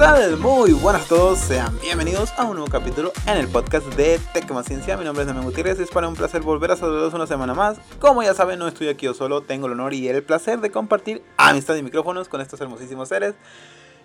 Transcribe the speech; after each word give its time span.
Hola, 0.00 0.14
¿qué 0.14 0.22
tal? 0.22 0.38
Muy 0.38 0.72
buenas 0.72 1.04
a 1.04 1.08
todos, 1.08 1.38
sean 1.40 1.78
bienvenidos 1.78 2.32
a 2.38 2.44
un 2.44 2.56
nuevo 2.56 2.70
capítulo 2.70 3.12
en 3.26 3.36
el 3.36 3.48
podcast 3.48 3.86
de 3.96 4.18
Tecmaciencia. 4.32 4.96
Mi 4.96 5.04
nombre 5.04 5.24
es 5.24 5.26
Damián 5.26 5.44
Gutiérrez 5.44 5.78
y 5.78 5.82
es 5.82 5.90
para 5.90 6.08
un 6.08 6.14
placer 6.14 6.40
volver 6.40 6.70
a 6.70 6.76
saludarlos 6.76 7.12
una 7.12 7.26
semana 7.26 7.52
más. 7.52 7.76
Como 7.98 8.22
ya 8.22 8.32
saben, 8.32 8.58
no 8.58 8.66
estoy 8.66 8.88
aquí 8.88 9.04
yo 9.04 9.12
solo, 9.12 9.42
tengo 9.42 9.66
el 9.66 9.74
honor 9.74 9.92
y 9.92 10.08
el 10.08 10.22
placer 10.22 10.62
de 10.62 10.70
compartir 10.70 11.22
amistad 11.36 11.76
y 11.76 11.82
micrófonos 11.82 12.30
con 12.30 12.40
estos 12.40 12.58
hermosísimos 12.62 13.10
seres. 13.10 13.34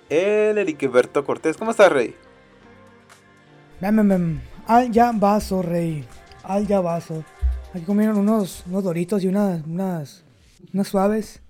El 0.10 0.58
Eriqueberto 0.58 1.24
Cortés, 1.24 1.56
¿cómo 1.56 1.72
estás, 1.72 1.90
Rey? 1.90 2.14
Al 4.68 4.92
ya 4.92 5.14
vaso, 5.14 5.62
rey. 5.62 6.06
Al 6.44 6.68
ya 6.68 6.82
vaso. 6.82 7.24
Aquí 7.74 7.86
comieron 7.86 8.18
unos, 8.18 8.66
unos 8.68 8.84
doritos 8.84 9.24
y 9.24 9.30
unas, 9.30 9.64
unas, 9.66 10.26
unas 10.74 10.90
suaves. 10.90 11.42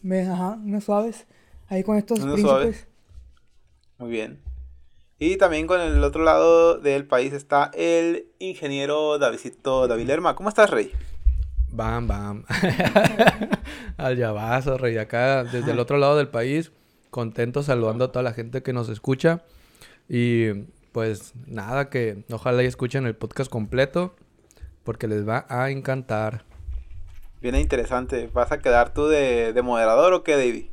Me, 0.00 0.28
ajá, 0.28 0.58
unas 0.64 0.84
suaves. 0.84 1.26
Ahí 1.68 1.82
con 1.82 1.96
estos 1.96 2.20
príncipes. 2.20 2.42
suaves. 2.42 2.88
Muy 3.98 4.10
bien. 4.10 4.40
Y 5.18 5.36
también 5.36 5.66
con 5.66 5.80
el 5.80 6.02
otro 6.02 6.24
lado 6.24 6.78
del 6.78 7.06
país 7.06 7.32
está 7.32 7.70
el 7.74 8.26
ingeniero 8.38 9.18
Davidito 9.18 9.86
Davilerma. 9.86 10.34
¿Cómo 10.34 10.48
estás, 10.48 10.70
Rey? 10.70 10.92
Bam, 11.70 12.06
bam. 12.06 12.44
Al 13.96 14.16
llavazo, 14.16 14.78
rey. 14.78 14.96
Acá, 14.98 15.44
desde 15.44 15.72
el 15.72 15.78
otro 15.78 15.98
lado 15.98 16.16
del 16.16 16.28
país, 16.28 16.72
contento 17.10 17.62
saludando 17.62 18.04
a 18.04 18.12
toda 18.12 18.22
la 18.22 18.32
gente 18.32 18.62
que 18.62 18.72
nos 18.72 18.88
escucha. 18.88 19.42
Y 20.08 20.52
pues 20.92 21.32
nada, 21.46 21.90
que 21.90 22.24
ojalá 22.30 22.62
y 22.62 22.66
escuchen 22.66 23.06
el 23.06 23.16
podcast 23.16 23.50
completo, 23.50 24.14
porque 24.84 25.08
les 25.08 25.26
va 25.26 25.46
a 25.48 25.70
encantar. 25.70 26.44
Viene 27.40 27.60
interesante. 27.60 28.28
¿Vas 28.32 28.52
a 28.52 28.58
quedar 28.58 28.94
tú 28.94 29.06
de, 29.06 29.52
de 29.52 29.62
moderador 29.62 30.12
o 30.12 30.22
qué, 30.22 30.36
David? 30.36 30.66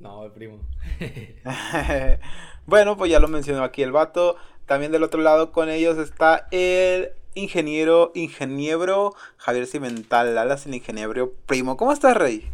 No, 0.00 0.30
primo. 0.32 0.60
bueno, 2.66 2.96
pues 2.96 3.10
ya 3.10 3.18
lo 3.20 3.28
mencionó 3.28 3.62
aquí 3.64 3.82
el 3.82 3.92
vato. 3.92 4.36
También 4.66 4.92
del 4.92 5.02
otro 5.02 5.20
lado 5.20 5.52
con 5.52 5.68
ellos 5.68 5.98
está 5.98 6.46
el 6.50 7.10
ingeniero, 7.34 8.12
ingeniero 8.14 9.14
Javier 9.36 9.66
Cimental, 9.66 10.36
alas 10.38 10.66
el 10.66 10.74
ingeniero 10.74 11.32
primo. 11.46 11.76
¿Cómo 11.76 11.92
estás, 11.92 12.16
Rey? 12.16 12.48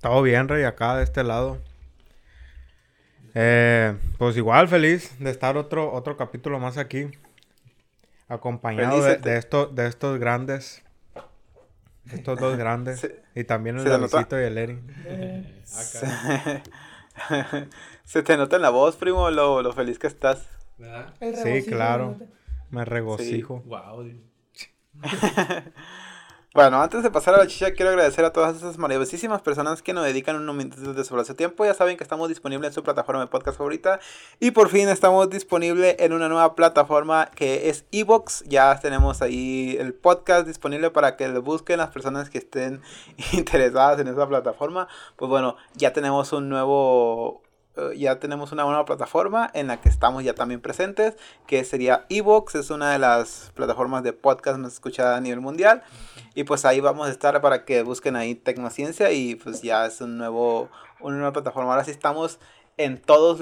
Todo 0.00 0.22
bien, 0.22 0.48
Rey, 0.48 0.64
acá 0.64 0.96
de 0.96 1.04
este 1.04 1.22
lado. 1.22 1.58
Eh, 3.34 3.96
pues 4.18 4.36
igual 4.36 4.68
feliz 4.68 5.18
de 5.18 5.30
estar 5.30 5.56
otro, 5.56 5.92
otro 5.92 6.16
capítulo 6.16 6.58
más 6.58 6.76
aquí. 6.76 7.08
Acompañado 8.28 9.02
de, 9.02 9.16
de 9.16 9.36
esto- 9.38 9.66
de 9.66 9.86
estos 9.86 10.18
grandes. 10.18 10.82
de 12.04 12.16
Estos 12.16 12.38
dos 12.38 12.56
grandes. 12.56 13.00
Se- 13.00 13.22
y 13.34 13.44
también 13.44 13.78
el. 13.78 13.84
Davidito 13.84 14.38
y 14.40 14.44
el 14.44 14.58
Eri. 14.58 14.78
Se... 15.64 16.62
Se 18.04 18.22
te 18.22 18.36
nota 18.36 18.56
en 18.56 18.62
la 18.62 18.70
voz, 18.70 18.96
primo, 18.96 19.30
lo, 19.30 19.62
lo 19.62 19.72
feliz 19.72 19.98
que 19.98 20.06
estás. 20.06 20.48
¿Verdad? 20.78 21.14
El 21.20 21.36
Sí, 21.36 21.68
claro. 21.68 22.16
Me 22.70 22.84
regocijo. 22.84 23.62
Wow. 23.66 24.10
Bueno, 26.54 26.82
antes 26.82 27.02
de 27.02 27.10
pasar 27.10 27.34
a 27.34 27.38
la 27.38 27.46
chicha, 27.46 27.72
quiero 27.72 27.92
agradecer 27.92 28.26
a 28.26 28.32
todas 28.34 28.54
esas 28.54 28.76
maravillosísimas 28.76 29.40
personas 29.40 29.80
que 29.80 29.94
nos 29.94 30.04
dedican 30.04 30.36
unos 30.36 30.54
minutos 30.54 30.94
de 30.94 31.02
su 31.02 31.34
tiempo. 31.34 31.64
Ya 31.64 31.72
saben 31.72 31.96
que 31.96 32.02
estamos 32.02 32.28
disponibles 32.28 32.68
en 32.68 32.74
su 32.74 32.82
plataforma 32.82 33.22
de 33.22 33.28
podcast 33.28 33.56
favorita. 33.56 34.00
Y 34.38 34.50
por 34.50 34.68
fin 34.68 34.90
estamos 34.90 35.30
disponibles 35.30 35.96
en 35.98 36.12
una 36.12 36.28
nueva 36.28 36.54
plataforma 36.54 37.30
que 37.34 37.70
es 37.70 37.86
Evox. 37.90 38.44
Ya 38.48 38.78
tenemos 38.80 39.22
ahí 39.22 39.78
el 39.80 39.94
podcast 39.94 40.46
disponible 40.46 40.90
para 40.90 41.16
que 41.16 41.26
lo 41.26 41.40
busquen 41.40 41.78
las 41.78 41.88
personas 41.88 42.28
que 42.28 42.36
estén 42.36 42.82
interesadas 43.32 43.98
en 44.00 44.08
esa 44.08 44.28
plataforma. 44.28 44.88
Pues 45.16 45.30
bueno, 45.30 45.56
ya 45.74 45.94
tenemos 45.94 46.34
un 46.34 46.50
nuevo... 46.50 47.40
eh, 47.76 47.96
Ya 47.96 48.18
tenemos 48.18 48.52
una 48.52 48.64
nueva 48.64 48.84
plataforma 48.84 49.50
en 49.54 49.66
la 49.66 49.80
que 49.80 49.88
estamos 49.88 50.24
ya 50.24 50.34
también 50.34 50.60
presentes, 50.60 51.16
que 51.46 51.64
sería 51.64 52.06
Evox, 52.08 52.54
es 52.54 52.70
una 52.70 52.92
de 52.92 52.98
las 52.98 53.52
plataformas 53.54 54.02
de 54.02 54.12
podcast 54.12 54.58
más 54.58 54.74
escuchada 54.74 55.16
a 55.16 55.20
nivel 55.20 55.40
mundial. 55.40 55.82
Y 56.34 56.44
pues 56.44 56.64
ahí 56.64 56.80
vamos 56.80 57.08
a 57.08 57.10
estar 57.10 57.40
para 57.40 57.64
que 57.64 57.82
busquen 57.82 58.16
ahí 58.16 58.34
Tecnociencia 58.34 59.12
y 59.12 59.34
pues 59.36 59.62
ya 59.62 59.86
es 59.86 60.00
un 60.00 60.18
nuevo, 60.18 60.68
una 61.00 61.16
nueva 61.16 61.32
plataforma. 61.32 61.72
Ahora 61.72 61.84
sí 61.84 61.90
estamos 61.90 62.38
en 62.76 63.00
todas 63.00 63.40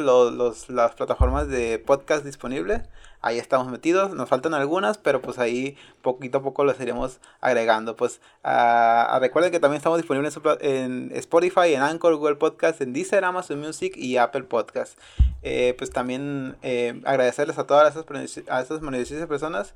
las 0.69 0.95
plataformas 0.95 1.49
de 1.49 1.79
podcast 1.79 2.25
disponibles. 2.25 2.83
Ahí 3.23 3.39
estamos 3.39 3.69
metidos, 3.69 4.15
nos 4.15 4.29
faltan 4.29 4.55
algunas, 4.55 4.97
pero 4.97 5.21
pues 5.21 5.39
ahí 5.39 5.77
poquito 6.01 6.39
a 6.39 6.43
poco 6.43 6.65
las 6.65 6.81
iremos 6.81 7.21
agregando. 7.41 7.95
Pues 7.95 8.21
ah, 8.45 9.19
recuerden 9.21 9.53
que 9.53 9.61
también 9.61 9.77
estamos 9.77 9.99
disponibles 9.99 10.39
en, 10.61 11.11
Spotify, 11.15 11.75
en 11.75 11.83
Anchor, 11.83 12.17
Google 12.17 12.37
Podcast, 12.37 12.81
en 12.81 12.93
Deezer, 12.93 13.25
Amazon 13.25 13.61
Music 13.61 13.95
y 13.97 14.17
Apple 14.17 14.45
Podcast. 14.45 14.99
Eh, 15.43 15.75
pues 15.77 15.91
también 15.91 16.57
eh, 16.63 17.01
agradecerles 17.05 17.59
a 17.59 17.67
todas 17.67 17.95
esas, 17.95 18.49
a 18.49 18.61
esas 18.63 18.81
maravillosas 18.81 19.27
personas 19.27 19.75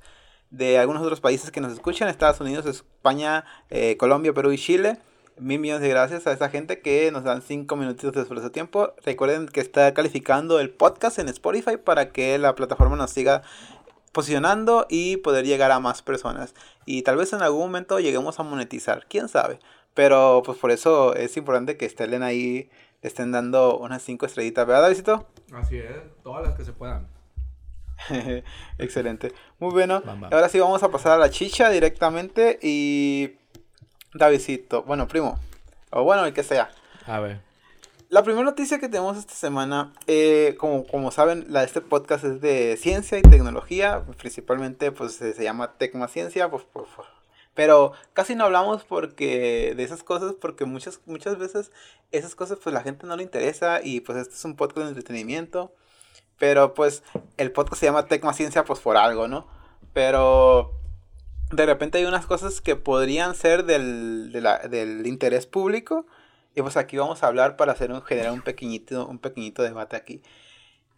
de 0.50 0.78
algunos 0.78 1.02
otros 1.02 1.20
países 1.20 1.50
que 1.50 1.60
nos 1.60 1.72
escuchan, 1.72 2.08
Estados 2.08 2.40
Unidos, 2.40 2.64
España, 2.66 3.44
eh, 3.70 3.96
Colombia, 3.96 4.32
Perú 4.32 4.52
y 4.52 4.58
Chile. 4.58 4.98
Mil 5.38 5.58
millones 5.58 5.82
de 5.82 5.88
gracias 5.88 6.26
a 6.26 6.32
esa 6.32 6.48
gente 6.48 6.80
que 6.80 7.10
nos 7.10 7.24
dan 7.24 7.42
cinco 7.42 7.74
minutitos 7.74 8.12
de 8.14 8.24
su 8.24 8.50
tiempo. 8.50 8.94
Recuerden 9.04 9.48
que 9.48 9.60
está 9.60 9.92
calificando 9.92 10.60
el 10.60 10.70
podcast 10.70 11.18
en 11.18 11.28
Spotify 11.28 11.76
para 11.76 12.10
que 12.10 12.38
la 12.38 12.54
plataforma 12.54 12.94
nos 12.94 13.10
siga 13.10 13.42
posicionando 14.12 14.86
y 14.88 15.16
poder 15.18 15.44
llegar 15.44 15.72
a 15.72 15.80
más 15.80 16.02
personas. 16.02 16.54
Y 16.86 17.02
tal 17.02 17.16
vez 17.16 17.32
en 17.32 17.42
algún 17.42 17.62
momento 17.62 17.98
lleguemos 17.98 18.38
a 18.38 18.44
monetizar, 18.44 19.06
quién 19.08 19.28
sabe. 19.28 19.58
Pero 19.92 20.42
pues 20.44 20.56
por 20.56 20.70
eso 20.70 21.14
es 21.14 21.36
importante 21.36 21.76
que 21.76 21.86
estén 21.86 22.22
ahí, 22.22 22.70
le 23.02 23.08
estén 23.08 23.32
dando 23.32 23.76
unas 23.78 24.02
cinco 24.02 24.26
estrellitas, 24.26 24.66
¿verdad, 24.66 24.82
Davidito? 24.82 25.26
Así 25.52 25.78
es, 25.78 25.96
todas 26.22 26.46
las 26.46 26.56
que 26.56 26.64
se 26.64 26.72
puedan. 26.72 27.08
Excelente. 28.78 29.32
Muy 29.58 29.72
bueno. 29.72 30.00
Bam, 30.04 30.20
bam. 30.20 30.32
Ahora 30.32 30.48
sí 30.48 30.58
vamos 30.58 30.82
a 30.82 30.90
pasar 30.90 31.12
a 31.12 31.18
la 31.18 31.30
chicha 31.30 31.70
directamente 31.70 32.58
y 32.62 33.36
Davidito, 34.14 34.82
bueno, 34.84 35.08
primo, 35.08 35.38
o 35.90 36.04
bueno, 36.04 36.24
el 36.24 36.32
que 36.32 36.42
sea. 36.42 36.70
A 37.06 37.20
ver. 37.20 37.40
La 38.08 38.22
primera 38.22 38.44
noticia 38.44 38.78
que 38.78 38.88
tenemos 38.88 39.16
esta 39.16 39.34
semana, 39.34 39.92
eh, 40.06 40.54
como, 40.58 40.86
como 40.86 41.10
saben, 41.10 41.46
la 41.48 41.60
de 41.60 41.66
este 41.66 41.80
podcast 41.80 42.24
es 42.24 42.40
de 42.40 42.76
ciencia 42.76 43.18
y 43.18 43.22
tecnología, 43.22 44.04
principalmente 44.18 44.92
pues 44.92 45.14
se, 45.14 45.32
se 45.32 45.42
llama 45.42 45.72
Tecmaciencia, 45.72 46.48
pues, 46.48 46.64
pues, 46.72 46.86
pues, 46.94 47.08
pero 47.54 47.92
casi 48.12 48.34
no 48.34 48.44
hablamos 48.44 48.84
porque 48.84 49.74
de 49.76 49.82
esas 49.82 50.02
cosas, 50.02 50.34
porque 50.34 50.64
muchas, 50.64 51.00
muchas 51.06 51.38
veces 51.38 51.70
esas 52.12 52.34
cosas 52.34 52.58
pues 52.62 52.74
la 52.74 52.82
gente 52.82 53.06
no 53.06 53.16
le 53.16 53.22
interesa 53.22 53.80
y 53.82 54.00
pues 54.00 54.18
este 54.18 54.34
es 54.34 54.44
un 54.44 54.56
podcast 54.56 54.86
de 54.86 54.88
entretenimiento, 54.88 55.72
pero 56.38 56.74
pues 56.74 57.02
el 57.36 57.52
podcast 57.52 57.80
se 57.80 57.86
llama 57.86 58.06
Tecmaciencia 58.06 58.64
pues 58.64 58.80
por 58.80 58.96
algo, 58.96 59.28
¿no? 59.28 59.46
Pero 59.92 60.72
de 61.54 61.66
repente 61.66 61.98
hay 61.98 62.04
unas 62.04 62.26
cosas 62.26 62.60
que 62.60 62.76
podrían 62.76 63.34
ser 63.34 63.64
del, 63.64 64.32
del 64.32 65.06
interés 65.06 65.46
público 65.46 66.06
y 66.54 66.62
pues 66.62 66.76
aquí 66.76 66.96
vamos 66.96 67.22
a 67.22 67.26
hablar 67.26 67.56
para 67.56 67.72
hacer 67.72 67.90
un, 67.90 68.02
generar 68.02 68.32
un 68.32 68.42
pequeñito, 68.42 69.06
un 69.06 69.18
pequeñito 69.18 69.62
debate 69.62 69.96
aquí. 69.96 70.22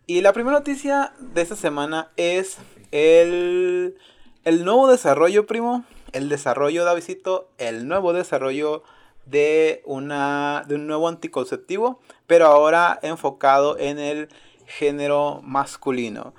Y 0.06 0.20
la 0.20 0.32
primera 0.32 0.58
noticia 0.58 1.12
de 1.18 1.42
esta 1.42 1.56
semana 1.56 2.10
es 2.16 2.58
el, 2.92 3.96
el 4.44 4.64
nuevo 4.64 4.88
desarrollo, 4.88 5.46
primo. 5.46 5.84
El 6.12 6.28
desarrollo, 6.28 6.84
Davidito, 6.84 7.50
el 7.58 7.88
nuevo 7.88 8.12
desarrollo 8.12 8.84
de, 9.24 9.82
una, 9.84 10.62
de 10.68 10.76
un 10.76 10.86
nuevo 10.86 11.08
anticonceptivo, 11.08 12.00
pero 12.26 12.46
ahora 12.46 12.98
enfocado 13.02 13.78
en 13.78 13.98
el 13.98 14.28
género 14.66 15.40
masculino. 15.42 16.34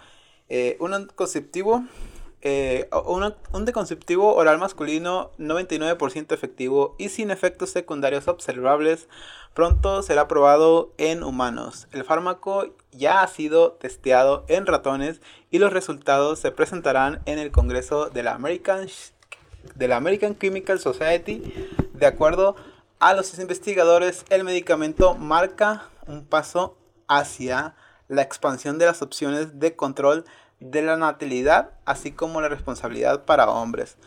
Eh, 0.50 0.78
un 0.80 0.94
anticonceptivo, 0.94 1.84
eh, 2.42 2.88
una- 3.06 3.36
un 3.52 3.62
anticonceptivo 3.62 4.36
oral 4.36 4.58
masculino 4.60 5.32
99% 5.38 6.34
efectivo 6.36 6.96
y 6.98 7.10
sin 7.10 7.32
efectos 7.32 7.72
secundarios 7.72 8.28
observables, 8.28 9.08
pronto 9.54 10.04
será 10.04 10.28
probado 10.28 10.92
en 10.98 11.24
humanos. 11.24 11.88
El 11.92 12.04
fármaco 12.04 12.68
ya 12.92 13.22
ha 13.22 13.28
sido 13.28 13.72
testeado 13.74 14.46
en 14.48 14.66
ratones 14.68 15.20
y 15.50 15.58
los 15.60 15.74
resultados 15.74 16.38
se 16.40 16.52
presentarán 16.52 17.22
en 17.26 17.40
el 17.40 17.52
Congreso 17.52 18.10
de 18.10 18.22
la 18.24 18.36
American, 18.36 18.88
de 19.76 19.88
la 19.88 19.96
American 19.96 20.38
Chemical 20.38 20.80
Society. 20.80 21.42
De 21.94 22.06
acuerdo 22.06 22.56
a 23.00 23.14
los 23.16 23.38
investigadores, 23.40 24.26
el 24.30 24.44
medicamento 24.44 25.16
marca 25.16 25.90
un 26.06 26.24
paso 26.26 26.78
hacia 27.08 27.76
la 28.08 28.22
expansión 28.22 28.78
de 28.78 28.86
las 28.86 29.02
opciones 29.02 29.60
de 29.60 29.76
control 29.76 30.24
de 30.60 30.82
la 30.82 30.98
natalidad, 30.98 31.72
así 31.86 32.12
como 32.12 32.42
la 32.42 32.50
responsabilidad 32.50 33.26
para 33.26 33.50
hombres. 33.50 33.98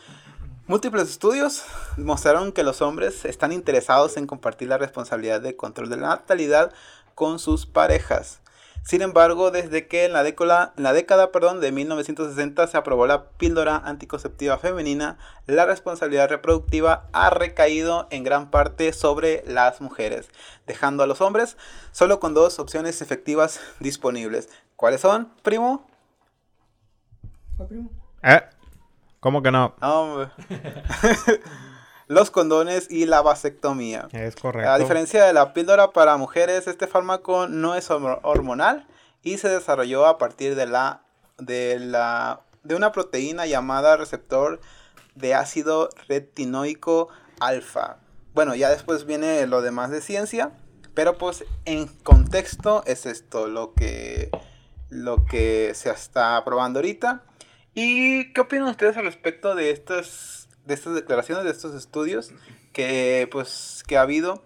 Múltiples 0.66 1.10
estudios 1.10 1.64
mostraron 1.96 2.52
que 2.52 2.62
los 2.62 2.80
hombres 2.80 3.24
están 3.24 3.52
interesados 3.52 4.16
en 4.16 4.26
compartir 4.26 4.68
la 4.68 4.78
responsabilidad 4.78 5.40
de 5.40 5.56
control 5.56 5.90
de 5.90 5.96
la 5.96 6.08
natalidad 6.08 6.72
con 7.14 7.38
sus 7.38 7.66
parejas. 7.66 8.40
Sin 8.82 9.02
embargo, 9.02 9.50
desde 9.50 9.86
que 9.88 10.04
en 10.06 10.12
la 10.14 10.26
en 10.26 10.82
la 10.82 10.92
década 10.92 11.32
perdón, 11.32 11.60
de 11.60 11.70
1960 11.70 12.66
se 12.66 12.76
aprobó 12.76 13.06
la 13.06 13.30
píldora 13.30 13.76
anticonceptiva 13.76 14.58
femenina, 14.58 15.18
la 15.46 15.66
responsabilidad 15.66 16.30
reproductiva 16.30 17.08
ha 17.12 17.30
recaído 17.30 18.08
en 18.10 18.24
gran 18.24 18.50
parte 18.50 18.92
sobre 18.92 19.42
las 19.46 19.80
mujeres, 19.80 20.28
dejando 20.66 21.02
a 21.02 21.06
los 21.06 21.20
hombres 21.20 21.56
solo 21.92 22.20
con 22.20 22.32
dos 22.32 22.58
opciones 22.58 23.02
efectivas 23.02 23.60
disponibles. 23.80 24.48
¿Cuáles 24.76 25.02
son, 25.02 25.28
primo? 25.42 25.86
¿Eh? 28.22 28.40
¿Cómo 29.20 29.42
que 29.42 29.50
no? 29.50 29.74
Hombre. 29.82 30.30
los 32.06 32.30
condones 32.30 32.90
y 32.90 33.06
la 33.06 33.22
vasectomía. 33.22 34.08
Es 34.12 34.34
correcto. 34.36 34.70
A 34.70 34.78
diferencia 34.78 35.24
de 35.24 35.32
la 35.32 35.52
píldora 35.52 35.90
para 35.92 36.16
mujeres, 36.16 36.66
este 36.66 36.86
fármaco 36.86 37.46
no 37.48 37.74
es 37.74 37.90
hormo- 37.90 38.18
hormonal 38.22 38.86
y 39.22 39.38
se 39.38 39.48
desarrolló 39.48 40.06
a 40.06 40.18
partir 40.18 40.54
de 40.54 40.66
la 40.66 41.02
de 41.38 41.78
la 41.78 42.40
de 42.64 42.74
una 42.74 42.92
proteína 42.92 43.46
llamada 43.46 43.96
receptor 43.96 44.60
de 45.14 45.34
ácido 45.34 45.88
retinoico 46.08 47.08
alfa. 47.40 47.98
Bueno, 48.34 48.54
ya 48.54 48.70
después 48.70 49.06
viene 49.06 49.46
lo 49.46 49.60
demás 49.62 49.90
de 49.90 50.00
ciencia, 50.00 50.52
pero 50.94 51.16
pues 51.18 51.44
en 51.64 51.86
contexto 51.86 52.82
es 52.86 53.06
esto 53.06 53.46
lo 53.48 53.72
que 53.74 54.30
lo 54.88 55.24
que 55.24 55.72
se 55.74 55.90
está 55.90 56.42
probando 56.44 56.78
ahorita. 56.80 57.22
¿Y 57.82 58.32
qué 58.32 58.40
opinan 58.42 58.68
ustedes 58.68 58.96
al 58.96 59.04
respecto 59.04 59.54
de 59.54 59.70
estas 59.70 60.48
de 60.66 60.74
estas 60.74 60.94
declaraciones, 60.94 61.44
de 61.44 61.50
estos 61.50 61.74
estudios 61.74 62.30
que 62.72 63.28
pues 63.32 63.82
que 63.86 63.96
ha 63.96 64.02
habido 64.02 64.42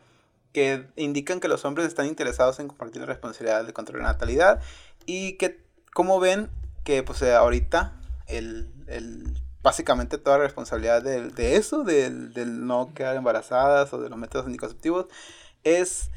que 0.53 0.87
indican 0.97 1.41
que 1.41 1.49
los 1.49 1.65
hombres 1.65 1.87
están 1.89 2.07
interesados 2.07 2.61
en 2.61 2.69
compartir 2.69 3.01
la 3.01 3.07
responsabilidad 3.07 3.65
de 3.65 3.73
control 3.73 3.99
de 4.03 4.05
natalidad 4.05 4.63
y 5.07 5.33
que 5.33 5.61
como 5.93 6.21
ven 6.21 6.49
que 6.85 7.03
pues 7.03 7.21
eh, 7.23 7.35
ahorita 7.35 8.01
el, 8.29 8.69
el- 8.87 9.35
básicamente 9.63 10.19
toda 10.19 10.39
la 10.39 10.45
responsabilidad 10.45 11.03
del- 11.03 11.35
de, 11.35 11.57
eso, 11.57 11.83
del, 11.83 12.33
del 12.35 12.67
no 12.67 12.93
quedar 12.95 13.17
embarazadas 13.17 13.93
o 13.93 14.01
de 14.01 14.09
los 14.11 14.19
métodos 14.19 14.47
anticonceptivos 14.47 15.07
es 15.65 16.11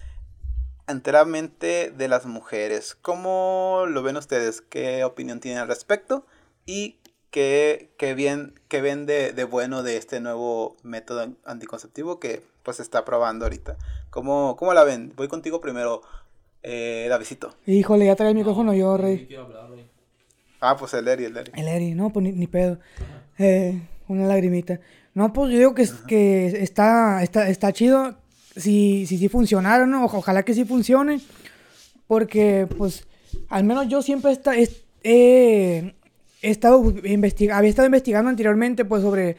enteramente 0.87 1.91
de 1.91 2.07
las 2.07 2.25
mujeres. 2.25 2.95
¿Cómo 3.01 3.85
lo 3.87 4.03
ven 4.03 4.17
ustedes? 4.17 4.61
¿Qué 4.61 5.03
opinión 5.03 5.39
tienen 5.39 5.61
al 5.61 5.67
respecto? 5.67 6.25
Y 6.65 6.99
qué, 7.31 7.89
qué 7.97 8.13
bien, 8.13 8.53
qué 8.68 8.81
ven 8.81 9.06
de, 9.06 9.31
de 9.33 9.44
bueno 9.44 9.83
de 9.83 9.97
este 9.97 10.19
nuevo 10.19 10.75
método 10.83 11.33
anticonceptivo 11.45 12.19
que 12.19 12.41
pues 12.63 12.77
se 12.77 12.83
está 12.83 13.06
probando 13.06 13.45
ahorita. 13.45 13.77
¿Cómo, 14.09 14.56
cómo 14.57 14.74
la 14.74 14.83
ven? 14.83 15.13
Voy 15.15 15.27
contigo 15.27 15.62
primero, 15.62 16.01
eh, 16.63 17.07
Davidito. 17.09 17.53
Híjole, 17.65 18.06
ya 18.06 18.15
trae 18.15 18.29
el 18.29 18.35
micrófono 18.35 18.74
yo, 18.74 18.97
rey. 18.97 19.27
Ah, 20.59 20.75
pues 20.77 20.94
el 20.95 21.07
Eri, 21.07 21.25
el 21.25 21.38
Eri. 21.38 21.51
El 21.56 21.68
Eri, 21.68 21.94
no, 21.94 22.12
pues 22.12 22.24
ni, 22.24 22.31
ni 22.31 22.47
pedo. 22.47 22.79
Eh, 23.38 23.80
una 24.07 24.25
lagrimita. 24.25 24.80
No, 25.13 25.31
pues 25.33 25.51
yo 25.51 25.57
digo 25.59 25.75
que, 25.75 25.83
es- 25.83 25.94
que 26.07 26.47
está, 26.63 27.21
está, 27.23 27.47
está 27.50 27.71
chido 27.73 28.15
si, 28.56 29.06
si 29.06 29.18
sí 29.18 29.30
funcionara, 29.30 29.85
¿no? 29.85 30.03
Oja- 30.06 30.18
Ojalá 30.18 30.44
que 30.44 30.53
sí 30.56 30.65
funcione. 30.65 31.21
Porque, 32.07 32.68
pues, 32.77 33.06
al 33.50 33.63
menos 33.65 33.88
yo 33.88 34.01
siempre 34.01 34.31
esta- 34.31 34.56
es- 34.56 34.83
he, 35.03 35.94
he 36.41 36.51
estado 36.51 36.81
había 36.81 37.69
estado 37.69 37.85
investigando 37.85 38.29
anteriormente, 38.29 38.85
pues, 38.85 39.01
sobre 39.01 39.37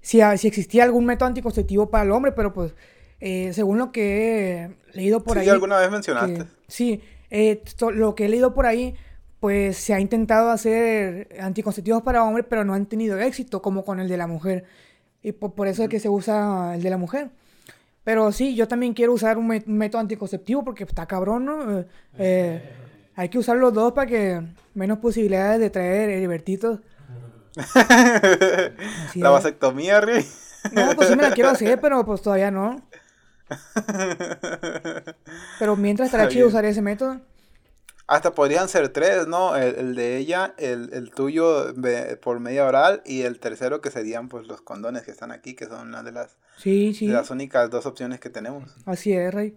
si, 0.00 0.20
si 0.36 0.48
existía 0.48 0.84
algún 0.84 1.04
método 1.06 1.28
anticonceptivo 1.28 1.88
para 1.90 2.04
el 2.04 2.10
hombre, 2.12 2.32
pero, 2.32 2.52
pues, 2.52 2.72
eh, 3.20 3.52
según 3.52 3.78
lo 3.78 3.90
que 3.92 4.64
he 4.92 4.96
leído 4.96 5.22
por 5.22 5.34
Sí, 5.36 5.40
ahí... 5.44 5.48
alguna 5.48 5.76
vez 5.78 5.86
que- 5.86 5.92
mencionaste. 5.92 6.44
sí, 6.68 7.00
eh, 7.30 7.62
lo 7.94 8.14
que 8.14 8.26
he 8.26 8.28
leído 8.28 8.52
por 8.54 8.66
ahí, 8.66 8.94
pues 9.40 9.76
se 9.76 9.94
ha 9.94 10.00
intentado 10.00 10.50
hacer 10.50 11.28
anticonceptivos 11.40 12.02
para 12.02 12.24
hombres, 12.24 12.46
pero 12.48 12.64
no 12.64 12.74
han 12.74 12.86
tenido 12.86 13.18
éxito 13.18 13.60
como 13.62 13.84
con 13.84 14.00
el 14.00 14.08
de 14.08 14.16
la 14.16 14.26
mujer. 14.26 14.64
Y 15.22 15.32
po- 15.32 15.54
por, 15.54 15.68
eso 15.68 15.82
es 15.84 15.88
que 15.88 16.00
se 16.00 16.08
usa 16.08 16.74
el 16.74 16.82
de 16.82 16.90
la 16.90 16.96
mujer. 16.98 17.28
Pero 18.04 18.30
sí, 18.32 18.54
yo 18.54 18.68
también 18.68 18.92
quiero 18.92 19.14
usar 19.14 19.38
un 19.38 19.46
método 19.66 20.00
anticonceptivo 20.00 20.62
porque 20.62 20.84
está 20.84 21.06
cabrón, 21.06 21.46
¿no? 21.46 21.78
Eh, 21.80 21.86
eh, 22.18 22.62
hay 23.16 23.28
que 23.28 23.38
usar 23.38 23.56
los 23.56 23.72
dos 23.72 23.92
para 23.92 24.06
que 24.06 24.42
menos 24.74 24.98
posibilidades 24.98 25.60
de 25.60 25.70
traer 25.70 26.10
heribertitos. 26.10 26.80
La 29.14 29.30
vasectomía, 29.30 30.00
Ri. 30.00 30.24
No, 30.72 30.94
pues 30.96 31.08
sí 31.08 31.16
me 31.16 31.22
la 31.22 31.30
quiero 31.32 31.50
hacer, 31.50 31.80
pero 31.82 32.04
pues 32.04 32.22
todavía 32.22 32.50
no. 32.50 32.82
Pero 35.58 35.76
mientras 35.76 36.06
estará 36.08 36.28
chido 36.28 36.48
usar 36.48 36.64
ese 36.64 36.82
método. 36.82 37.20
Hasta 38.06 38.34
podrían 38.34 38.68
ser 38.68 38.90
tres, 38.90 39.26
¿no? 39.26 39.56
El, 39.56 39.74
el 39.76 39.94
de 39.94 40.18
ella, 40.18 40.54
el, 40.58 40.90
el 40.92 41.10
tuyo 41.10 41.72
por 42.20 42.38
media 42.38 42.66
oral 42.66 43.02
y 43.06 43.22
el 43.22 43.38
tercero 43.38 43.80
que 43.80 43.90
serían 43.90 44.28
pues 44.28 44.46
los 44.46 44.60
condones 44.60 45.02
que 45.04 45.10
están 45.10 45.30
aquí, 45.32 45.54
que 45.54 45.64
son 45.66 45.88
una 45.88 46.02
de 46.02 46.12
las, 46.12 46.36
Sí, 46.58 46.92
sí. 46.92 47.06
de 47.06 47.14
las 47.14 47.30
únicas 47.30 47.70
dos 47.70 47.86
opciones 47.86 48.20
que 48.20 48.28
tenemos. 48.28 48.74
Así 48.84 49.14
es, 49.14 49.32
Rey. 49.32 49.56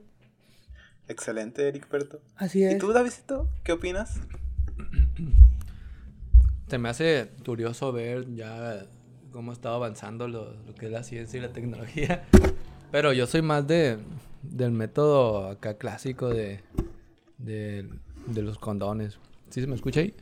Excelente, 1.07 1.68
Eric 1.68 1.89
Berto. 1.89 2.21
Así 2.36 2.63
es. 2.63 2.75
¿Y 2.75 2.77
tú, 2.77 2.92
Davidito? 2.92 3.50
¿Qué 3.63 3.71
opinas? 3.71 4.19
Se 6.68 6.77
me 6.77 6.89
hace 6.89 7.30
curioso 7.45 7.92
ver 7.94 8.33
ya 8.36 8.86
cómo 9.31 9.51
ha 9.51 9.54
estado 9.54 9.75
avanzando 9.75 10.27
lo, 10.27 10.54
lo 10.65 10.75
que 10.75 10.88
es 10.88 10.92
la 10.92 11.04
ciencia 11.04 11.38
y 11.38 11.42
la 11.42 11.54
tecnología. 11.54 12.25
Pero 12.92 13.13
yo 13.13 13.25
soy 13.27 13.42
más 13.42 13.65
de 13.68 14.00
del 14.44 14.71
método 14.71 15.48
acá 15.50 15.77
clásico 15.77 16.30
de, 16.30 16.62
de, 17.38 17.88
de 18.27 18.42
los 18.42 18.57
condones. 18.59 19.18
¿Sí 19.50 19.62
se 19.62 19.68
me 19.68 19.75
escucha 19.75 20.01
ahí? 20.01 20.13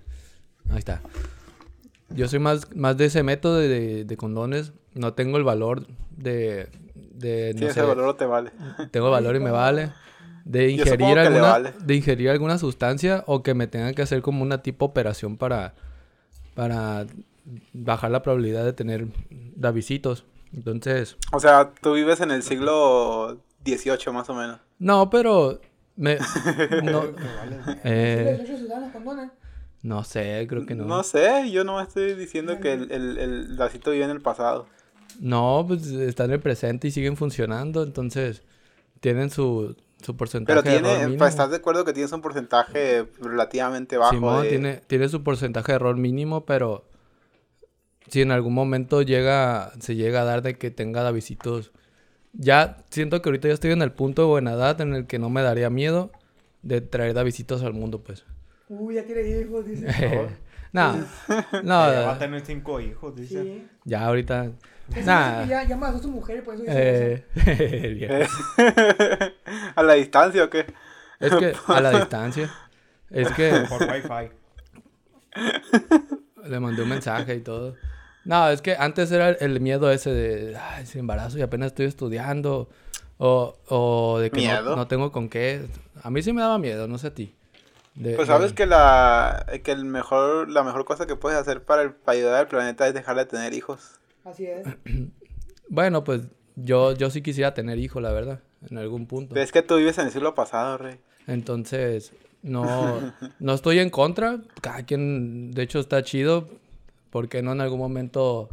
Ahí 0.70 0.80
está. 0.80 1.02
Yo 2.10 2.28
soy 2.28 2.40
más, 2.40 2.76
más 2.76 2.96
de 2.98 3.06
ese 3.06 3.24
método 3.24 3.58
de, 3.58 4.06
de 4.06 4.18
condones. 4.18 4.72
No 4.94 5.14
tengo 5.14 5.38
el 5.38 5.44
valor 5.44 5.88
de... 6.16 6.70
de 6.96 7.54
Si 7.56 7.62
no 7.62 7.66
ese 7.68 7.74
sé, 7.82 7.82
valor 7.82 8.06
no 8.06 8.16
te 8.16 8.26
vale. 8.26 8.52
tengo 8.92 9.10
valor 9.12 9.36
y 9.36 9.40
me 9.40 9.52
vale. 9.52 9.92
De 10.46 10.70
ingerir, 10.70 11.18
alguna, 11.18 11.42
vale. 11.42 11.74
de 11.84 11.96
ingerir 11.96 12.30
alguna 12.30 12.60
sustancia 12.60 13.24
o 13.26 13.42
que 13.42 13.56
me 13.56 13.66
tengan 13.66 13.96
que 13.96 14.04
hacer 14.04 14.22
como 14.22 14.44
una 14.44 14.62
tipo 14.62 14.86
operación 14.86 15.38
para, 15.38 15.74
para 16.54 17.08
bajar 17.74 18.12
la 18.12 18.22
probabilidad 18.22 18.64
de 18.64 18.74
tener 18.74 19.08
davicitos. 19.56 20.24
Entonces, 20.54 21.18
O 21.34 21.40
sea, 21.40 21.72
tú 21.82 21.94
vives 21.94 22.22
en 22.22 22.30
el 22.30 22.44
siglo 22.44 23.40
XVIII 23.66 24.14
más 24.14 24.30
o 24.30 24.36
menos. 24.36 24.60
no, 24.78 25.10
pero 25.10 25.60
me, 25.96 26.18
no, 26.84 27.04
eh, 27.84 28.46
no 29.82 30.04
sé, 30.04 30.46
creo 30.48 30.66
que 30.66 30.76
no. 30.76 30.86
No 30.86 31.02
sé, 31.04 31.50
yo 31.52 31.64
no 31.64 31.82
estoy 31.82 32.14
diciendo 32.14 32.60
que 32.60 32.74
el, 32.74 32.92
el, 32.92 33.18
el 33.18 33.58
lacito 33.58 33.92
vive 33.92 34.06
en 34.06 34.12
el 34.12 34.22
pasado. 34.22 34.68
No, 35.20 35.66
pues 35.68 35.88
están 35.88 36.28
en 36.28 36.34
el 36.34 36.40
presente 36.40 36.88
y 36.88 36.92
siguen 36.92 37.18
funcionando, 37.18 37.84
entonces 37.84 38.44
tienen 39.00 39.30
su, 39.30 39.76
su 40.06 40.16
porcentaje 40.16 40.62
Pero 40.62 40.70
de 40.72 40.78
error 40.78 40.90
tiene, 40.90 41.04
mínimo. 41.06 41.20
pues, 41.20 41.32
¿estás 41.32 41.50
de 41.50 41.58
acuerdo 41.58 41.84
que 41.84 41.94
tienes 41.94 42.12
un 42.12 42.22
porcentaje 42.22 43.08
relativamente 43.22 43.98
bajo? 43.98 44.12
Simón 44.14 44.44
de- 44.44 44.50
tiene, 44.50 44.76
tiene 44.88 45.10
su 45.10 45.24
porcentaje 45.24 45.72
de 45.72 45.76
error 45.78 45.98
mínimo, 45.98 46.46
pero 46.46 46.86
si 48.08 48.22
en 48.22 48.32
algún 48.32 48.54
momento 48.54 49.02
llega, 49.02 49.72
se 49.80 49.96
llega 49.96 50.22
a 50.22 50.26
dar 50.26 50.42
de 50.42 50.58
que 50.58 50.72
tenga 50.72 51.02
davicitos, 51.04 51.72
ya 52.34 52.78
siento 52.90 53.22
que 53.22 53.30
ahorita 53.30 53.48
ya 53.48 53.54
estoy 53.56 53.72
en 53.72 53.82
el 53.82 53.92
punto 53.92 54.22
de 54.22 54.28
buena 54.28 54.54
edad 54.54 54.80
en 54.82 54.94
el 54.94 55.08
que 55.08 55.20
no 55.20 55.30
me 55.30 55.42
daría 55.42 55.70
miedo 55.70 56.12
de 56.62 56.82
traer 56.82 57.14
davicitos 57.14 57.64
al 57.64 57.74
mundo, 57.74 58.02
pues. 58.04 58.26
Uy, 58.70 58.96
ya 58.96 59.04
tiene 59.06 59.22
hijos, 59.42 59.66
dice. 59.66 59.88
no, 60.72 60.98
Ya 61.52 61.62
no, 61.64 61.74
va 61.76 62.14
a 62.14 62.20
tener 62.20 62.42
cinco 62.46 62.80
hijos, 62.80 63.16
dice. 63.16 63.42
Sí. 63.44 63.68
ya 63.86 64.06
ahorita, 64.06 64.52
Dice 64.88 65.00
que 65.02 65.06
Ya, 65.06 65.64
ya 65.68 65.76
me 65.78 65.88
a 65.88 65.98
su 65.98 66.10
mujer, 66.10 66.44
por 66.44 66.56
eso 66.56 66.64
eh, 66.68 67.26
viejo. 67.96 68.14
¿A 69.76 69.84
la 69.84 69.94
distancia 69.94 70.44
o 70.44 70.50
qué? 70.50 70.66
es 71.20 71.34
que 71.36 71.54
a 71.68 71.82
la 71.82 71.92
distancia, 71.92 72.50
es 73.10 73.32
que 73.32 73.66
Por 73.70 73.82
wifi. 73.84 74.32
Le 76.46 76.60
mandé 76.60 76.84
un 76.84 76.90
mensaje 76.90 77.36
y 77.36 77.42
todo. 77.42 77.76
No, 78.26 78.50
es 78.50 78.62
que 78.62 78.76
antes 78.78 79.12
era 79.12 79.30
el, 79.30 79.60
miedo 79.60 79.92
ese 79.92 80.12
de, 80.12 80.58
ay, 80.58 80.84
ese 80.84 81.00
embarazo 81.00 81.38
y 81.38 81.42
apenas 81.42 81.68
estoy 81.68 81.86
estudiando. 81.86 82.70
O, 83.18 83.56
o 83.70 84.20
de 84.20 84.30
que 84.30 84.46
no, 84.48 84.76
no 84.76 84.88
tengo 84.88 85.12
con 85.12 85.30
qué. 85.30 85.66
A 86.04 86.10
mí 86.10 86.22
sí 86.22 86.34
me 86.34 86.42
daba 86.42 86.58
miedo, 86.60 86.88
no 86.88 86.98
sé 86.98 87.08
a 87.08 87.14
ti. 87.14 87.34
De- 87.94 88.16
Pues 88.16 88.28
de- 88.28 88.34
sabes 88.34 88.52
que 88.54 88.66
la 88.66 89.46
que 89.64 89.72
el 89.72 89.86
mejor 89.86 90.50
la 90.50 90.64
mejor 90.64 90.84
cosa 90.84 91.06
que 91.08 91.16
puedes 91.16 91.40
hacer 91.40 91.64
para, 91.64 91.84
el- 91.84 91.94
para 91.94 92.18
ayudar 92.18 92.36
al 92.36 92.48
planeta 92.48 92.88
es 92.88 92.94
dejar 92.94 93.16
de 93.16 93.26
tener 93.26 93.54
hijos. 93.54 93.95
Así 94.26 94.46
es. 94.48 94.68
Bueno, 95.68 96.04
pues 96.04 96.22
yo, 96.56 96.94
yo 96.94 97.10
sí 97.10 97.24
quisiera 97.24 97.56
tener 97.56 97.80
hijo, 97.80 98.00
la 98.00 98.12
verdad, 98.12 98.42
en 98.70 98.78
algún 98.78 99.08
punto. 99.08 99.36
Es 99.36 99.52
que 99.52 99.64
tú 99.64 99.78
vives 99.78 99.98
en 99.98 100.06
el 100.06 100.12
siglo 100.12 100.36
pasado, 100.36 100.78
rey. 100.78 101.00
Entonces, 101.26 102.14
no, 102.44 103.14
no 103.40 103.54
estoy 103.56 103.80
en 103.80 103.90
contra. 103.90 104.42
Cada 104.62 104.84
quien, 104.84 105.50
de 105.52 105.64
hecho, 105.64 105.80
está 105.80 106.04
chido. 106.04 106.48
¿Por 107.10 107.30
qué 107.30 107.42
no 107.42 107.54
en 107.54 107.62
algún 107.62 107.80
momento 107.80 108.50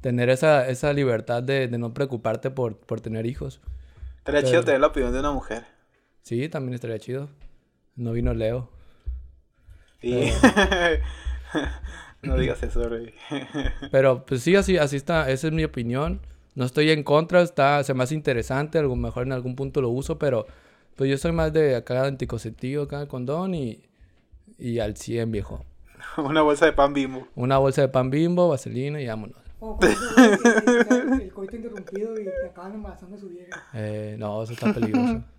tener 0.00 0.30
esa, 0.30 0.68
esa 0.68 0.92
libertad 0.92 1.42
de, 1.42 1.66
de 1.66 1.78
no 1.78 1.92
preocuparte 1.92 2.50
por, 2.52 2.76
por 2.76 3.00
tener 3.00 3.26
hijos? 3.26 3.60
Estaría 4.18 4.40
Pero- 4.42 4.50
chido 4.50 4.62
tener 4.64 4.80
la 4.80 4.86
opinión 4.86 5.12
de 5.12 5.18
una 5.18 5.32
mujer. 5.32 5.64
Sí, 6.22 6.48
también 6.48 6.74
estaría 6.74 7.00
chido. 7.00 7.28
No 7.96 8.12
vino 8.12 8.32
Leo. 8.34 8.70
Y... 10.00 10.26
no 12.22 12.36
digas 12.36 12.62
eso, 12.62 12.88
Rey. 12.88 13.14
Pero 13.90 14.24
pues 14.24 14.42
sí, 14.42 14.54
así, 14.56 14.78
así 14.78 14.96
está, 14.96 15.30
esa 15.30 15.48
es 15.48 15.52
mi 15.52 15.64
opinión. 15.64 16.20
No 16.54 16.64
estoy 16.64 16.90
en 16.90 17.02
contra, 17.02 17.42
está, 17.42 17.82
se 17.82 17.94
me 17.94 18.04
hace 18.04 18.14
interesante, 18.14 18.78
a 18.78 18.82
lo 18.82 18.94
mejor 18.94 19.24
en 19.24 19.32
algún 19.32 19.56
punto 19.56 19.80
lo 19.80 19.88
uso, 19.88 20.18
pero 20.18 20.46
pues 20.96 21.08
yo 21.08 21.16
soy 21.16 21.32
más 21.32 21.50
de 21.52 21.76
acá 21.76 22.04
anticonceptivo, 22.04 22.82
acá 22.82 23.08
condón 23.08 23.54
y, 23.54 23.82
y 24.58 24.78
al 24.78 24.96
100, 24.96 25.32
viejo. 25.32 25.64
Una 26.18 26.42
bolsa 26.42 26.66
de 26.66 26.72
pan 26.72 26.92
bimbo. 26.92 27.26
Una 27.34 27.56
bolsa 27.56 27.80
de 27.80 27.88
pan 27.88 28.10
bimbo, 28.10 28.48
vaselina 28.48 29.00
y 29.00 29.06
vámonos. 29.06 29.36
O 29.60 29.78
el 29.80 31.32
coito 31.32 31.56
interrumpido 31.56 32.20
y 32.20 32.24
te 32.24 32.46
acaban 32.50 32.74
embarazando 32.74 33.16
a 33.16 33.18
su 33.18 33.28
vieja. 33.28 33.68
Eh, 33.72 34.16
no, 34.18 34.42
eso 34.42 34.52
está 34.52 34.72
peligroso. 34.74 35.22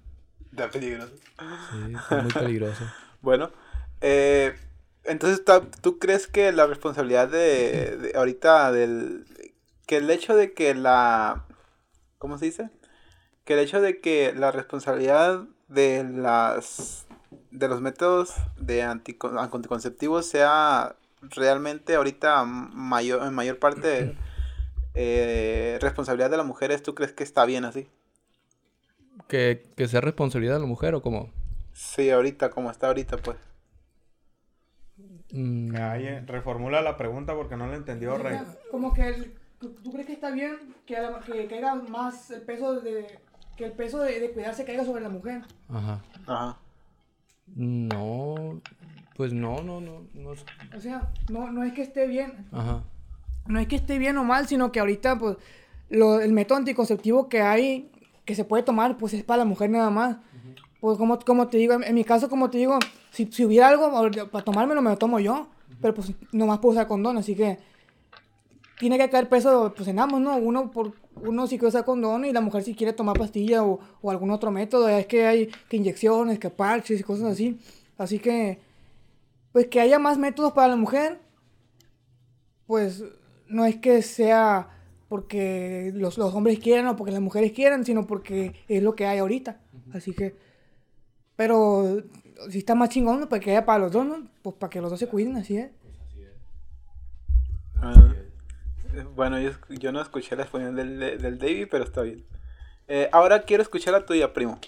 Da 0.51 0.69
peligroso. 0.69 1.13
Sí, 1.17 1.93
está 1.95 2.21
muy 2.21 2.31
peligroso. 2.31 2.83
Bueno, 3.21 3.49
eh, 4.01 4.53
entonces 5.05 5.43
tú 5.81 5.99
crees 5.99 6.27
que 6.27 6.51
la 6.51 6.67
responsabilidad 6.67 7.27
de, 7.27 7.97
de 7.97 8.17
ahorita 8.17 8.71
del 8.71 9.25
que 9.85 9.97
el 9.97 10.09
hecho 10.09 10.35
de 10.35 10.53
que 10.53 10.73
la 10.75 11.45
¿cómo 12.17 12.37
se 12.37 12.45
dice? 12.45 12.69
Que 13.45 13.55
el 13.55 13.59
hecho 13.59 13.81
de 13.81 13.99
que 13.99 14.33
la 14.33 14.51
responsabilidad 14.51 15.43
de 15.67 16.03
las 16.03 17.05
de 17.51 17.67
los 17.67 17.81
métodos 17.81 18.33
de 18.57 18.83
antico- 18.83 19.37
anticonceptivos 19.37 20.25
sea 20.25 20.95
realmente 21.21 21.95
ahorita 21.95 22.43
mayor 22.45 23.23
en 23.23 23.33
mayor 23.33 23.59
parte 23.59 24.15
eh, 24.95 25.77
responsabilidad 25.81 26.29
de 26.29 26.37
las 26.37 26.45
mujeres, 26.45 26.83
¿tú 26.83 26.95
crees 26.95 27.13
que 27.13 27.23
está 27.23 27.45
bien 27.45 27.65
así? 27.65 27.87
¿Que, 29.27 29.63
que 29.75 29.87
sea 29.87 30.01
responsabilidad 30.01 30.55
de 30.55 30.61
la 30.61 30.65
mujer 30.67 30.95
o 30.95 31.01
cómo? 31.01 31.31
Sí, 31.73 32.09
ahorita 32.09 32.49
como 32.49 32.71
está 32.71 32.87
ahorita 32.87 33.17
pues. 33.17 33.37
Mm, 35.33 35.75
Ay, 35.75 36.05
eh, 36.05 36.23
reformula 36.27 36.81
la 36.83 36.95
pregunta 36.95 37.33
porque 37.35 37.57
no 37.57 37.65
la 37.67 37.75
entendió, 37.75 38.17
Rey. 38.17 38.37
Como 38.69 38.93
que 38.93 39.07
el- 39.07 39.33
¿tú, 39.59 39.91
crees 39.91 40.05
que 40.05 40.13
está 40.13 40.29
bien 40.29 40.55
que, 40.85 40.93
la- 40.93 41.19
que 41.21 41.47
caiga 41.47 41.73
más 41.75 42.29
el 42.31 42.41
peso 42.43 42.79
de 42.79 43.19
que 43.57 43.65
el 43.65 43.71
peso 43.71 43.99
de, 43.99 44.19
de 44.19 44.31
cuidarse 44.31 44.63
caiga 44.63 44.85
sobre 44.85 45.01
la 45.01 45.09
mujer? 45.09 45.41
Ajá. 45.69 46.01
Ajá. 46.27 46.57
No, 47.55 48.61
pues 49.15 49.33
no, 49.33 49.61
no, 49.63 49.81
no, 49.81 50.05
no. 50.13 50.29
O 50.75 50.79
sea, 50.79 51.09
no, 51.29 51.51
no 51.51 51.63
es 51.63 51.73
que 51.73 51.81
esté 51.81 52.07
bien, 52.07 52.47
Ajá. 52.51 52.83
no 53.47 53.59
es 53.59 53.67
que 53.67 53.75
esté 53.75 53.97
bien 53.97 54.17
o 54.17 54.23
mal, 54.23 54.47
sino 54.47 54.71
que 54.71 54.79
ahorita 54.79 55.17
pues 55.17 55.37
lo- 55.89 56.19
el 56.21 56.31
método 56.31 56.57
anticonceptivo 56.59 57.27
que 57.29 57.41
hay 57.41 57.89
que 58.25 58.35
se 58.35 58.45
puede 58.45 58.63
tomar 58.63 58.97
pues 58.97 59.13
es 59.13 59.23
para 59.23 59.39
la 59.39 59.45
mujer 59.45 59.69
nada 59.69 59.89
más. 59.89 60.17
Pues 60.79 60.97
como, 60.97 61.17
como 61.19 61.47
te 61.47 61.57
digo, 61.57 61.73
en, 61.73 61.83
en 61.83 61.95
mi 61.95 62.03
caso 62.03 62.29
como 62.29 62.49
te 62.49 62.57
digo, 62.57 62.77
si, 63.13 63.31
si 63.31 63.45
hubiera 63.45 63.69
algo 63.69 63.91
para 64.31 64.43
tomármelo 64.43 64.81
me 64.81 64.89
lo 64.89 64.97
tomo 64.97 65.19
yo, 65.19 65.47
pero 65.79 65.93
pues 65.93 66.11
nomás 66.31 66.59
puedo 66.59 66.73
usar 66.73 66.87
condón, 66.87 67.17
así 67.17 67.35
que 67.35 67.59
tiene 68.79 68.97
que 68.97 69.09
caer 69.09 69.29
peso 69.29 69.71
pues 69.75 69.87
en 69.87 69.99
ambos, 69.99 70.19
¿no? 70.19 70.35
Uno 70.35 70.71
por 70.71 70.93
uno 71.15 71.45
si 71.45 71.57
quiere 71.57 71.69
usar 71.69 71.85
condón 71.85 72.25
y 72.25 72.33
la 72.33 72.41
mujer 72.41 72.63
si 72.63 72.73
quiere 72.73 72.91
tomar 72.91 73.17
pastilla 73.17 73.63
o, 73.63 73.79
o 74.01 74.11
algún 74.11 74.31
otro 74.31 74.49
método, 74.49 74.89
es 74.89 75.05
que 75.05 75.27
hay 75.27 75.47
que 75.69 75.77
inyecciones, 75.77 76.39
que 76.39 76.49
parches 76.49 76.99
y 76.99 77.03
cosas 77.03 77.33
así. 77.33 77.59
Así 77.97 78.17
que 78.17 78.59
pues 79.51 79.67
que 79.67 79.79
haya 79.79 79.99
más 79.99 80.17
métodos 80.17 80.53
para 80.53 80.69
la 80.69 80.75
mujer 80.75 81.19
pues 82.65 83.03
no 83.47 83.65
es 83.65 83.77
que 83.77 84.01
sea 84.01 84.69
porque 85.07 85.91
los, 85.93 86.17
los 86.17 86.33
hombres 86.33 86.57
quieran 86.57 86.87
o 86.87 86.95
porque 86.95 87.11
las 87.11 87.21
mujeres 87.21 87.51
quieran, 87.51 87.85
sino 87.85 88.07
porque 88.07 88.55
es 88.67 88.81
lo 88.81 88.95
que 88.95 89.05
hay 89.05 89.19
ahorita. 89.19 89.61
Así 89.93 90.11
que, 90.13 90.35
pero 91.35 92.01
si 92.49 92.59
está 92.59 92.75
más 92.75 92.89
chingón, 92.89 93.19
¿no? 93.19 93.29
para 93.29 93.39
que 93.39 93.51
haya 93.51 93.65
para 93.65 93.79
los 93.79 93.91
dos, 93.91 94.05
¿no? 94.05 94.27
Pues 94.41 94.55
para 94.57 94.69
que 94.69 94.81
los 94.81 94.89
dos 94.89 94.99
se 94.99 95.07
cuiden, 95.07 95.35
así 95.37 95.57
es. 95.57 95.71
Ah, 97.81 98.13
eh, 98.93 99.05
bueno, 99.15 99.37
yo, 99.39 99.91
no 99.91 100.01
escuché 100.01 100.35
la 100.35 100.43
exposición 100.43 100.75
del, 100.75 100.99
de- 100.99 101.17
del 101.17 101.37
David, 101.37 101.67
pero 101.69 101.83
está 101.83 102.01
bien. 102.01 102.23
Eh, 102.87 103.09
ahora 103.11 103.41
quiero 103.43 103.63
escuchar 103.63 103.93
la 103.93 104.05
tuya, 104.05 104.33
primo. 104.33 104.59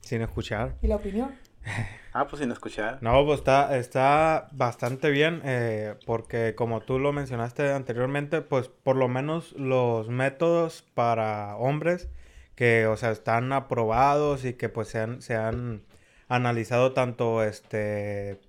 Sin 0.00 0.22
escuchar. 0.22 0.76
¿Y 0.82 0.86
la 0.88 0.96
opinión? 0.96 1.34
Ah, 2.16 2.28
pues 2.28 2.40
sin 2.40 2.52
escuchar. 2.52 2.98
No, 3.00 3.24
pues 3.26 3.40
está, 3.40 3.76
está 3.76 4.46
bastante 4.52 5.10
bien, 5.10 5.40
eh, 5.44 5.96
porque 6.06 6.54
como 6.54 6.80
tú 6.80 7.00
lo 7.00 7.12
mencionaste 7.12 7.72
anteriormente, 7.72 8.40
pues 8.40 8.68
por 8.68 8.94
lo 8.94 9.08
menos 9.08 9.50
los 9.54 10.08
métodos 10.08 10.82
para 10.94 11.56
hombres 11.56 12.06
que, 12.54 12.86
o 12.86 12.96
sea, 12.96 13.10
están 13.10 13.52
aprobados 13.52 14.44
y 14.44 14.52
que 14.52 14.68
pues 14.68 14.86
se 14.86 15.00
han, 15.00 15.22
se 15.22 15.34
han 15.34 15.82
analizado 16.28 16.92
tanto 16.92 17.42
este 17.44 18.40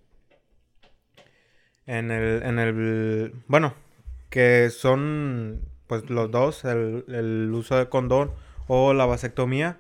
en 1.86 2.12
el, 2.12 2.44
en 2.44 2.60
el, 2.60 3.34
bueno, 3.48 3.74
que 4.30 4.70
son 4.70 5.62
pues 5.88 6.10
los 6.10 6.32
dos, 6.32 6.66
el, 6.66 7.06
el 7.10 7.52
uso 7.54 7.78
de 7.78 7.90
condón 7.90 8.32
o 8.68 8.94
la 8.94 9.06
vasectomía, 9.06 9.78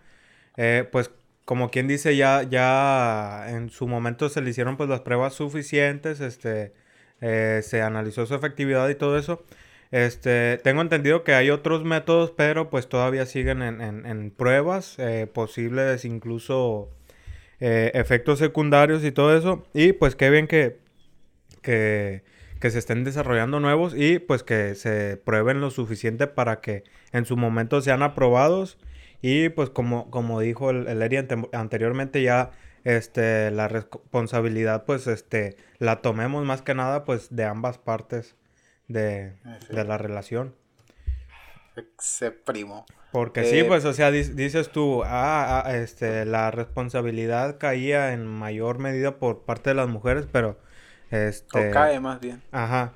eh, 0.57 0.87
pues 0.91 1.11
como 1.45 1.71
quien 1.71 1.87
dice, 1.87 2.15
ya, 2.17 2.43
ya 2.43 3.45
en 3.49 3.69
su 3.69 3.87
momento 3.87 4.29
se 4.29 4.41
le 4.41 4.49
hicieron 4.51 4.77
pues 4.77 4.89
las 4.89 5.01
pruebas 5.01 5.33
suficientes, 5.33 6.19
este, 6.21 6.73
eh, 7.21 7.61
se 7.63 7.81
analizó 7.81 8.25
su 8.25 8.35
efectividad 8.35 8.89
y 8.89 8.95
todo 8.95 9.17
eso. 9.17 9.43
Este, 9.91 10.59
tengo 10.63 10.81
entendido 10.81 11.23
que 11.23 11.33
hay 11.35 11.49
otros 11.51 11.83
métodos, 11.83 12.31
pero 12.31 12.69
pues 12.69 12.89
todavía 12.89 13.25
siguen 13.25 13.61
en, 13.61 13.81
en- 13.81 14.05
en 14.05 14.31
pruebas, 14.31 14.95
eh, 14.99 15.27
posibles 15.31 16.05
incluso 16.05 16.89
eh, 17.59 17.91
efectos 17.93 18.39
secundarios 18.39 19.03
y 19.03 19.11
todo 19.11 19.35
eso. 19.37 19.65
Y 19.73 19.93
pues 19.93 20.15
qué 20.15 20.29
bien 20.29 20.47
que, 20.47 20.77
que, 21.61 22.23
que 22.59 22.71
se 22.71 22.79
estén 22.79 23.03
desarrollando 23.03 23.59
nuevos 23.59 23.93
y 23.95 24.19
pues 24.19 24.43
que 24.43 24.75
se 24.75 25.17
prueben 25.17 25.61
lo 25.61 25.71
suficiente 25.71 26.27
para 26.27 26.61
que 26.61 26.83
en 27.11 27.25
su 27.25 27.37
momento 27.37 27.81
sean 27.81 28.03
aprobados. 28.03 28.77
Y 29.21 29.49
pues 29.49 29.69
como, 29.69 30.11
como 30.11 30.39
dijo 30.39 30.69
el, 30.69 30.87
el 30.87 31.01
Eri 31.01 31.17
ante- 31.17 31.49
anteriormente 31.53 32.21
ya 32.21 32.51
este, 32.83 33.49
la 33.49 33.67
responsabilidad 33.67 34.85
pues 34.85 35.07
este, 35.07 35.57
la 35.79 36.01
tomemos 36.01 36.45
más 36.45 36.61
que 36.61 36.75
nada 36.75 37.05
pues 37.05 37.35
de 37.35 37.45
ambas 37.45 37.77
partes 37.79 38.35
de, 38.87 39.33
de 39.69 39.83
la 39.83 39.97
relación. 39.97 40.53
Ese 41.75 42.31
primo. 42.31 42.85
Porque 43.11 43.43
sí, 43.45 43.59
Eh, 43.59 43.63
pues, 43.63 43.85
o 43.85 43.93
sea, 43.93 44.11
di- 44.11 44.23
dices 44.23 44.69
tú, 44.71 45.03
ah, 45.05 45.63
ah, 45.65 45.77
este, 45.77 46.25
la 46.25 46.51
responsabilidad 46.51 47.57
caía 47.57 48.11
en 48.13 48.25
mayor 48.27 48.77
medida 48.79 49.19
por 49.19 49.43
parte 49.45 49.69
de 49.69 49.75
las 49.75 49.87
mujeres, 49.87 50.27
pero, 50.31 50.59
este... 51.11 51.69
O 51.69 51.71
cae 51.73 51.99
más 51.99 52.19
bien. 52.19 52.41
Ajá. 52.51 52.93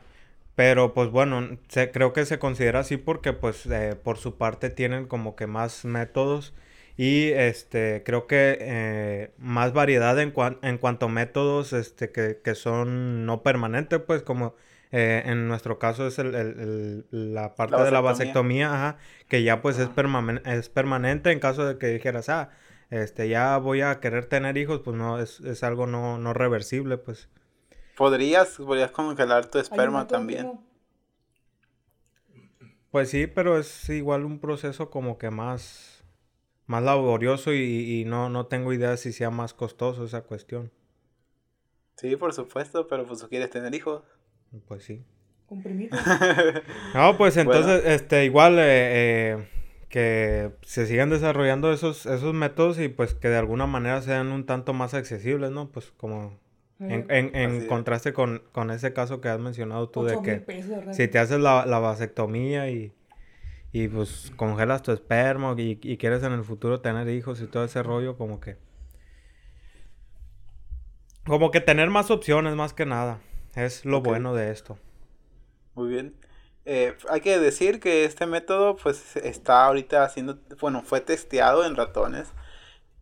Pero, 0.55 0.93
pues, 0.93 1.09
bueno, 1.09 1.57
se, 1.69 1.91
creo 1.91 2.12
que 2.13 2.25
se 2.25 2.38
considera 2.39 2.79
así 2.81 2.98
porque, 2.98 3.31
pues, 3.33 3.65
eh, 3.67 3.95
por 4.01 4.17
su 4.17 4.38
parte 4.38 4.69
tienen 4.69 5.07
como 5.07 5.36
que 5.38 5.48
más 5.48 5.86
métodos 5.86 6.53
y, 6.98 7.29
este, 7.29 8.03
creo 8.05 8.27
que 8.27 8.57
eh, 8.59 9.31
más 9.38 9.71
variedad 9.74 10.19
en, 10.19 10.31
cuan- 10.31 10.59
en 10.63 10.77
cuanto 10.79 11.05
a 11.05 11.09
métodos, 11.09 11.71
este, 11.74 12.12
que, 12.12 12.41
que 12.43 12.55
son 12.55 13.25
no 13.25 13.41
permanentes, 13.43 14.01
pues, 14.05 14.21
como 14.24 14.55
eh, 14.91 15.24
en 15.25 15.48
nuestro 15.48 15.79
caso 15.79 16.08
es 16.08 16.19
el, 16.19 16.36
el- 16.36 17.05
el- 17.12 17.34
la 17.34 17.55
parte 17.55 17.81
de 17.81 17.91
la 17.91 18.01
vasectomía. 18.01 18.74
ajá, 18.74 18.98
que 19.27 19.43
ya, 19.43 19.62
pues, 19.62 19.77
es, 19.79 19.89
es 20.46 20.69
permanente 20.69 21.31
en 21.31 21.39
caso 21.39 21.65
de 21.65 21.77
que 21.77 21.88
dijeras, 21.88 22.29
ah, 22.29 22.50
este, 22.89 23.29
ya 23.29 23.58
voy 23.58 23.81
a 23.81 24.00
querer 24.00 24.25
tener 24.27 24.58
hijos, 24.58 24.81
pues, 24.84 24.98
no, 24.98 25.19
es, 25.19 25.39
es 25.41 25.63
algo 25.63 25.88
no, 25.88 26.17
no 26.17 26.34
reversible, 26.34 26.98
pues. 26.98 27.29
Podrías, 27.96 28.55
podrías 28.58 28.89
congelar 28.89 29.46
tu 29.51 29.60
esperma 29.60 30.08
también. 30.08 30.60
Pues 32.91 33.10
sí, 33.10 33.27
pero 33.27 33.58
es 33.58 33.89
igual 33.89 34.25
un 34.25 34.39
proceso 34.39 34.89
como 34.89 35.17
que 35.17 35.29
más, 35.31 36.03
más 36.67 36.84
laborioso 36.84 37.53
y, 37.53 38.01
y 38.01 38.05
no, 38.05 38.29
no 38.29 38.48
tengo 38.48 38.74
idea 38.74 38.98
si 38.98 39.13
sea 39.13 39.29
más 39.31 39.53
costoso 39.55 40.05
esa 40.05 40.24
cuestión. 40.24 40.72
Sí, 41.98 42.15
por 42.15 42.34
supuesto, 42.34 42.88
pero 42.88 43.05
pues 43.05 43.19
tú 43.19 43.29
quieres 43.29 43.51
tener 43.51 43.75
hijos. 43.75 44.01
Pues 44.68 44.84
sí. 44.84 45.03
Comprimir. 45.48 45.89
No, 46.94 47.18
pues 47.18 47.36
Bueno. 47.36 47.51
entonces, 47.53 47.84
este, 47.86 48.25
igual 48.25 48.53
eh, 48.60 48.62
eh, 49.38 49.48
que 49.89 50.51
se 50.63 50.86
sigan 50.88 51.10
desarrollando 51.10 51.72
esos, 51.74 52.06
esos 52.06 52.34
métodos 52.34 52.79
y 52.79 52.88
pues 52.89 53.13
que 53.15 53.29
de 53.29 53.38
alguna 53.38 53.65
manera 53.68 54.01
sean 54.01 54.32
un 54.32 54.46
tanto 54.46 54.74
más 54.74 54.94
accesibles, 54.94 55.51
¿no? 55.51 55.70
Pues 55.70 55.91
como 55.98 56.38
en, 56.79 57.06
en- 57.10 57.36
en 57.36 57.68
contraste 57.68 58.13
con, 58.13 58.41
con 58.51 58.72
ese 58.72 58.94
caso 58.94 59.22
que 59.22 59.29
has 59.29 59.39
mencionado 59.39 59.89
tú 59.89 60.03
de 60.03 60.13
que 60.24 60.32
si 60.94 61.08
te 61.08 61.20
haces 61.20 61.39
la, 61.39 61.65
la 61.65 61.79
vasectomía 61.79 62.70
y, 62.70 62.94
y 63.72 63.88
pues 63.88 64.32
congelas 64.36 64.82
tu 64.84 64.91
esperma 64.91 65.53
y, 65.58 65.79
y 65.84 65.98
quieres 65.98 66.24
en 66.24 66.34
el 66.34 66.44
futuro 66.44 66.82
tener 66.82 67.08
hijos 67.10 67.41
y 67.41 67.48
todo 67.48 67.63
ese 67.65 67.84
rollo, 67.84 68.18
como 68.18 68.39
que... 68.39 68.58
Como 71.25 71.51
que 71.51 71.62
tener 71.62 71.89
más 71.89 72.10
opciones 72.12 72.56
más 72.56 72.74
que 72.74 72.86
nada. 72.86 73.20
Es 73.56 73.86
lo 73.86 74.01
bueno 74.01 74.34
de 74.34 74.51
esto. 74.51 74.77
Muy 75.75 75.89
bien. 75.89 76.15
Eh, 76.65 76.96
hay 77.10 77.22
que 77.22 77.39
decir 77.39 77.79
que 77.79 78.06
este 78.06 78.25
método 78.25 78.75
pues 78.75 79.15
está 79.15 79.65
ahorita 79.65 80.03
haciendo, 80.03 80.38
bueno, 80.60 80.84
fue 80.84 81.01
testeado 81.01 81.65
en 81.65 81.75
ratones. 81.75 82.27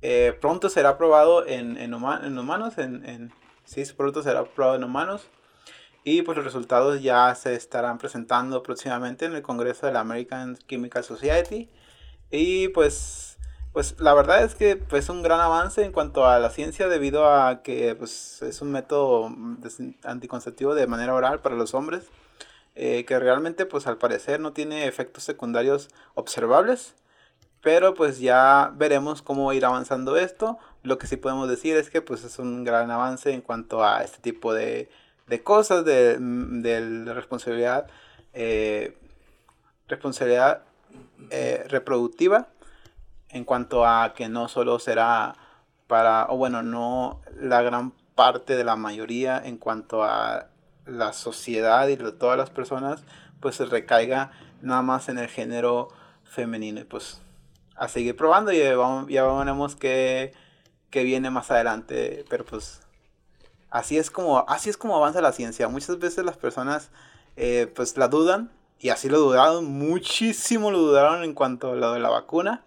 Eh, 0.01 0.37
pronto 0.39 0.69
será 0.69 0.97
probado 0.97 1.45
en, 1.45 1.77
en, 1.77 1.93
en 1.93 2.37
humanos, 2.37 2.77
en, 2.77 3.05
en, 3.05 3.33
¿sí? 3.65 3.83
Su 3.83 3.95
producto 3.95 4.23
será 4.23 4.45
probado 4.45 4.77
en 4.77 4.83
humanos 4.83 5.27
y 6.03 6.21
pues 6.21 6.37
los 6.37 6.45
resultados 6.45 7.01
ya 7.01 7.35
se 7.35 7.55
estarán 7.55 7.97
presentando 7.97 8.63
próximamente 8.63 9.25
en 9.25 9.33
el 9.35 9.41
Congreso 9.41 9.87
de 9.87 9.91
la 9.91 9.99
American 9.99 10.55
Chemical 10.67 11.03
Society 11.03 11.69
y 12.31 12.69
pues 12.69 13.26
pues 13.77 13.93
la 13.99 14.15
verdad 14.15 14.43
es 14.43 14.55
que 14.55 14.75
pues, 14.75 15.03
es 15.03 15.09
un 15.11 15.21
gran 15.21 15.39
avance 15.39 15.85
en 15.85 15.91
cuanto 15.91 16.25
a 16.25 16.39
la 16.39 16.49
ciencia 16.49 16.87
debido 16.87 17.31
a 17.31 17.61
que 17.61 17.93
pues, 17.93 18.41
es 18.41 18.59
un 18.63 18.71
método 18.71 19.31
anticonceptivo 20.03 20.73
de 20.73 20.87
manera 20.87 21.13
oral 21.13 21.41
para 21.41 21.53
los 21.55 21.75
hombres 21.75 22.05
eh, 22.73 23.05
que 23.05 23.19
realmente 23.19 23.67
pues 23.67 23.85
al 23.85 23.99
parecer 23.99 24.39
no 24.39 24.51
tiene 24.51 24.87
efectos 24.87 25.25
secundarios 25.25 25.89
observables 26.15 26.95
pero 27.61 27.93
pues 27.93 28.19
ya 28.19 28.73
veremos 28.75 29.21
cómo 29.21 29.53
ir 29.53 29.63
avanzando 29.63 30.17
esto. 30.17 30.57
Lo 30.81 30.97
que 30.97 31.05
sí 31.05 31.15
podemos 31.15 31.47
decir 31.47 31.77
es 31.77 31.91
que 31.91 32.01
pues 32.01 32.23
es 32.23 32.39
un 32.39 32.63
gran 32.63 32.89
avance 32.89 33.31
en 33.31 33.41
cuanto 33.41 33.83
a 33.83 34.03
este 34.03 34.17
tipo 34.17 34.55
de, 34.55 34.89
de 35.27 35.43
cosas 35.43 35.85
de, 35.85 36.17
de 36.17 37.13
responsabilidad 37.13 37.85
eh, 38.33 38.97
responsabilidad 39.87 40.63
eh, 41.29 41.63
reproductiva 41.67 42.47
en 43.29 43.43
cuanto 43.43 43.85
a 43.85 44.13
que 44.13 44.29
no 44.29 44.47
solo 44.47 44.79
será 44.79 45.35
para 45.87 46.27
o 46.29 46.37
bueno 46.37 46.63
no 46.63 47.21
la 47.39 47.61
gran 47.61 47.91
parte 48.15 48.55
de 48.55 48.63
la 48.63 48.75
mayoría 48.75 49.41
en 49.43 49.57
cuanto 49.57 50.03
a 50.03 50.47
la 50.85 51.13
sociedad 51.13 51.87
y 51.87 51.95
de 51.95 52.11
todas 52.11 52.37
las 52.37 52.49
personas 52.49 53.03
pues 53.39 53.55
se 53.55 53.65
recaiga 53.65 54.31
nada 54.61 54.81
más 54.81 55.09
en 55.09 55.19
el 55.19 55.27
género 55.27 55.89
femenino. 56.23 56.81
Y 56.81 56.83
pues 56.83 57.21
a 57.75 57.87
seguir 57.87 58.15
probando 58.15 58.51
y 58.51 58.57
ya 58.57 59.23
veremos 59.23 59.75
qué, 59.75 60.33
qué 60.89 61.03
viene 61.03 61.29
más 61.29 61.51
adelante 61.51 62.25
pero 62.29 62.43
pues 62.43 62.81
así 63.69 63.97
es 63.97 64.09
como 64.09 64.45
así 64.47 64.69
es 64.69 64.77
como 64.77 64.95
avanza 64.95 65.21
la 65.21 65.31
ciencia. 65.31 65.67
Muchas 65.67 65.99
veces 65.99 66.25
las 66.25 66.37
personas 66.37 66.89
eh, 67.35 67.71
pues 67.75 67.97
la 67.97 68.07
dudan 68.07 68.51
y 68.79 68.89
así 68.89 69.09
lo 69.09 69.19
dudaron 69.19 69.65
muchísimo 69.65 70.71
lo 70.71 70.79
dudaron 70.79 71.23
en 71.23 71.33
cuanto 71.33 71.71
a 71.71 71.75
lo 71.75 71.93
de 71.93 71.99
la 71.99 72.09
vacuna 72.09 72.63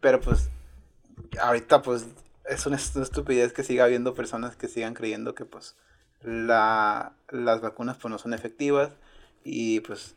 pero 0.00 0.20
pues 0.20 0.48
ahorita 1.40 1.82
pues 1.82 2.06
es 2.44 2.66
una 2.66 2.76
estupidez 2.76 3.52
que 3.52 3.64
siga 3.64 3.84
habiendo 3.84 4.14
personas 4.14 4.56
que 4.56 4.68
sigan 4.68 4.94
creyendo 4.94 5.34
que 5.34 5.44
pues 5.44 5.76
la, 6.22 7.12
las 7.30 7.60
vacunas 7.60 7.96
pues 7.98 8.10
no 8.10 8.18
son 8.18 8.34
efectivas 8.34 8.92
y 9.44 9.80
pues 9.80 10.16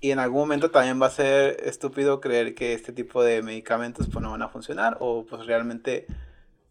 y 0.00 0.12
en 0.12 0.18
algún 0.18 0.40
momento 0.40 0.70
también 0.70 1.00
va 1.00 1.06
a 1.06 1.10
ser 1.10 1.60
estúpido 1.64 2.20
creer 2.20 2.54
que 2.54 2.72
este 2.72 2.92
tipo 2.92 3.22
de 3.22 3.42
medicamentos 3.42 4.08
pues 4.10 4.22
no 4.22 4.30
van 4.30 4.42
a 4.42 4.48
funcionar 4.48 4.96
o 5.00 5.26
pues 5.28 5.44
realmente 5.46 6.06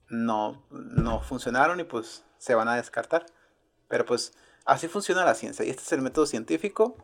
no, 0.10 0.64
no 0.72 1.22
funcionaron 1.22 1.80
y 1.80 1.84
pues 1.84 2.24
se 2.40 2.56
van 2.56 2.68
a 2.68 2.76
descartar. 2.76 3.28
Pero 3.88 4.06
pues 4.06 4.34
así 4.66 4.88
funciona 4.88 5.24
la 5.26 5.36
ciencia 5.36 5.64
y 5.64 5.70
este 5.70 5.84
es 5.84 5.92
el 5.92 6.02
método 6.02 6.26
científico 6.26 6.98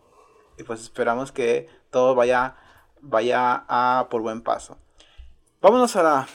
y 0.57 0.63
pues 0.63 0.81
esperamos 0.81 1.31
que 1.31 1.69
todo 1.91 2.15
vaya, 2.15 2.55
vaya 3.01 3.63
a 3.67 4.07
por 4.09 4.24
buen 4.24 4.41
paso. 4.41 4.79
Vámonos 5.65 5.95
a, 5.95 6.27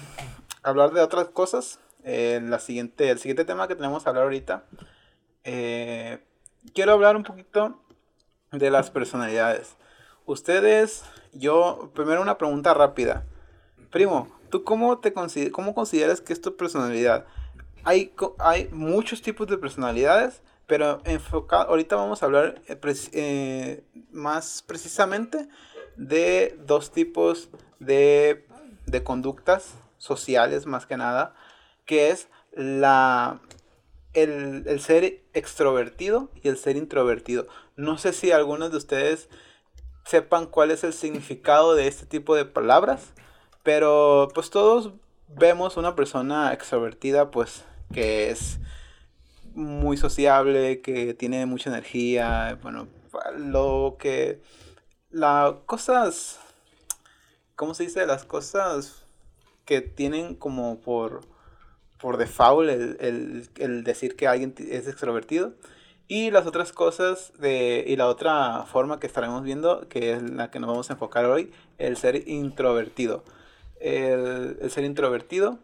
hablar 0.65 0.91
de 0.91 1.01
otras 1.01 1.29
cosas. 1.29 1.79
Eh, 2.03 2.41
la 2.43 2.59
siguiente, 2.59 3.11
el 3.11 3.21
siguiente 3.21 3.45
tema 3.45 3.69
que 3.69 3.77
tenemos 3.77 4.05
a 4.05 4.11
hablar 4.11 4.25
ahorita 4.25 4.65
eh, 5.45 6.19
quiero 6.75 6.95
hablar 6.95 7.15
un 7.15 7.23
poquito 7.23 7.81
de 8.51 8.71
las 8.71 8.91
personalidades. 8.91 9.77
Ustedes, 10.27 11.05
yo, 11.33 11.93
primero 11.95 12.21
una 12.21 12.39
pregunta 12.39 12.75
rápida. 12.75 13.25
Primo, 13.93 14.37
¿tú 14.51 14.65
cómo, 14.65 14.99
te 14.99 15.13
cómo 15.53 15.77
consideras 15.77 16.21
que 16.21 16.33
es 16.33 16.41
tu 16.41 16.57
personalidad? 16.57 17.25
Hay, 17.85 18.13
hay 18.41 18.69
muchos 18.73 19.23
tipos 19.23 19.47
de 19.47 19.59
personalidades, 19.59 20.43
pero 20.67 21.03
enfocado, 21.05 21.69
ahorita 21.69 21.95
vamos 21.95 22.25
a 22.25 22.27
hablar 22.27 22.61
eh, 22.67 23.85
más 24.11 24.65
precisamente 24.67 25.49
de 25.95 26.59
dos 26.67 26.91
tipos 26.91 27.49
de, 27.79 28.50
de 28.91 29.03
conductas 29.03 29.75
sociales, 29.99 30.67
más 30.67 30.87
que 30.87 30.97
nada, 30.97 31.35
que 31.87 32.11
es 32.11 32.29
la 32.53 33.41
el, 34.13 34.81
ser 34.81 35.23
extrovertido 35.35 36.31
y 36.43 36.49
el 36.49 36.57
ser 36.57 36.77
introvertido. 36.77 37.47
No 37.77 37.99
sé 37.99 38.13
si 38.13 38.33
algunos 38.33 38.71
de 38.71 38.77
ustedes 38.77 39.29
sepan 40.05 40.47
cuál 40.47 40.71
es 40.71 40.85
el 40.85 40.93
significado 40.93 41.75
de 41.75 41.87
este 41.87 42.07
tipo 42.07 42.35
de 42.35 42.45
palabras, 42.45 43.13
pero 43.63 44.29
pues 44.35 44.51
todos 44.51 44.93
vemos 45.29 45.77
una 45.77 45.95
persona 45.95 46.53
extrovertida 46.53 47.31
pues 47.31 47.65
que 47.93 48.31
es 48.31 48.59
muy 49.55 49.97
sociable, 49.97 50.81
que 50.81 51.15
tiene 51.15 51.47
mucha 51.47 51.71
energía, 51.71 52.59
bueno, 52.63 52.89
lo 53.37 53.97
que 53.99 54.41
las 55.11 55.55
cosas 55.67 56.39
¿cómo 57.61 57.75
se 57.75 57.83
dice? 57.83 58.07
Las 58.07 58.25
cosas 58.25 59.05
que 59.67 59.83
tienen 59.83 60.35
como 60.35 60.81
por 60.81 61.21
por 62.01 62.17
default 62.17 62.71
el, 62.71 63.85
decir 63.85 64.17
que 64.17 64.27
alguien 64.27 64.55
es 64.57 64.89
extrovertido. 64.89 65.53
Y 66.09 66.31
las 66.31 66.47
otras 66.47 66.73
cosas 66.73 67.35
de, 67.39 67.85
y 67.87 67.97
la 67.97 68.07
otra 68.07 68.65
forma 68.65 68.99
que 68.99 69.07
estaremos 69.07 69.43
viendo, 69.43 69.87
que 69.91 70.15
es 70.15 70.23
la 70.23 70.51
que 70.51 70.59
nos 70.59 70.71
vamos 70.71 70.89
a 70.89 70.95
enfocar 70.95 71.27
hoy, 71.27 71.53
el 71.77 71.99
ser 71.99 72.27
introvertido. 72.27 73.23
El, 73.79 74.57
ser 74.71 74.85
introvertido 74.85 75.59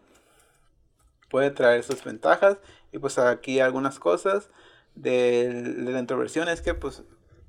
puede 1.31 1.49
traer 1.49 1.83
sus 1.83 2.03
ventajas 2.03 2.57
y 2.91 2.99
pues 2.99 3.17
aquí 3.17 3.59
algunas 3.59 3.97
cosas 3.97 4.51
de, 4.93 5.63
de 5.63 5.91
la 5.91 5.99
introversión 5.99 6.47
es 6.47 6.61
que 6.61 6.75
pues 6.75 7.01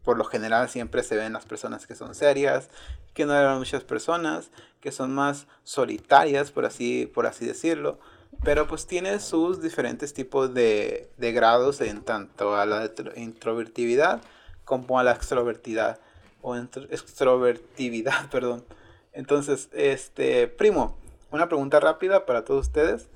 por 0.09 0.16
lo 0.16 0.25
general 0.25 0.71
siempre 0.71 1.03
se 1.03 1.16
ven 1.16 1.35
las 1.35 1.44
personas 1.44 1.87
que 1.87 1.94
son 1.94 2.14
serias, 2.14 2.71
que 3.12 3.27
no 3.27 3.35
eran 3.35 3.59
muchas 3.59 3.85
personas, 3.85 4.51
que 4.81 4.90
son 4.90 5.14
más 5.14 5.47
solitarias, 5.64 6.51
por 6.51 6.64
así, 6.64 7.05
por 7.05 7.27
así 7.27 7.44
decirlo. 7.44 7.99
Pero 8.42 8.66
pues 8.66 8.87
tiene 8.87 9.21
sus 9.21 9.61
diferentes 9.61 10.14
tipos 10.14 10.55
de, 10.55 11.11
grados 11.18 11.83
en 11.83 12.01
tanto 12.01 12.57
a 12.57 12.64
la 12.64 12.90
introvertividad 13.16 14.23
como 14.64 14.99
a 14.99 15.05
la 15.05 15.12
extrovertidad. 15.12 16.01
O 16.40 16.57
extrovertividad, 16.57 18.29
perdón. 18.31 18.64
Entonces, 19.12 19.68
este, 19.75 20.49
primo, 20.49 20.97
una 21.31 21.49
pregunta 21.49 21.81
rápida 21.81 22.25
para 22.25 22.47
todos 22.47 22.68
ustedes. 22.68 23.11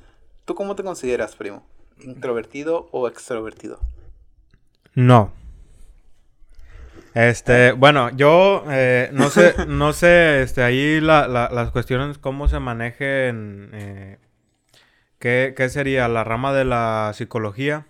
¿Tú 0.44 0.54
cómo 0.54 0.76
te 0.76 0.84
consideras, 0.84 1.36
primo? 1.36 1.64
¿Introvertido 2.00 2.90
o 2.92 3.08
extrovertido? 3.08 3.80
No. 4.94 5.32
Este, 7.14 7.72
bueno, 7.72 8.10
yo 8.10 8.64
eh, 8.70 9.10
no 9.12 9.28
sé, 9.28 9.54
no 9.68 9.92
sé, 9.92 10.42
este, 10.42 10.62
ahí 10.62 11.00
las 11.00 11.70
cuestiones, 11.70 12.18
cómo 12.18 12.48
se 12.48 12.58
manejen 12.58 13.70
eh, 13.74 14.18
¿Qué, 15.18 15.54
sería? 15.68 16.08
¿La 16.08 16.24
rama 16.24 16.52
de 16.52 16.64
la 16.64 17.12
psicología? 17.14 17.86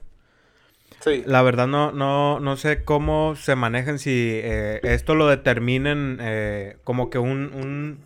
Sí. 1.00 1.22
La 1.26 1.42
verdad 1.42 1.66
no, 1.66 1.90
no, 1.90 2.40
no 2.40 2.56
sé 2.56 2.84
cómo 2.84 3.34
se 3.36 3.56
manejan, 3.56 3.98
si 3.98 4.10
eh, 4.42 4.80
esto 4.82 5.14
lo 5.14 5.28
determinen 5.28 6.20
como 6.84 7.08
que 7.08 7.18
un, 7.18 7.98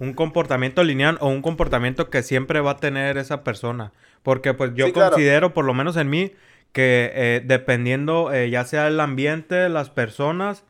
un, 0.00 0.12
comportamiento 0.14 0.82
lineal 0.82 1.18
o 1.20 1.28
un 1.28 1.40
comportamiento 1.40 2.10
que 2.10 2.22
siempre 2.22 2.60
va 2.60 2.72
a 2.72 2.76
tener 2.78 3.16
esa 3.16 3.44
persona. 3.44 3.92
Porque 4.24 4.54
pues 4.54 4.72
yo 4.74 4.92
considero, 4.92 5.54
por 5.54 5.64
lo 5.64 5.72
menos 5.72 5.96
en 5.96 6.10
mí, 6.10 6.32
que 6.72 7.12
eh, 7.14 7.42
dependiendo 7.44 8.32
ya 8.46 8.64
sea 8.64 8.88
el 8.88 9.00
ambiente, 9.00 9.68
las 9.68 9.90
personas 9.90 10.64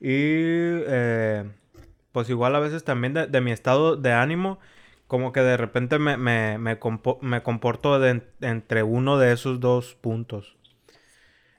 y 0.00 0.80
pues 2.12 2.30
igual 2.30 2.54
a 2.54 2.60
veces 2.60 2.84
también 2.84 3.14
de 3.14 3.40
mi 3.40 3.50
estado 3.50 3.96
de 3.96 4.12
ánimo, 4.12 4.60
como 5.06 5.32
que 5.32 5.40
de 5.40 5.56
repente 5.56 5.98
me, 5.98 6.16
me, 6.16 6.58
me, 6.58 7.42
comporto 7.42 8.04
entre 8.40 8.82
uno 8.82 9.18
de 9.18 9.32
esos 9.32 9.60
dos 9.60 9.94
puntos. 9.94 10.56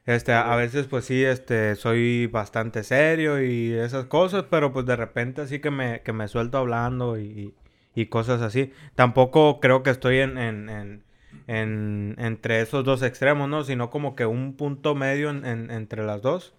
Este, 0.06 0.34
a 0.34 0.56
veces 0.56 0.88
pues 0.88 1.06
sí, 1.06 1.24
este, 1.24 1.76
soy 1.76 2.28
bastante 2.28 2.84
serio 2.84 3.42
y 3.42 3.74
esas 3.74 4.06
cosas, 4.06 4.46
pero 4.50 4.72
pues 4.72 4.86
de 4.86 4.96
repente 4.96 5.42
así 5.42 5.60
que 5.60 5.72
me, 5.72 6.02
que 6.02 6.14
me 6.14 6.28
suelto 6.28 6.60
hablando 6.60 7.18
y, 7.18 7.56
y 7.96 8.06
cosas 8.08 8.42
así. 8.42 8.72
Tampoco 8.94 9.60
creo 9.60 9.84
que 9.84 9.90
estoy 9.90 10.20
en, 10.20 10.38
en, 10.38 10.70
en, 10.70 11.04
en, 11.48 12.16
entre 12.18 12.62
esos 12.62 12.84
dos 12.84 13.02
extremos, 13.04 13.50
¿no? 13.50 13.64
Sino 13.64 13.90
como 13.90 14.16
que 14.16 14.26
un 14.26 14.56
punto 14.56 14.96
medio 14.96 15.30
entre 15.30 16.06
las 16.06 16.22
dos. 16.22 16.54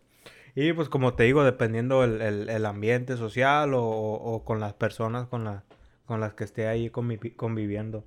Y 0.55 0.72
pues 0.72 0.88
como 0.88 1.14
te 1.14 1.25
digo, 1.25 1.44
dependiendo 1.44 2.03
el, 2.03 2.22
el, 2.22 2.49
el 2.49 2.66
ambiente 2.66 3.16
social 3.16 3.75
o, 3.75 3.83
o, 3.85 4.44
con 4.44 4.59
las 4.59 4.72
personas 4.72 5.27
con, 5.27 5.44
la, 5.44 5.64
con 6.07 6.20
las 6.20 6.33
que 6.33 6.44
esté 6.44 6.66
ahí 6.66 6.88
conviviendo. 6.90 8.05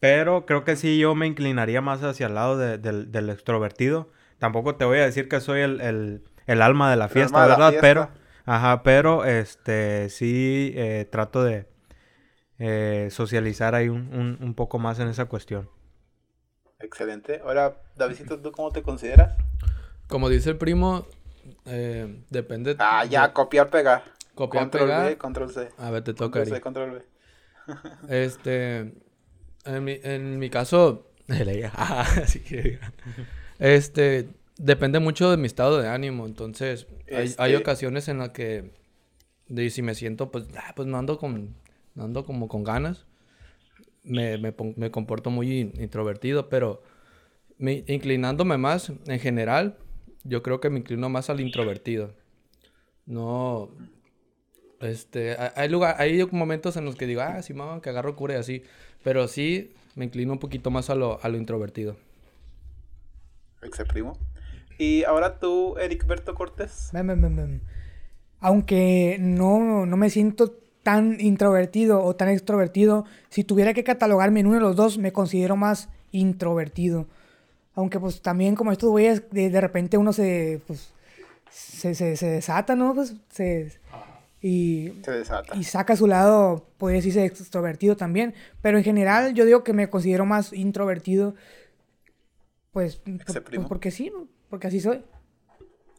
Pero 0.00 0.46
creo 0.46 0.64
que 0.64 0.76
sí, 0.76 0.98
yo 0.98 1.14
me 1.14 1.26
inclinaría 1.26 1.82
más 1.82 2.02
hacia 2.02 2.26
el 2.26 2.34
lado 2.34 2.56
del, 2.56 3.30
extrovertido. 3.30 4.10
Tampoco 4.38 4.76
te 4.76 4.86
voy 4.86 4.98
a 4.98 5.04
decir 5.04 5.28
que 5.28 5.40
soy 5.40 5.60
el, 5.60 6.22
alma 6.46 6.90
de 6.90 6.96
la 6.96 7.08
fiesta, 7.08 7.46
¿verdad? 7.46 7.74
Pero, 7.80 8.10
ajá, 8.46 8.82
pero 8.82 9.26
este 9.26 10.08
sí 10.08 10.72
eh, 10.74 11.06
trato 11.10 11.44
de 11.44 11.66
eh, 12.58 13.08
socializar 13.10 13.74
ahí 13.74 13.90
un, 13.90 14.54
poco 14.56 14.78
más 14.78 14.98
en 15.00 15.08
esa 15.08 15.26
cuestión. 15.26 15.68
Excelente. 16.80 17.40
Ahora, 17.44 17.76
Davidito, 17.96 18.38
¿tú 18.38 18.52
cómo 18.52 18.72
te 18.72 18.82
consideras? 18.82 19.36
Como 20.08 20.28
dice 20.28 20.50
el 20.50 20.56
primo, 20.56 21.06
eh, 21.66 22.22
depende. 22.30 22.76
Ah, 22.78 23.04
ya, 23.04 23.32
copiar, 23.32 23.70
pegar. 23.70 24.02
Copiar, 24.34 24.64
control 24.64 24.82
pegar. 24.88 25.06
V, 25.06 25.18
control 25.18 25.50
C. 25.52 25.68
A 25.78 25.90
ver, 25.90 26.02
te 26.04 26.14
toca, 26.14 26.40
Control 26.40 26.56
C, 26.56 26.60
control 26.60 26.90
V. 26.92 27.04
Este, 28.08 28.92
en 29.64 29.84
mi, 29.84 29.98
en 30.02 30.38
mi 30.38 30.50
caso, 30.50 31.06
así 31.76 32.40
que, 32.40 32.80
este, 33.58 34.28
depende 34.56 34.98
mucho 34.98 35.30
de 35.30 35.36
mi 35.36 35.46
estado 35.46 35.80
de 35.80 35.88
ánimo. 35.88 36.26
Entonces, 36.26 36.86
hay, 37.08 37.34
hay 37.38 37.52
Este- 37.52 37.56
ocasiones 37.56 38.08
en 38.08 38.18
las 38.18 38.30
que, 38.30 38.72
de, 39.48 39.70
si 39.70 39.82
me 39.82 39.94
siento, 39.94 40.30
pues, 40.30 40.46
ah, 40.56 40.72
pues 40.74 40.88
no 40.88 40.98
ando 40.98 41.18
con, 41.18 41.54
no 41.94 42.04
ando 42.04 42.24
como 42.24 42.48
con 42.48 42.64
ganas. 42.64 43.06
Me, 44.02 44.38
me, 44.38 44.52
comporto 44.90 45.30
muy 45.30 45.60
in- 45.60 45.72
introvertido, 45.80 46.48
pero 46.48 46.82
me- 47.58 47.84
inclinándome 47.88 48.58
más 48.58 48.92
en 49.06 49.20
general, 49.20 49.78
yo 50.24 50.42
creo 50.42 50.60
que 50.60 50.70
me 50.70 50.80
inclino 50.80 51.08
más 51.10 51.30
al 51.30 51.40
introvertido. 51.40 52.14
No, 53.06 53.70
este, 54.80 55.32
ha- 55.32 55.52
hay 55.56 55.68
lugar, 55.68 55.96
hay 55.98 56.24
momentos 56.30 56.76
en 56.76 56.84
los 56.84 56.96
que 56.96 57.06
digo, 57.06 57.20
ah, 57.22 57.42
sí, 57.42 57.54
mamá, 57.54 57.80
que 57.82 57.90
agarro 57.90 58.16
cura 58.16 58.34
y 58.34 58.38
así. 58.38 58.62
Pero 59.02 59.28
sí, 59.28 59.72
me 59.94 60.04
inclino 60.06 60.32
un 60.32 60.38
poquito 60.38 60.70
más 60.70 60.90
a 60.90 60.94
lo, 60.94 61.18
a 61.22 61.28
lo 61.28 61.36
introvertido. 61.36 61.96
Exe 63.62 63.84
primo. 63.84 64.18
Y 64.78 65.04
ahora 65.04 65.38
tú, 65.38 65.76
Eric 65.78 66.06
Berto 66.06 66.34
Cortés. 66.34 66.94
Aunque 68.40 69.18
no, 69.20 69.84
no 69.86 69.96
me 69.96 70.10
siento 70.10 70.58
tan 70.82 71.20
introvertido 71.20 72.02
o 72.02 72.16
tan 72.16 72.28
extrovertido, 72.28 73.04
si 73.28 73.44
tuviera 73.44 73.74
que 73.74 73.84
catalogarme 73.84 74.40
en 74.40 74.46
uno 74.46 74.56
de 74.56 74.62
los 74.62 74.76
dos, 74.76 74.98
me 74.98 75.12
considero 75.12 75.56
más 75.56 75.88
introvertido. 76.12 77.06
Aunque 77.74 78.00
pues 78.00 78.20
también 78.22 78.54
como 78.56 78.72
estos 78.72 78.90
güeyes, 78.90 79.22
de, 79.30 79.50
de 79.50 79.60
repente 79.60 79.96
uno 79.98 80.12
se, 80.12 80.60
pues, 80.66 80.92
se, 81.50 81.94
se, 81.94 82.16
se 82.16 82.26
desata, 82.26 82.74
¿no? 82.76 82.94
Pues 82.94 83.14
se... 83.30 83.78
Y, 84.42 84.94
Se 85.04 85.10
desata. 85.10 85.54
y 85.54 85.64
saca 85.64 85.92
a 85.92 85.96
su 85.96 86.06
lado, 86.06 86.66
podría 86.78 86.96
decirse 86.96 87.24
extrovertido 87.26 87.94
también. 87.96 88.32
Pero 88.62 88.78
en 88.78 88.84
general 88.84 89.34
yo 89.34 89.44
digo 89.44 89.62
que 89.62 89.74
me 89.74 89.90
considero 89.90 90.24
más 90.24 90.54
introvertido. 90.54 91.34
Pues, 92.72 92.96
por- 92.96 93.42
pues 93.44 93.66
porque 93.68 93.90
sí, 93.90 94.10
porque 94.48 94.68
así 94.68 94.80
soy. 94.80 95.04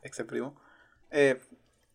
Exe 0.02 0.24
primo. 0.26 0.56
Eh, 1.12 1.40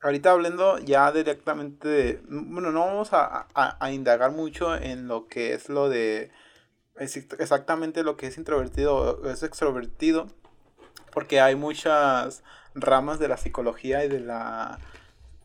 ahorita 0.07 0.31
hablando 0.31 0.79
ya 0.79 1.13
directamente 1.13 1.89
de... 1.89 2.21
Bueno, 2.29 2.73
no 2.73 2.81
vamos 2.81 3.13
a, 3.13 3.47
a- 3.55 3.77
a 3.79 3.93
indagar 3.93 4.33
mucho 4.33 4.75
en 4.75 5.09
lo 5.09 5.27
que 5.29 5.53
es 5.55 5.69
lo 5.69 5.89
de... 5.89 6.31
exactamente 6.99 8.03
lo 8.03 8.17
que 8.17 8.27
es 8.29 8.39
introvertido 8.39 8.97
o 8.97 9.29
es 9.29 9.43
extrovertido. 9.43 10.29
Porque 11.13 11.41
hay 11.41 11.57
muchas 11.57 12.43
ramas 12.75 13.19
de 13.19 13.29
la 13.29 13.37
psicología 13.37 14.05
y 14.05 14.09
de 14.09 14.21
la, 14.21 14.79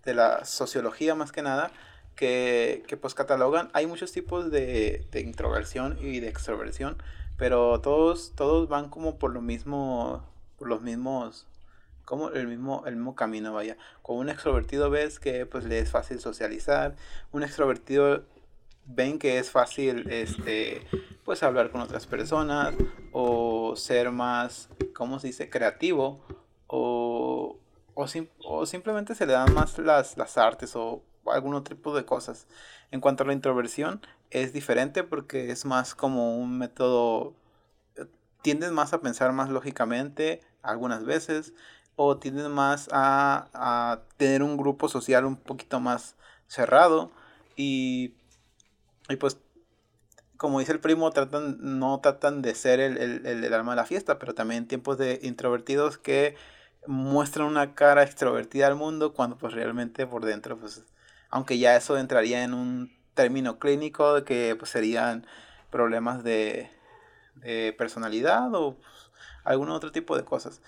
de 0.06 0.14
la 0.14 0.46
sociología 0.46 1.16
más 1.16 1.32
que 1.32 1.42
nada 1.42 1.72
que, 2.16 2.84
que 2.88 2.98
pues 2.98 3.14
catalogan. 3.14 3.70
Hay 3.74 3.88
muchos 3.88 4.12
tipos 4.12 4.52
de, 4.52 5.08
de 5.12 5.22
introversión 5.22 5.98
y 6.02 6.20
de 6.20 6.28
extroversión. 6.28 7.02
Pero 7.38 7.82
todos, 7.82 8.34
todos 8.36 8.70
van 8.70 8.90
como 8.90 9.18
por 9.18 9.32
lo 9.34 9.42
mismo, 9.42 10.24
por 10.60 10.68
los 10.68 10.82
mismos, 10.82 11.48
como 12.06 12.30
el 12.30 12.48
mismo, 12.48 12.84
el 12.86 12.96
mismo 12.96 13.16
camino, 13.16 13.54
vaya. 13.54 13.78
Con 14.02 14.18
un 14.18 14.30
extrovertido 14.30 14.90
ves 14.90 15.20
que 15.20 15.46
pues 15.46 15.66
le 15.66 15.80
es 15.80 15.90
fácil 15.92 16.20
socializar, 16.20 16.96
un 17.32 17.44
extrovertido 17.44 18.24
ven 18.86 19.20
que 19.20 19.38
es 19.38 19.52
fácil 19.52 20.10
este 20.10 20.86
pues 21.24 21.44
hablar 21.44 21.72
con 21.72 21.82
otras 21.82 22.08
personas 22.08 22.74
o 23.12 23.76
ser 23.76 24.12
más, 24.12 24.70
¿cómo 24.96 25.20
se 25.20 25.28
dice? 25.28 25.50
creativo 25.50 26.20
o, 26.68 27.58
o, 27.94 28.08
sim- 28.08 28.30
o 28.44 28.66
simplemente 28.66 29.14
se 29.16 29.26
le 29.26 29.34
dan 29.34 29.54
más 29.54 29.78
las, 29.78 30.18
las 30.18 30.38
artes 30.38 30.76
o 30.76 31.04
algún 31.28 31.54
otro 31.54 31.76
tipo 31.76 31.96
de 31.96 32.06
cosas. 32.06 32.48
En 32.90 33.00
cuanto 33.02 33.24
a 33.24 33.28
la 33.28 33.34
introversión, 33.34 34.02
es 34.32 34.52
diferente 34.52 35.04
porque 35.04 35.52
es 35.52 35.64
más 35.66 35.94
como 35.96 36.38
un 36.38 36.58
método 36.58 37.36
tienden 38.42 38.74
más 38.74 38.94
a 38.94 39.02
pensar 39.02 39.32
más 39.34 39.50
lógicamente 39.50 40.42
algunas 40.64 41.06
veces 41.06 41.54
o 42.06 42.18
tienden 42.18 42.52
más 42.52 42.90
a, 42.92 44.02
tener 44.18 44.44
un 44.44 44.58
grupo 44.58 44.90
social 44.90 45.26
un 45.26 45.36
poquito 45.36 45.80
más 45.80 46.16
cerrado 46.48 47.12
y, 47.56 48.14
y 49.10 49.16
pues 49.18 49.38
como 50.38 50.60
dice 50.60 50.72
el 50.72 50.80
primo 50.80 51.12
tratan 51.12 51.58
no 51.60 52.00
tratan 52.00 52.42
de 52.42 52.56
ser 52.56 52.80
el, 52.80 52.98
el, 52.98 53.54
alma 53.54 53.74
de 53.74 53.78
la 53.78 53.86
fiesta 53.86 54.20
pero 54.20 54.34
también 54.34 54.68
tiempos 54.68 54.98
de 54.98 55.20
introvertidos 55.24 55.98
que 55.98 56.36
muestran 56.88 57.48
una 57.48 57.76
cara 57.76 58.04
extrovertida 58.04 58.68
al 58.68 58.76
mundo 58.76 59.14
cuando 59.14 59.38
pues 59.38 59.54
realmente 59.54 60.08
por 60.08 60.26
dentro 60.26 60.58
pues 60.60 60.84
aunque 61.30 61.58
ya 61.58 61.76
eso 61.76 61.98
entraría 61.98 62.44
en 62.44 62.54
un 62.54 62.92
término 63.14 63.60
clínico 63.60 64.24
que 64.24 64.56
pues 64.58 64.72
serían 64.72 65.26
problemas 65.70 66.24
de, 66.24 66.70
de 67.36 67.74
personalidad 67.78 68.54
o 68.54 68.76
pues, 68.76 69.12
algún 69.44 69.70
otro 69.70 69.92
tipo 69.92 70.18
de 70.18 70.26
cosas. 70.26 70.62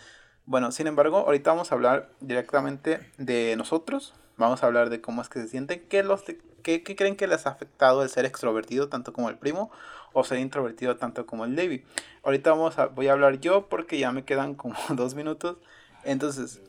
Bueno, 0.45 0.71
sin 0.71 0.87
embargo, 0.87 1.17
ahorita 1.17 1.51
vamos 1.51 1.71
a 1.71 1.75
hablar 1.75 2.09
directamente 2.19 2.99
de 3.17 3.55
nosotros. 3.55 4.13
Vamos 4.37 4.63
a 4.63 4.65
hablar 4.65 4.89
de 4.89 4.99
cómo 4.99 5.21
es 5.21 5.29
que 5.29 5.39
se 5.39 5.47
sienten, 5.47 5.83
qué, 5.87 6.03
los, 6.03 6.23
qué, 6.63 6.83
qué 6.83 6.95
creen 6.95 7.15
que 7.15 7.27
les 7.27 7.45
ha 7.45 7.51
afectado 7.51 8.03
el 8.03 8.09
ser 8.09 8.25
extrovertido 8.25 8.89
tanto 8.89 9.13
como 9.13 9.29
el 9.29 9.37
primo 9.37 9.71
o 10.11 10.23
ser 10.23 10.39
introvertido 10.39 10.95
tanto 10.97 11.25
como 11.25 11.45
el 11.45 11.55
David. 11.55 11.81
Ahorita 12.23 12.51
vamos 12.51 12.77
a, 12.79 12.87
voy 12.87 13.07
a 13.07 13.13
hablar 13.13 13.39
yo 13.39 13.67
porque 13.69 13.99
ya 13.99 14.11
me 14.11 14.25
quedan 14.25 14.55
como 14.55 14.75
dos 14.89 15.15
minutos. 15.15 15.57
Entonces, 16.03 16.61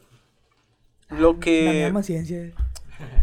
lo 1.08 1.34
La 1.34 1.40
que... 1.40 1.82
misma 1.84 2.02
ciencia. 2.02 2.52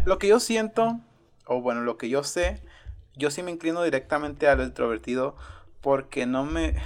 Lo 0.04 0.18
que 0.18 0.28
yo 0.28 0.38
siento, 0.38 1.00
o 1.46 1.62
bueno, 1.62 1.80
lo 1.80 1.96
que 1.96 2.10
yo 2.10 2.24
sé, 2.24 2.60
yo 3.16 3.30
sí 3.30 3.42
me 3.42 3.50
inclino 3.50 3.82
directamente 3.82 4.48
a 4.48 4.54
lo 4.54 4.64
introvertido 4.64 5.34
porque 5.80 6.26
no 6.26 6.44
me, 6.44 6.76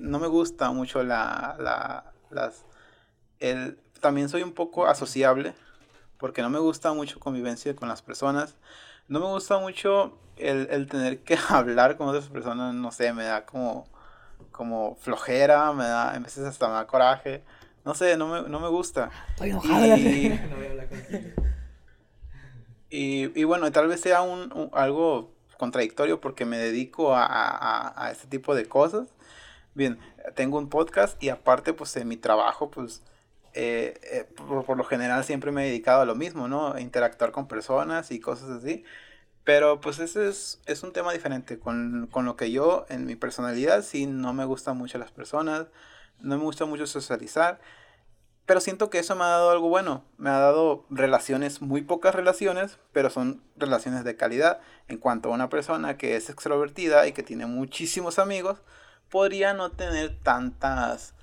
no 0.00 0.18
me 0.18 0.26
gusta 0.26 0.70
mucho 0.70 1.02
la, 1.02 1.56
la, 1.58 2.12
las, 2.30 2.65
el, 3.40 3.78
también 4.00 4.28
soy 4.28 4.42
un 4.42 4.52
poco 4.52 4.86
asociable 4.86 5.54
porque 6.18 6.42
no 6.42 6.50
me 6.50 6.58
gusta 6.58 6.92
mucho 6.94 7.20
convivencia 7.20 7.74
con 7.76 7.88
las 7.88 8.02
personas, 8.02 8.54
no 9.08 9.20
me 9.20 9.26
gusta 9.26 9.58
mucho 9.58 10.18
el, 10.36 10.68
el 10.70 10.86
tener 10.88 11.20
que 11.22 11.36
hablar 11.48 11.96
con 11.96 12.08
otras 12.08 12.28
personas, 12.28 12.74
no 12.74 12.90
sé, 12.92 13.12
me 13.12 13.24
da 13.24 13.44
como, 13.46 13.86
como 14.52 14.96
flojera, 14.96 15.72
me 15.72 15.84
da, 15.84 16.12
a 16.14 16.18
veces 16.18 16.44
hasta 16.44 16.68
me 16.68 16.74
da 16.74 16.86
coraje, 16.86 17.42
no 17.84 17.94
sé, 17.94 18.16
no 18.16 18.26
me, 18.28 18.48
no 18.48 18.58
me 18.60 18.68
gusta. 18.68 19.10
Estoy 19.30 19.50
enojada. 19.50 19.96
Y- 19.96 20.40
y, 22.90 23.40
y 23.40 23.44
bueno, 23.44 23.70
tal 23.72 23.88
vez 23.88 24.00
sea 24.00 24.22
un, 24.22 24.52
un- 24.52 24.70
algo 24.72 25.32
contradictorio 25.58 26.20
porque 26.20 26.44
me 26.44 26.58
dedico 26.58 27.14
a, 27.14 27.24
a, 27.24 27.48
a- 27.88 28.06
a 28.06 28.10
este 28.10 28.26
tipo 28.26 28.54
de 28.54 28.66
cosas. 28.66 29.08
Bien, 29.74 29.98
tengo 30.34 30.58
un 30.58 30.68
podcast 30.68 31.22
y 31.22 31.28
aparte 31.28 31.72
pues 31.74 31.94
en 31.96 32.08
mi 32.08 32.16
trabajo 32.16 32.70
pues 32.70 33.02
eh, 33.58 33.98
eh, 34.02 34.24
por, 34.36 34.66
por 34.66 34.76
lo 34.76 34.84
general 34.84 35.24
siempre 35.24 35.50
me 35.50 35.64
he 35.64 35.68
dedicado 35.68 36.02
a 36.02 36.04
lo 36.04 36.14
mismo, 36.14 36.46
¿no? 36.46 36.78
Interactuar 36.78 37.32
con 37.32 37.48
personas 37.48 38.10
y 38.10 38.20
cosas 38.20 38.50
así. 38.50 38.84
Pero 39.44 39.80
pues 39.80 39.98
ese 39.98 40.28
es, 40.28 40.60
es 40.66 40.82
un 40.82 40.92
tema 40.92 41.12
diferente. 41.12 41.58
Con, 41.58 42.08
con 42.12 42.26
lo 42.26 42.36
que 42.36 42.50
yo 42.50 42.84
en 42.90 43.06
mi 43.06 43.16
personalidad 43.16 43.82
sí 43.82 44.06
no 44.06 44.34
me 44.34 44.44
gustan 44.44 44.76
mucho 44.76 44.98
las 44.98 45.10
personas, 45.10 45.68
no 46.20 46.36
me 46.36 46.44
gusta 46.44 46.66
mucho 46.66 46.86
socializar. 46.86 47.58
Pero 48.44 48.60
siento 48.60 48.90
que 48.90 48.98
eso 48.98 49.16
me 49.16 49.24
ha 49.24 49.28
dado 49.28 49.50
algo 49.50 49.70
bueno. 49.70 50.04
Me 50.18 50.30
ha 50.30 50.38
dado 50.38 50.84
relaciones, 50.90 51.62
muy 51.62 51.80
pocas 51.82 52.14
relaciones, 52.14 52.78
pero 52.92 53.08
son 53.08 53.42
relaciones 53.56 54.04
de 54.04 54.16
calidad. 54.16 54.60
En 54.88 54.98
cuanto 54.98 55.30
a 55.30 55.34
una 55.34 55.48
persona 55.48 55.96
que 55.96 56.16
es 56.16 56.28
extrovertida 56.28 57.06
y 57.06 57.12
que 57.12 57.22
tiene 57.22 57.46
muchísimos 57.46 58.18
amigos, 58.18 58.58
podría 59.08 59.54
no 59.54 59.70
tener 59.70 60.18
tantas 60.22 61.15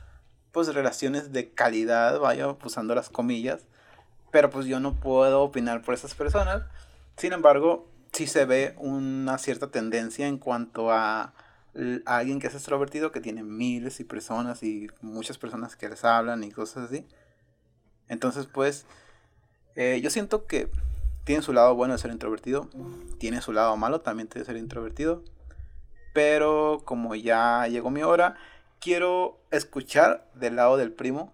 pues 0.53 0.73
relaciones 0.73 1.33
de 1.33 1.49
calidad, 1.49 2.19
vaya, 2.19 2.47
usando 2.63 2.95
las 2.95 3.09
comillas. 3.09 3.65
Pero 4.31 4.49
pues 4.49 4.67
yo 4.67 4.79
no 4.79 4.93
puedo 4.93 5.41
opinar 5.41 5.81
por 5.81 5.95
esas 5.95 6.13
personas. 6.13 6.63
Sin 7.17 7.33
embargo, 7.33 7.89
sí 8.13 8.27
se 8.27 8.45
ve 8.45 8.75
una 8.77 9.37
cierta 9.39 9.71
tendencia 9.71 10.27
en 10.27 10.37
cuanto 10.37 10.91
a 10.91 11.33
alguien 12.05 12.39
que 12.39 12.47
es 12.47 12.53
extrovertido, 12.53 13.11
que 13.11 13.19
tiene 13.19 13.43
miles 13.43 13.99
y 13.99 14.03
personas 14.03 14.61
y 14.61 14.87
muchas 15.01 15.39
personas 15.39 15.75
que 15.75 15.89
les 15.89 16.05
hablan 16.05 16.43
y 16.43 16.51
cosas 16.51 16.85
así. 16.85 17.05
Entonces, 18.07 18.45
pues, 18.45 18.85
eh, 19.75 19.99
yo 20.03 20.11
siento 20.11 20.45
que 20.45 20.69
tiene 21.23 21.41
su 21.41 21.51
lado 21.51 21.73
bueno 21.73 21.93
de 21.93 21.99
ser 21.99 22.11
introvertido, 22.11 22.69
tiene 23.17 23.41
su 23.41 23.53
lado 23.53 23.75
malo 23.75 24.01
también 24.01 24.29
de 24.29 24.45
ser 24.45 24.57
introvertido. 24.57 25.23
Pero 26.13 26.83
como 26.85 27.15
ya 27.15 27.67
llegó 27.67 27.89
mi 27.89 28.03
hora, 28.03 28.35
quiero 28.83 29.39
escuchar 29.49 30.29
del 30.35 30.57
lado 30.57 30.75
del 30.75 30.91
primo 30.91 31.31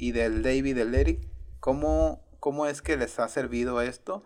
y 0.00 0.10
del 0.10 0.42
David, 0.42 0.74
del 0.74 0.96
Eric, 0.96 1.20
cómo, 1.60 2.20
cómo 2.40 2.66
es 2.66 2.82
que 2.82 2.96
les 2.96 3.20
ha 3.20 3.28
servido 3.28 3.80
esto, 3.80 4.24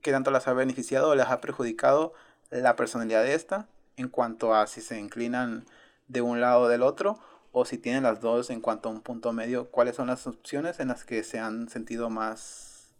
qué 0.00 0.12
tanto 0.12 0.30
les 0.30 0.46
ha 0.46 0.52
beneficiado 0.52 1.08
o 1.08 1.14
les 1.16 1.26
ha 1.26 1.40
perjudicado 1.40 2.12
la 2.50 2.76
personalidad 2.76 3.24
de 3.24 3.34
esta, 3.34 3.66
en 3.96 4.08
cuanto 4.08 4.54
a 4.54 4.68
si 4.68 4.80
se 4.80 5.00
inclinan 5.00 5.66
de 6.06 6.20
un 6.20 6.40
lado 6.40 6.62
o 6.62 6.68
del 6.68 6.82
otro, 6.82 7.18
o 7.50 7.64
si 7.64 7.78
tienen 7.78 8.04
las 8.04 8.20
dos 8.20 8.50
en 8.50 8.60
cuanto 8.60 8.88
a 8.88 8.92
un 8.92 9.00
punto 9.00 9.32
medio, 9.32 9.72
cuáles 9.72 9.96
son 9.96 10.06
las 10.06 10.28
opciones 10.28 10.78
en 10.78 10.86
las 10.86 11.04
que 11.04 11.24
se 11.24 11.40
han 11.40 11.68
sentido 11.68 12.10
más, 12.10 12.94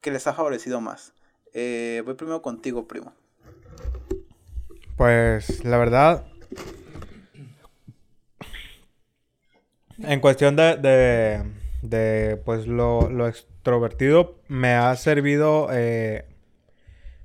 que 0.00 0.10
les 0.10 0.26
ha 0.26 0.32
favorecido 0.32 0.80
más. 0.80 1.12
Eh, 1.54 2.02
voy 2.04 2.14
primero 2.14 2.42
contigo, 2.42 2.88
primo. 2.88 3.12
Pues 4.96 5.64
la 5.64 5.78
verdad, 5.78 6.26
en 9.98 10.20
cuestión 10.20 10.56
de, 10.56 10.76
de, 10.76 11.42
de, 11.82 12.36
pues 12.44 12.66
lo, 12.66 13.10
lo 13.10 13.26
extrovertido 13.28 14.36
me 14.48 14.74
ha 14.74 14.94
servido 14.96 15.68
eh, 15.72 16.26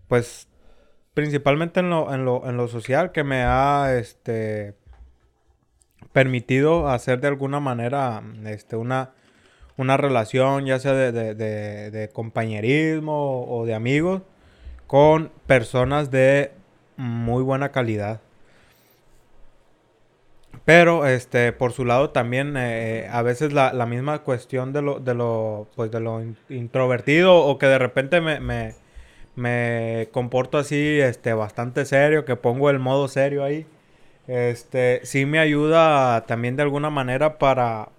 pues 0.08 0.48
principalmente 1.14 1.82
en 1.82 1.90
lo, 1.90 2.14
en 2.14 2.26
lo, 2.26 2.48
en 2.48 2.58
lo 2.58 2.68
social 2.68 3.12
que 3.12 3.24
me 3.24 3.44
ha 3.44 3.96
este 3.98 4.76
permitido 6.14 6.90
hacer 6.90 7.22
de 7.22 7.28
alguna 7.28 7.60
manera 7.60 8.22
este 8.46 8.76
una 8.76 9.12
una 9.78 9.98
relación 9.98 10.66
ya 10.66 10.80
sea 10.80 10.94
de, 10.94 11.12
de, 11.12 11.36
de, 11.36 11.92
de 11.92 12.10
compañerismo 12.10 13.46
o 13.48 13.66
de 13.66 13.74
amigos 13.74 14.22
con 14.88 15.32
personas 15.48 16.12
de 16.12 16.52
muy 16.98 17.44
buena 17.44 17.72
calidad. 17.72 18.22
Pero, 20.66 21.08
este, 21.08 21.52
por 21.54 21.74
su 21.74 21.86
lado 21.86 22.12
también, 22.12 22.56
eh, 22.58 23.08
a 23.12 23.22
veces 23.24 23.52
la, 23.54 23.74
la, 23.74 23.86
misma 23.86 24.20
cuestión 24.20 24.74
de 24.74 24.82
lo, 24.82 25.00
de 25.00 25.16
lo, 25.16 25.68
pues 25.76 25.92
de 25.92 26.00
lo 26.00 26.22
in 26.22 26.38
introvertido 26.50 27.36
o 27.36 27.58
que 27.58 27.66
de 27.66 27.80
repente 27.80 28.22
me, 28.22 28.40
me, 28.40 28.76
me, 29.36 30.10
comporto 30.12 30.58
así, 30.60 31.00
este, 31.00 31.34
bastante 31.34 31.86
serio, 31.86 32.26
que 32.26 32.36
pongo 32.36 32.70
el 32.70 32.80
modo 32.80 33.08
serio 33.08 33.44
ahí, 33.44 33.66
este, 34.28 35.02
sí 35.04 35.26
me 35.26 35.40
ayuda 35.40 36.26
también 36.28 36.56
de 36.56 36.64
alguna 36.64 36.90
manera 36.90 37.40
para, 37.40 37.90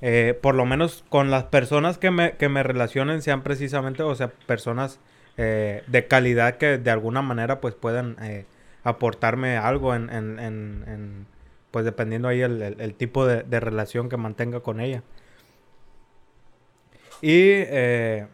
eh, 0.00 0.38
por 0.40 0.54
lo 0.54 0.64
menos 0.66 1.04
con 1.08 1.30
las 1.30 1.44
personas 1.44 1.98
que 1.98 2.10
me, 2.10 2.32
que 2.32 2.48
me 2.48 2.62
relacionen 2.62 3.22
sean 3.22 3.42
precisamente, 3.42 4.02
o 4.02 4.14
sea, 4.14 4.28
personas 4.46 5.00
eh, 5.36 5.82
de 5.86 6.06
calidad 6.06 6.56
que 6.56 6.78
de 6.78 6.90
alguna 6.90 7.22
manera 7.22 7.60
pues 7.60 7.74
puedan 7.74 8.16
eh, 8.22 8.46
aportarme 8.84 9.56
algo 9.56 9.94
en, 9.94 10.10
en, 10.10 10.38
en, 10.38 10.84
en, 10.86 11.26
pues 11.70 11.84
dependiendo 11.84 12.28
ahí 12.28 12.40
el, 12.40 12.62
el, 12.62 12.94
tipo 12.94 13.26
de, 13.26 13.42
de, 13.42 13.60
relación 13.60 14.08
que 14.08 14.16
mantenga 14.16 14.60
con 14.60 14.80
ella. 14.80 15.02
Y 17.22 17.32
eh, 17.32 18.26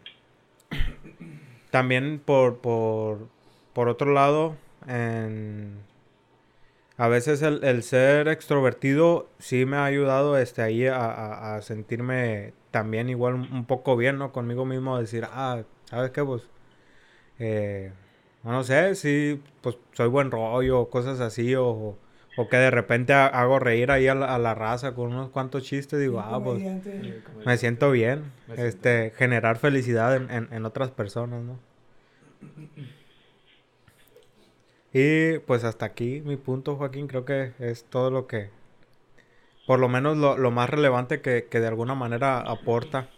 también 1.71 2.21
por, 2.23 2.59
por, 2.59 3.27
por, 3.73 3.89
otro 3.89 4.13
lado, 4.13 4.55
a 6.97 7.07
veces 7.07 7.41
el, 7.41 7.63
el, 7.63 7.83
ser 7.83 8.27
extrovertido 8.27 9.27
sí 9.39 9.65
me 9.65 9.77
ha 9.77 9.85
ayudado 9.85 10.37
este, 10.37 10.61
ahí 10.61 10.87
a, 10.87 11.55
a, 11.55 11.61
sentirme 11.61 12.53
también 12.71 13.09
igual 13.09 13.35
un 13.35 13.65
poco 13.65 13.97
bien, 13.97 14.17
¿no? 14.17 14.31
Conmigo 14.31 14.65
mismo, 14.65 14.97
decir, 14.97 15.25
ah, 15.31 15.63
¿sabes 15.85 16.11
qué? 16.11 16.23
Pues 16.23 16.43
eh, 17.39 17.91
no 18.43 18.63
sé, 18.63 18.95
si 18.95 19.41
pues 19.61 19.77
soy 19.93 20.07
buen 20.07 20.31
rollo, 20.31 20.89
cosas 20.89 21.19
así, 21.19 21.53
o, 21.55 21.97
o 22.37 22.47
que 22.47 22.57
de 22.57 22.69
repente 22.71 23.13
hago 23.13 23.59
reír 23.59 23.89
ahí 23.91 24.07
a 24.07 24.15
la, 24.15 24.33
a 24.33 24.37
la, 24.37 24.53
raza 24.53 24.93
con 24.93 25.07
unos 25.07 25.31
cuantos 25.31 25.63
chistes, 25.63 25.99
digo, 25.99 26.19
ah, 26.19 26.39
pues 26.41 26.61
me 26.63 27.57
siento 27.57 27.91
bien, 27.91 28.31
me 28.47 28.55
siento. 28.55 28.63
este, 28.63 29.11
generar 29.17 29.57
felicidad 29.57 30.15
en, 30.15 30.29
en, 30.29 30.47
en, 30.53 30.65
otras 30.65 30.91
personas, 30.91 31.43
¿no? 31.43 31.59
Y 34.93 35.39
pues 35.39 35.63
hasta 35.63 35.87
aquí 35.87 36.21
mi 36.23 36.37
punto, 36.37 36.75
Joaquín, 36.75 37.07
creo 37.07 37.25
que 37.25 37.53
es 37.57 37.85
todo 37.85 38.11
lo 38.11 38.27
que, 38.27 38.51
por 39.65 39.79
lo 39.79 39.89
menos 39.89 40.15
lo, 40.15 40.37
lo 40.37 40.51
más 40.51 40.69
relevante 40.69 41.21
que, 41.21 41.47
que, 41.49 41.59
de 41.59 41.67
alguna 41.67 41.95
manera 41.95 42.39
aporta 42.39 43.09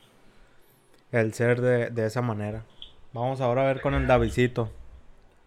el 1.12 1.34
ser 1.34 1.60
de, 1.60 1.90
de 1.90 2.06
esa 2.06 2.22
manera. 2.22 2.64
Vamos 3.12 3.42
ahora 3.42 3.64
a 3.64 3.74
ver 3.74 3.82
con 3.82 3.96
el 3.96 4.08
Davidcito. 4.08 4.72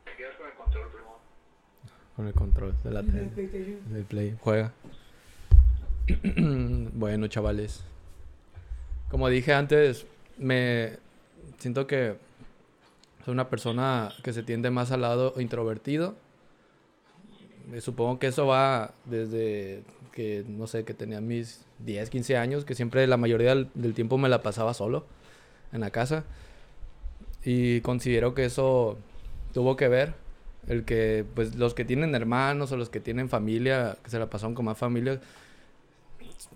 con 0.04 0.46
el 0.46 0.54
control, 0.54 0.88
primo? 0.90 1.20
Con 2.16 2.26
el 2.26 2.34
control 2.34 2.74
de 2.84 2.90
la 2.90 3.02
tele. 3.02 3.30
Del 3.90 4.04
play. 4.04 4.36
Juega. 4.40 4.72
bueno, 6.94 7.26
chavales. 7.28 7.82
Como 9.08 9.28
dije 9.28 9.52
antes, 9.52 10.06
me 10.38 10.98
siento 11.58 11.86
que 11.86 12.16
soy 13.24 13.32
una 13.32 13.48
persona 13.48 14.12
que 14.22 14.32
se 14.32 14.42
tiende 14.42 14.70
más 14.70 14.90
al 14.90 15.02
lado 15.02 15.34
introvertido. 15.38 16.16
Supongo 17.80 18.18
que 18.18 18.26
eso 18.26 18.46
va 18.46 18.92
desde 19.04 19.82
que, 20.12 20.44
no 20.48 20.66
sé, 20.66 20.84
que 20.84 20.94
tenía 20.94 21.20
mis 21.20 21.64
10, 21.78 22.10
15 22.10 22.36
años, 22.36 22.64
que 22.64 22.74
siempre 22.74 23.06
la 23.06 23.16
mayoría 23.16 23.50
del, 23.50 23.68
del 23.74 23.94
tiempo 23.94 24.18
me 24.18 24.28
la 24.28 24.42
pasaba 24.42 24.74
solo 24.74 25.06
en 25.72 25.80
la 25.80 25.90
casa. 25.90 26.24
Y 27.44 27.80
considero 27.80 28.34
que 28.34 28.44
eso 28.44 28.98
tuvo 29.52 29.76
que 29.76 29.88
ver. 29.88 30.14
El 30.68 30.84
que, 30.84 31.24
pues, 31.34 31.56
los 31.56 31.74
que 31.74 31.84
tienen 31.84 32.14
hermanos 32.14 32.70
o 32.72 32.76
los 32.76 32.88
que 32.88 33.00
tienen 33.00 33.28
familia, 33.28 33.96
que 34.02 34.10
se 34.10 34.18
la 34.18 34.30
pasaron 34.30 34.54
con 34.54 34.64
más 34.64 34.78
familia, 34.78 35.20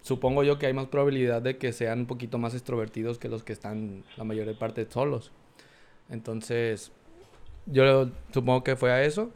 supongo 0.02 0.44
yo 0.44 0.58
que 0.58 0.66
hay 0.66 0.72
más 0.72 0.86
probabilidad 0.86 1.42
de 1.42 1.58
que 1.58 1.72
sean 1.72 2.00
un 2.00 2.06
poquito 2.06 2.38
más 2.38 2.54
extrovertidos 2.54 3.18
que 3.18 3.28
los 3.28 3.42
que 3.42 3.52
están 3.52 4.04
la 4.16 4.24
mayor 4.24 4.56
parte 4.58 4.86
solos. 4.88 5.32
Entonces, 6.08 6.92
yo 7.66 8.10
supongo 8.32 8.62
que 8.64 8.76
fue 8.76 8.92
a 8.92 9.04
eso. 9.04 9.30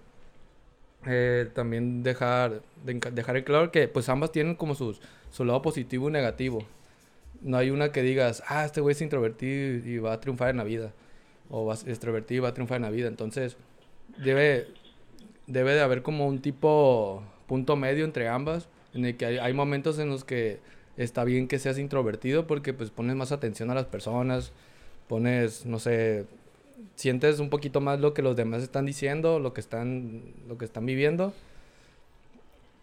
Eh, 1.07 1.49
también 1.55 2.03
dejar, 2.03 2.63
de, 2.85 2.95
dejar 3.13 3.37
en 3.39 3.45
claro 3.45 3.73
que 3.73 3.89
pues 3.89 4.09
ambas 4.11 4.33
tienen 4.33 4.55
como 4.55 4.75
sus, 4.75 5.01
su 5.31 5.45
lado 5.45 5.63
positivo 5.63 6.09
y 6.09 6.13
negativo. 6.13 6.65
No 7.41 7.57
hay 7.57 7.71
una 7.71 7.91
que 7.91 8.03
digas, 8.03 8.43
ah, 8.49 8.65
este 8.67 8.81
güey 8.83 8.93
es 8.93 9.01
introvertido 9.01 9.89
y 9.89 9.99
va 9.99 10.13
a 10.13 10.21
triunfar 10.21 10.51
en 10.51 10.59
la 10.59 10.65
vida 10.65 10.93
o 11.49 11.65
va, 11.67 11.75
extrovertido 11.75 12.39
y 12.39 12.43
va 12.43 12.49
a 12.51 12.55
triunfar 12.55 12.77
en 12.77 12.83
la 12.83 12.91
vida. 12.91 13.09
Entonces, 13.09 13.57
debe, 14.19 14.69
debe 15.47 15.75
de 15.75 15.81
haber 15.81 16.03
como 16.03 16.27
un 16.27 16.41
tipo 16.41 17.23
punto 17.47 17.77
medio 17.77 18.05
entre 18.05 18.29
ambas, 18.29 18.69
en 18.95 19.05
el 19.05 19.17
que 19.17 19.27
hay, 19.27 19.39
hay, 19.39 19.53
momentos 19.53 19.99
en 19.99 20.09
los 20.09 20.25
que 20.25 20.61
está 20.97 21.25
bien 21.25 21.49
que 21.49 21.59
seas 21.59 21.79
introvertido 21.79 22.47
porque 22.47 22.73
pues 22.73 22.91
pones 22.91 23.17
más 23.17 23.33
atención 23.33 23.71
a 23.71 23.75
las 23.75 23.87
personas, 23.87 24.53
pones, 25.09 25.67
no 25.67 25.79
sé, 25.79 26.27
sientes 26.95 27.41
un 27.41 27.51
poquito 27.51 27.81
más 27.81 28.01
lo 28.01 28.15
que 28.15 28.23
los 28.23 28.37
demás 28.37 28.63
están 28.63 28.87
diciendo, 28.87 29.39
lo 29.39 29.53
que 29.53 29.61
están, 29.61 30.23
lo 30.49 30.59
que 30.59 30.65
están 30.65 30.87
viviendo. 30.87 31.33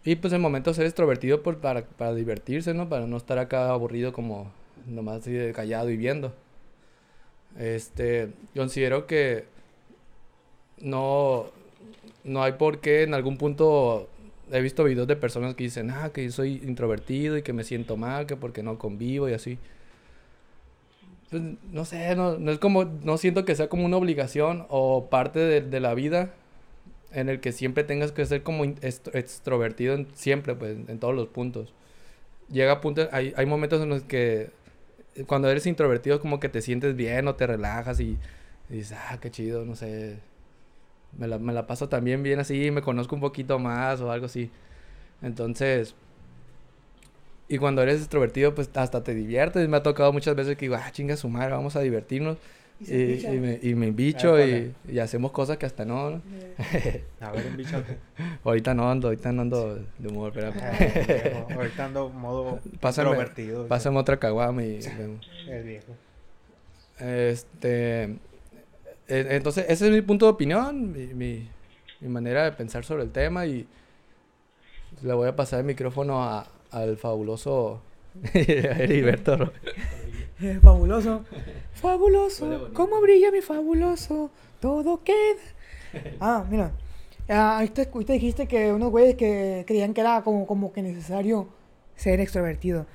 Y 0.04 0.16
pues 0.16 0.32
en 0.32 0.40
momentos 0.40 0.76
ser 0.76 0.86
extrovertido 0.86 1.42
por, 1.42 1.58
para, 1.58 1.84
para 1.84 2.14
divertirse, 2.14 2.72
¿no? 2.74 2.88
Para 2.88 3.06
no 3.06 3.16
estar 3.16 3.38
acá 3.38 3.70
aburrido 3.70 4.12
como 4.12 4.50
nomás 4.86 5.18
así 5.18 5.32
de 5.32 5.52
callado 5.52 5.90
y 5.90 5.96
viendo. 5.96 6.32
Este, 7.58 8.30
considero 8.54 9.06
que 9.06 9.44
no, 10.80 11.46
no 12.24 12.42
hay 12.42 12.52
por 12.52 12.80
qué 12.80 13.02
en 13.02 13.14
algún 13.14 13.38
punto 13.38 14.08
he 14.50 14.60
visto 14.60 14.84
videos 14.84 15.06
de 15.08 15.16
personas 15.16 15.54
que 15.54 15.64
dicen, 15.64 15.90
ah, 15.90 16.10
que 16.12 16.30
soy 16.30 16.62
introvertido 16.64 17.36
y 17.36 17.42
que 17.42 17.52
me 17.52 17.64
siento 17.64 17.96
mal, 17.96 18.26
que 18.26 18.36
porque 18.36 18.62
no 18.62 18.78
convivo 18.78 19.28
y 19.28 19.34
así. 19.34 19.58
Pues, 21.30 21.42
no 21.72 21.84
sé, 21.84 22.14
no, 22.16 22.38
no, 22.38 22.50
es 22.52 22.58
como, 22.58 22.84
no 22.84 23.18
siento 23.18 23.44
que 23.44 23.54
sea 23.54 23.68
como 23.68 23.84
una 23.84 23.96
obligación 23.98 24.66
o 24.70 25.08
parte 25.10 25.40
de, 25.40 25.60
de 25.60 25.80
la 25.80 25.94
vida 25.94 26.32
en 27.12 27.28
el 27.28 27.40
que 27.40 27.52
siempre 27.52 27.84
tengas 27.84 28.12
que 28.12 28.24
ser 28.26 28.42
como 28.42 28.64
extrovertido 28.64 29.94
en, 29.94 30.08
siempre, 30.14 30.54
pues, 30.54 30.76
en 30.88 30.98
todos 30.98 31.14
los 31.14 31.28
puntos. 31.28 31.74
Llega 32.50 32.80
puntos, 32.80 33.08
hay, 33.12 33.34
hay 33.36 33.46
momentos 33.46 33.82
en 33.82 33.90
los 33.90 34.02
que 34.04 34.50
cuando 35.26 35.50
eres 35.50 35.66
introvertido 35.66 36.20
como 36.20 36.40
que 36.40 36.48
te 36.48 36.62
sientes 36.62 36.96
bien 36.96 37.28
o 37.28 37.34
te 37.34 37.46
relajas 37.46 38.00
y, 38.00 38.18
y 38.70 38.74
dices, 38.74 38.96
ah, 39.10 39.18
qué 39.20 39.30
chido, 39.30 39.64
no 39.64 39.76
sé. 39.76 40.18
Me 41.16 41.26
la, 41.26 41.38
me 41.38 41.52
la 41.52 41.66
paso 41.66 41.88
también 41.88 42.22
bien 42.22 42.38
así, 42.38 42.70
me 42.70 42.82
conozco 42.82 43.14
un 43.14 43.20
poquito 43.20 43.58
más 43.58 44.00
o 44.00 44.12
algo 44.12 44.26
así. 44.26 44.50
Entonces, 45.22 45.94
y 47.48 47.56
cuando 47.58 47.82
eres 47.82 48.00
extrovertido, 48.00 48.54
pues 48.54 48.70
hasta 48.74 49.02
te 49.02 49.14
diviertes. 49.14 49.66
Me 49.68 49.78
ha 49.78 49.82
tocado 49.82 50.12
muchas 50.12 50.36
veces 50.36 50.56
que 50.56 50.66
digo, 50.66 50.76
ah, 50.76 50.90
chinga 50.92 51.16
su 51.16 51.28
madre, 51.28 51.52
vamos 51.52 51.76
a 51.76 51.80
divertirnos. 51.80 52.36
Y, 52.80 52.94
y, 52.94 53.26
y, 53.26 53.40
me, 53.40 53.58
y 53.60 53.74
me 53.74 53.88
embicho 53.88 54.36
ah, 54.36 54.44
y, 54.44 54.72
y, 54.86 55.00
hacemos 55.00 55.32
cosas 55.32 55.56
que 55.56 55.66
hasta 55.66 55.84
no. 55.84 56.10
¿no? 56.10 56.22
a 57.20 57.32
ver, 57.32 57.44
ahorita 58.44 58.72
no 58.72 58.88
ando, 58.88 59.08
ahorita 59.08 59.32
no 59.32 59.42
ando 59.42 59.80
de 59.98 60.08
humor, 60.08 60.30
pero. 60.32 60.52
ahorita 61.56 61.86
ando 61.86 62.10
modo 62.10 62.60
pásame, 62.80 63.08
introvertido. 63.08 63.66
Pásame 63.66 63.98
otra 63.98 64.18
caguama 64.18 64.62
y. 64.62 64.78
El 65.48 65.64
viejo. 65.64 65.92
Este. 67.00 68.16
Entonces, 69.08 69.66
ese 69.68 69.86
es 69.86 69.92
mi 69.92 70.02
punto 70.02 70.26
de 70.26 70.32
opinión, 70.32 70.92
mi, 70.92 71.06
mi, 71.14 71.48
mi 72.00 72.08
manera 72.08 72.44
de 72.44 72.52
pensar 72.52 72.84
sobre 72.84 73.04
el 73.04 73.10
tema 73.10 73.46
y 73.46 73.66
le 75.02 75.12
voy 75.14 75.28
a 75.28 75.36
pasar 75.36 75.60
el 75.60 75.66
micrófono 75.66 76.22
a, 76.22 76.46
al 76.70 76.96
fabuloso 76.96 77.80
Heriberto. 78.34 79.52
fabuloso. 80.62 81.24
Fabuloso. 81.72 82.70
¿Cómo 82.74 83.00
brilla 83.00 83.30
mi 83.30 83.40
fabuloso? 83.40 84.30
Todo 84.60 85.02
queda. 85.02 85.40
Ah, 86.20 86.44
mira. 86.48 86.72
Ah, 87.28 87.58
ahorita, 87.58 87.88
ahorita 87.92 88.12
dijiste 88.14 88.46
que 88.46 88.72
unos 88.72 88.90
güeyes 88.90 89.14
que 89.14 89.64
creían 89.66 89.92
que 89.92 90.00
era 90.00 90.22
como, 90.22 90.46
como 90.46 90.72
que 90.72 90.82
necesario 90.82 91.48
ser 91.94 92.20
extrovertido. 92.20 92.86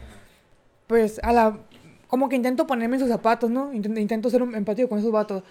Pues 0.88 1.20
a 1.24 1.32
la... 1.34 1.60
Como 2.08 2.30
que 2.30 2.36
intento 2.36 2.68
ponerme 2.68 2.98
en 2.98 3.00
sus 3.00 3.10
zapatos, 3.10 3.50
¿no? 3.50 3.74
Intento, 3.74 4.00
intento 4.00 4.30
ser 4.30 4.44
un 4.44 4.54
empático 4.56 4.88
con 4.88 5.00
esos 5.00 5.12
vatos. 5.12 5.44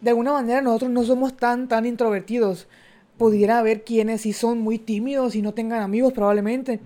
De 0.00 0.10
alguna 0.10 0.32
manera 0.32 0.60
nosotros 0.62 0.90
no 0.90 1.02
somos 1.04 1.36
tan, 1.36 1.68
tan 1.68 1.86
introvertidos. 1.86 2.68
Pudiera 3.16 3.58
haber 3.58 3.82
quienes 3.84 4.20
sí 4.22 4.32
son 4.32 4.60
muy 4.60 4.78
tímidos 4.78 5.34
y 5.34 5.42
no 5.42 5.52
tengan 5.54 5.82
amigos 5.82 6.12
probablemente. 6.12 6.80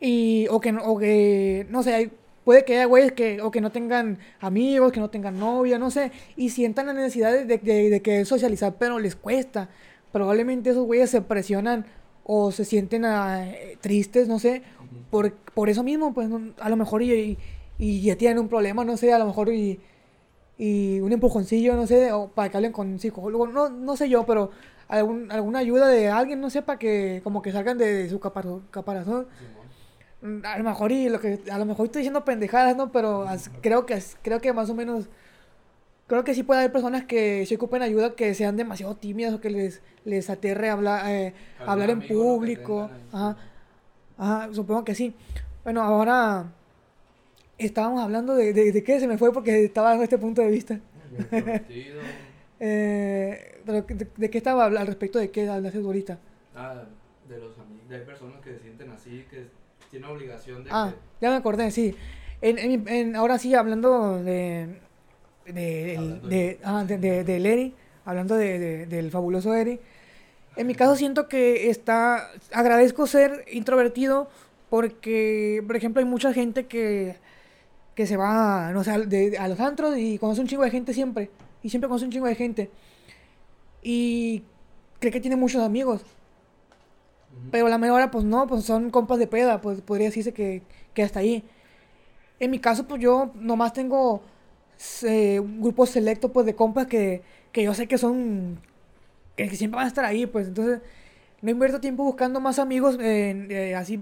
Y, 0.00 0.46
o 0.50 0.60
que, 0.60 0.72
no- 0.72 0.84
o 0.84 0.98
que, 0.98 1.66
no 1.70 1.82
sé, 1.82 1.94
hay- 1.94 2.10
puede 2.44 2.64
que 2.64 2.74
haya 2.74 2.84
güeyes 2.84 3.12
que, 3.12 3.40
o 3.40 3.50
que 3.50 3.60
no 3.60 3.72
tengan 3.72 4.18
amigos, 4.40 4.92
que 4.92 5.00
no 5.00 5.08
tengan 5.10 5.38
novia, 5.38 5.78
no 5.78 5.90
sé, 5.90 6.12
y 6.36 6.50
sientan 6.50 6.86
la 6.86 6.92
necesidad 6.92 7.32
de, 7.32 7.58
de, 7.58 8.02
querer 8.02 8.26
socializar, 8.26 8.74
pero 8.78 8.98
les 8.98 9.16
cuesta. 9.16 9.68
Probablemente 10.12 10.70
esos 10.70 10.84
güeyes 10.86 11.10
se 11.10 11.22
presionan 11.22 11.86
o 12.24 12.52
se 12.52 12.64
sienten 12.64 13.04
ah, 13.04 13.46
eh, 13.50 13.78
tristes, 13.80 14.28
no 14.28 14.38
sé, 14.38 14.62
por, 15.10 15.32
por 15.32 15.68
eso 15.70 15.82
mismo, 15.82 16.12
pues 16.12 16.28
no- 16.28 16.52
a 16.60 16.68
lo 16.68 16.76
mejor 16.76 17.02
y, 17.02 17.12
y, 17.12 17.38
y 17.78 18.00
ya 18.02 18.16
tienen 18.16 18.38
un 18.38 18.48
problema, 18.48 18.84
no 18.84 18.96
sé, 18.96 19.12
a 19.12 19.18
lo 19.18 19.26
mejor 19.26 19.48
y, 19.52 19.80
y 20.58 21.00
un 21.00 21.12
empujoncillo, 21.12 21.74
no 21.74 21.86
sé, 21.86 22.12
o 22.12 22.28
para 22.28 22.48
que 22.48 22.56
hablen 22.56 22.72
con 22.72 22.88
un 22.88 22.98
psicólogo, 22.98 23.46
no, 23.46 23.68
no 23.68 23.96
sé 23.96 24.08
yo, 24.08 24.24
pero 24.24 24.50
algún, 24.88 25.30
alguna 25.30 25.58
ayuda 25.58 25.88
de 25.88 26.08
alguien, 26.08 26.40
no 26.40 26.48
sé, 26.50 26.62
para 26.62 26.78
que 26.78 27.20
como 27.24 27.42
que 27.42 27.52
salgan 27.52 27.76
de, 27.78 28.08
su 28.08 28.20
caparo- 28.20 28.62
caparazón. 28.70 29.26
Mm, 30.22 30.44
A 30.46 30.58
lo 30.58 30.64
mejor 30.64 30.92
y 30.92 31.08
lo 31.08 31.20
que 31.20 31.40
a 31.50 31.58
lo 31.58 31.66
mejor 31.66 31.86
estoy 31.86 32.00
diciendo 32.00 32.24
pendejadas, 32.24 32.74
¿no? 32.76 32.90
Pero 32.90 33.22
as- 33.28 33.50
creo 33.60 33.84
que 33.84 34.02
creo 34.22 34.40
que 34.40 34.52
más 34.52 34.70
o 34.70 34.74
menos 34.74 35.08
creo 36.06 36.24
que 36.24 36.34
sí 36.34 36.42
puede 36.42 36.60
haber 36.60 36.72
personas 36.72 37.04
que 37.04 37.44
se 37.46 37.56
ocupen 37.56 37.82
ayuda 37.82 38.14
que 38.14 38.32
sean 38.34 38.56
demasiado 38.56 38.94
tímidas 38.96 39.34
o 39.34 39.40
que 39.40 39.50
les 39.50 39.82
les 40.04 40.30
aterre 40.30 40.70
hablar 40.70 41.02
eh, 41.10 41.34
hablar 41.66 41.90
en 41.90 41.98
¿no? 41.98 42.06
público. 42.06 42.90
ahí. 42.92 43.02
Ajá. 43.12 43.36
Ajá, 44.18 44.48
supongo 44.54 44.84
que 44.84 44.94
sí. 44.94 45.14
Bueno, 45.64 45.82
ahora 45.82 46.46
estábamos 47.58 48.02
hablando 48.02 48.34
de, 48.34 48.52
de, 48.52 48.72
de 48.72 48.82
qué 48.84 48.98
se 49.00 49.06
me 49.06 49.18
fue 49.18 49.32
porque 49.32 49.64
estaba 49.64 49.94
en 49.94 50.02
este 50.02 50.18
punto 50.18 50.42
de 50.42 50.48
vista. 50.50 50.80
Eh, 52.58 53.60
que- 53.86 53.94
de- 53.94 54.08
de 54.16 54.30
qué 54.30 54.38
estaba 54.38 54.64
al 54.64 54.86
respecto 54.86 55.18
de 55.18 55.30
qué 55.30 55.48
hablaste 55.48 55.78
tú 55.80 55.86
ahorita? 55.86 56.18
Ah, 56.54 56.84
de 57.28 57.38
los 57.38 57.58
amigos. 57.58 57.88
De 57.88 57.98
personas 57.98 58.40
que 58.42 58.54
se 58.54 58.60
sienten 58.60 58.90
así, 58.90 59.24
que 59.30 59.46
tienen 59.90 60.08
obligación 60.08 60.64
de 60.64 60.70
Ah, 60.72 60.94
ya 61.20 61.30
me 61.30 61.36
acordé, 61.36 61.70
sí. 61.70 61.94
En, 62.40 62.58
en, 62.58 62.88
en- 62.88 63.16
ahora 63.16 63.38
sí, 63.38 63.54
hablando 63.54 64.22
de. 64.22 64.68
de, 65.46 65.96
Hablando 65.98 66.28
de, 66.28 66.58
ah, 66.64 66.84
de, 66.86 66.98
de- 66.98 67.24
del 67.24 67.46
Eri, 67.46 67.74
hablando 68.04 68.36
de, 68.36 68.58
de- 68.58 68.86
del 68.86 69.10
fabuloso 69.10 69.54
Eri. 69.54 69.78
En 70.56 70.66
mi 70.66 70.74
caso 70.74 70.96
siento 70.96 71.28
que 71.28 71.68
está. 71.68 72.30
Agradezco 72.52 73.06
ser 73.06 73.44
introvertido 73.52 74.28
porque, 74.70 75.62
por 75.66 75.76
ejemplo, 75.76 76.00
hay 76.00 76.06
mucha 76.06 76.32
gente 76.32 76.64
que. 76.66 77.16
Que 77.96 78.06
se 78.06 78.16
va, 78.16 78.70
no 78.72 78.84
sé, 78.84 78.92
al- 78.92 79.08
de- 79.08 79.36
a 79.38 79.48
los 79.48 79.58
antros 79.58 79.98
y 79.98 80.18
conoce 80.18 80.40
un 80.42 80.46
chingo 80.46 80.62
de 80.62 80.70
gente 80.70 80.94
siempre. 80.94 81.30
Y 81.64 81.70
siempre 81.70 81.88
conoce 81.88 82.04
un 82.04 82.12
chingo 82.12 82.26
de 82.28 82.36
gente. 82.36 82.70
Y 83.82 84.44
cree 85.00 85.12
que 85.12 85.20
tiene 85.20 85.36
muchos 85.36 85.62
amigos. 85.62 86.02
Pero 87.50 87.68
la 87.68 87.78
mejor 87.78 87.96
hora, 88.00 88.10
pues 88.10 88.24
no, 88.24 88.46
pues 88.46 88.64
son 88.64 88.90
compas 88.90 89.18
de 89.18 89.26
peda, 89.26 89.60
pues 89.60 89.80
podría 89.80 90.06
decirse 90.06 90.32
que, 90.32 90.62
que 90.94 91.02
hasta 91.02 91.20
ahí. 91.20 91.44
En 92.40 92.50
mi 92.50 92.58
caso, 92.58 92.86
pues 92.86 93.00
yo 93.00 93.30
nomás 93.34 93.72
tengo 93.72 94.22
eh, 95.02 95.40
un 95.40 95.60
grupo 95.60 95.86
selecto, 95.86 96.32
pues, 96.32 96.46
de 96.46 96.54
compas 96.54 96.86
que, 96.86 97.22
que 97.52 97.62
yo 97.62 97.74
sé 97.74 97.86
que 97.88 97.98
son, 97.98 98.60
que, 99.36 99.48
que 99.48 99.56
siempre 99.56 99.76
van 99.76 99.86
a 99.86 99.88
estar 99.88 100.04
ahí, 100.04 100.26
pues, 100.26 100.48
entonces 100.48 100.80
no 101.42 101.50
invierto 101.50 101.80
tiempo 101.80 102.04
buscando 102.04 102.40
más 102.40 102.58
amigos 102.58 102.98
en, 103.00 103.50
eh, 103.50 103.74
así, 103.74 104.00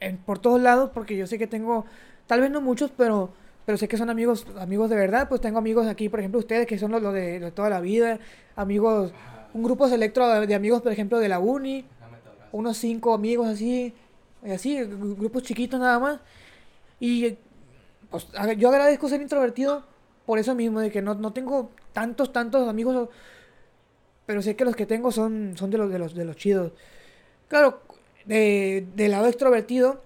eh, 0.00 0.16
por 0.26 0.38
todos 0.38 0.60
lados, 0.60 0.90
porque 0.92 1.16
yo 1.16 1.26
sé 1.26 1.38
que 1.38 1.46
tengo, 1.46 1.86
tal 2.26 2.40
vez 2.40 2.50
no 2.50 2.60
muchos, 2.60 2.90
pero, 2.96 3.30
pero 3.64 3.78
sé 3.78 3.88
que 3.88 3.96
son 3.96 4.10
amigos, 4.10 4.46
amigos 4.58 4.90
de 4.90 4.96
verdad, 4.96 5.28
pues 5.28 5.40
tengo 5.40 5.58
amigos 5.58 5.86
aquí, 5.86 6.08
por 6.08 6.20
ejemplo, 6.20 6.38
ustedes, 6.40 6.66
que 6.66 6.78
son 6.78 6.90
los, 6.92 7.02
los 7.02 7.14
de, 7.14 7.40
de 7.40 7.50
toda 7.52 7.70
la 7.70 7.80
vida, 7.80 8.18
amigos, 8.56 9.12
un 9.54 9.62
grupo 9.62 9.88
selecto 9.88 10.26
de, 10.28 10.46
de 10.46 10.54
amigos, 10.54 10.82
por 10.82 10.92
ejemplo, 10.92 11.18
de 11.18 11.28
la 11.28 11.38
uni, 11.38 11.84
unos 12.52 12.76
cinco 12.76 13.14
amigos 13.14 13.48
así, 13.48 13.92
así, 14.52 14.76
gru- 14.78 15.16
grupos 15.16 15.42
chiquitos 15.42 15.78
nada 15.80 15.98
más. 15.98 16.20
Y 17.00 17.36
pues, 18.10 18.26
yo 18.58 18.68
agradezco 18.68 19.08
ser 19.08 19.20
introvertido 19.20 19.84
por 20.24 20.38
eso 20.38 20.54
mismo, 20.54 20.80
de 20.80 20.90
que 20.90 21.02
no, 21.02 21.14
no 21.14 21.32
tengo 21.32 21.70
tantos, 21.92 22.32
tantos 22.32 22.68
amigos, 22.68 23.08
pero 24.26 24.42
sé 24.42 24.56
que 24.56 24.64
los 24.64 24.74
que 24.74 24.86
tengo 24.86 25.12
son, 25.12 25.54
son 25.56 25.70
de 25.70 25.78
los, 25.78 25.90
de 25.90 25.98
los, 25.98 26.14
de 26.14 26.24
los 26.24 26.36
chidos. 26.36 26.72
Claro, 27.48 27.80
de, 28.24 28.86
del 28.96 29.12
lado 29.12 29.26
extrovertido, 29.26 30.02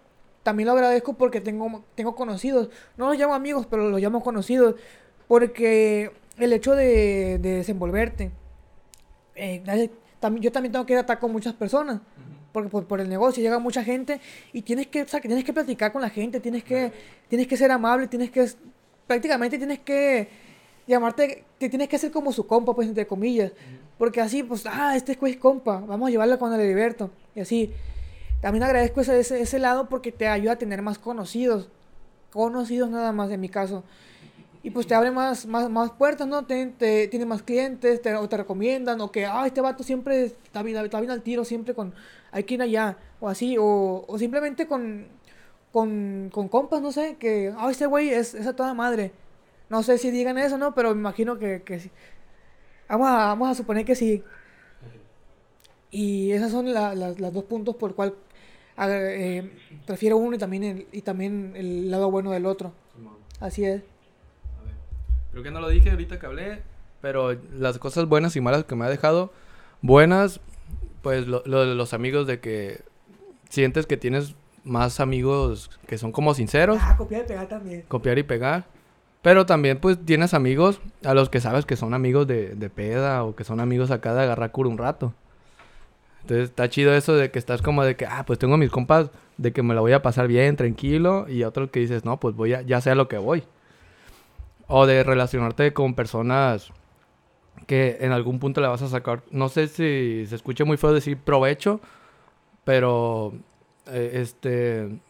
también 0.50 0.66
lo 0.66 0.72
agradezco 0.72 1.12
porque 1.12 1.40
tengo, 1.40 1.84
tengo 1.94 2.16
conocidos. 2.16 2.70
No 2.96 3.06
los 3.06 3.16
llamo 3.16 3.34
amigos, 3.34 3.66
pero 3.70 3.88
los 3.88 4.00
llamo 4.00 4.20
conocidos. 4.20 4.74
Porque 5.28 6.10
el 6.38 6.52
hecho 6.52 6.74
de, 6.74 7.38
de 7.38 7.50
desenvolverte. 7.58 8.32
eh, 9.36 9.90
también, 10.18 10.42
yo 10.42 10.50
también 10.50 10.72
tengo 10.72 10.84
que 10.84 10.94
tratar 10.94 11.20
con 11.20 11.30
muchas 11.30 11.54
personas. 11.54 12.00
Porque 12.50 12.68
por, 12.68 12.84
por 12.86 13.00
el 13.00 13.08
negocio 13.08 13.40
llega 13.40 13.60
mucha 13.60 13.84
gente 13.84 14.20
y 14.52 14.62
tienes 14.62 14.88
que, 14.88 15.02
o 15.02 15.06
sea, 15.06 15.20
que 15.20 15.28
tienes 15.28 15.44
que 15.44 15.52
platicar 15.52 15.92
con 15.92 16.02
la 16.02 16.10
gente, 16.10 16.40
tienes 16.40 16.64
que, 16.64 16.92
tienes 17.28 17.46
que 17.46 17.56
ser 17.56 17.70
amable, 17.70 18.08
tienes 18.08 18.32
que, 18.32 18.44
prácticamente 19.06 19.56
tienes 19.56 19.78
que 19.78 20.28
llamarte, 20.88 21.44
te 21.58 21.68
tienes 21.68 21.88
que 21.88 21.94
hacer 21.94 22.10
como 22.10 22.32
su 22.32 22.44
compa, 22.44 22.74
pues, 22.74 22.88
entre 22.88 23.06
comillas. 23.06 23.52
Porque 23.98 24.20
así, 24.20 24.42
pues, 24.42 24.64
ah, 24.66 24.96
este 24.96 25.12
es 25.12 25.36
compa, 25.36 25.78
vamos 25.78 26.08
a 26.08 26.10
llevarla 26.10 26.40
con 26.40 26.52
el 26.52 26.58
Heriberto. 26.58 27.12
Y 27.36 27.40
así. 27.40 27.72
También 28.40 28.62
agradezco 28.64 29.00
ese, 29.03 29.18
ese, 29.20 29.40
ese 29.42 29.59
lado 29.59 29.88
porque 29.88 30.12
te 30.12 30.29
ayuda 30.29 30.53
a 30.53 30.57
tener 30.59 30.83
más 30.83 30.98
conocidos. 30.98 31.68
Conocidos 32.33 32.90
nada 32.90 33.12
más, 33.12 33.31
en 33.31 33.40
mi 33.40 33.48
caso. 33.48 33.85
Y 34.62 34.70
pues 34.70 34.87
te 34.87 34.94
abre 34.94 35.11
más, 35.11 35.46
más, 35.46 35.70
más 35.70 35.90
puertas, 35.92 36.26
¿no? 36.29 36.44
Te, 36.46 36.66
te- 36.66 37.09
tiene 37.09 37.26
más 37.26 37.42
clientes, 37.42 38.03
te, 38.03 38.14
o 38.16 38.29
te 38.29 38.37
recomiendan, 38.38 39.00
o 39.00 39.11
que, 39.12 39.26
ah, 39.26 39.46
este 39.46 39.61
vato 39.62 39.83
siempre 39.85 40.24
está 40.26 40.62
bien, 40.62 40.76
está 40.85 41.00
bien 41.00 41.11
al 41.12 41.22
tiro, 41.22 41.44
siempre 41.46 41.74
con, 41.74 41.94
hay 42.33 42.44
que 42.44 42.55
ir 42.55 42.62
allá, 42.62 42.98
o 43.20 43.29
así, 43.29 43.57
o, 43.59 44.05
o 44.07 44.18
simplemente 44.18 44.66
con, 44.66 45.07
con, 45.72 46.31
con 46.33 46.48
compas, 46.48 46.83
no 46.83 46.92
sé, 46.92 47.16
que, 47.18 47.53
ah, 47.57 47.70
este 47.70 47.87
güey 47.87 48.11
es, 48.11 48.35
es 48.35 48.46
a 48.46 48.57
toda 48.57 48.74
madre. 48.74 49.12
No 49.70 49.83
sé 49.83 49.98
si 49.98 50.11
digan 50.11 50.38
eso, 50.38 50.59
¿no? 50.59 50.74
Pero 50.74 50.94
me 50.94 51.00
imagino 51.00 51.38
que, 51.38 51.62
que 51.62 51.81
sí. 51.81 51.90
Vamos 52.88 53.09
a, 53.09 53.12
vamos 53.29 53.50
a 53.50 53.55
suponer 53.55 53.85
que 53.85 53.94
sí. 53.96 54.24
Y 55.90 56.33
esos 56.33 56.50
son 56.53 56.72
la- 56.72 56.94
las 56.94 57.18
las 57.20 57.33
dos 57.33 57.44
puntos 57.44 57.76
por 57.76 57.94
cual 57.94 58.14
eh, 58.88 59.50
prefiero 59.86 60.16
uno 60.16 60.36
y 60.36 60.38
también 60.38 60.64
el, 60.64 60.86
y 60.92 61.02
también 61.02 61.52
el 61.56 61.90
lado 61.90 62.10
bueno 62.10 62.30
del 62.30 62.46
otro. 62.46 62.72
Así 63.40 63.64
es. 63.64 63.82
A 64.60 64.64
ver. 64.64 64.74
Creo 65.32 65.42
que 65.42 65.50
no 65.50 65.60
lo 65.60 65.68
dije 65.68 65.90
ahorita 65.90 66.18
que 66.18 66.26
hablé, 66.26 66.62
pero 67.00 67.36
las 67.54 67.78
cosas 67.78 68.06
buenas 68.06 68.36
y 68.36 68.40
malas 68.40 68.64
que 68.64 68.74
me 68.76 68.84
ha 68.84 68.88
dejado, 68.90 69.32
buenas, 69.82 70.40
pues 71.02 71.26
lo, 71.26 71.42
lo 71.46 71.64
de 71.66 71.74
los 71.74 71.94
amigos 71.94 72.26
de 72.26 72.40
que 72.40 72.82
sientes 73.48 73.86
que 73.86 73.96
tienes 73.96 74.34
más 74.64 75.00
amigos 75.00 75.70
que 75.86 75.96
son 75.96 76.12
como 76.12 76.34
sinceros, 76.34 76.78
Ah, 76.80 76.96
copiar 76.98 77.24
y 77.24 77.28
pegar 77.28 77.48
también. 77.48 77.82
copiar 77.88 78.18
y 78.18 78.22
pegar. 78.22 78.66
Pero 79.22 79.44
también 79.46 79.78
pues 79.78 79.98
tienes 80.04 80.32
amigos 80.34 80.80
a 81.04 81.12
los 81.14 81.28
que 81.28 81.40
sabes 81.40 81.66
que 81.66 81.76
son 81.76 81.92
amigos 81.92 82.26
de, 82.26 82.54
de 82.54 82.70
peda 82.70 83.22
o 83.24 83.34
que 83.36 83.44
son 83.44 83.60
amigos 83.60 83.90
acá 83.90 84.14
de 84.14 84.22
agarrar 84.22 84.50
cura 84.52 84.68
un 84.70 84.78
rato. 84.78 85.12
Entonces 86.22 86.50
está 86.50 86.68
chido 86.68 86.94
eso 86.94 87.14
de 87.14 87.30
que 87.30 87.38
estás 87.38 87.62
como 87.62 87.85
de 87.85 87.96
que, 87.96 88.06
ah, 88.06 88.24
pues 88.26 88.38
tengo 88.38 88.56
mis 88.56 88.70
compas 88.70 89.11
de 89.37 89.52
que 89.52 89.62
me 89.62 89.74
la 89.74 89.80
voy 89.80 89.92
a 89.92 90.02
pasar 90.02 90.28
bien, 90.28 90.56
tranquilo. 90.56 91.26
Y 91.28 91.44
otros 91.44 91.70
que 91.70 91.80
dices, 91.80 92.04
no, 92.04 92.18
pues 92.20 92.35
voy 92.35 92.54
a, 92.54 92.62
ya 92.62 92.80
sé 92.80 92.90
a 92.90 92.94
lo 92.94 93.09
que 93.09 93.18
voy. 93.18 93.44
O 94.66 94.87
de 94.87 95.02
relacionarte 95.02 95.72
con 95.72 95.94
personas 95.94 96.72
que 97.66 97.98
en 98.00 98.12
algún 98.12 98.38
punto 98.38 98.61
le 98.61 98.68
vas 98.68 98.82
a 98.82 98.88
sacar, 98.88 99.22
no 99.30 99.49
sé 99.49 99.68
si 99.68 100.26
se 100.26 100.34
escucha 100.34 100.64
muy 100.64 100.76
feo 100.76 100.92
decir 100.92 101.18
provecho, 101.18 101.80
pero 102.64 103.32
eh, 103.86 104.12
este 104.14 105.01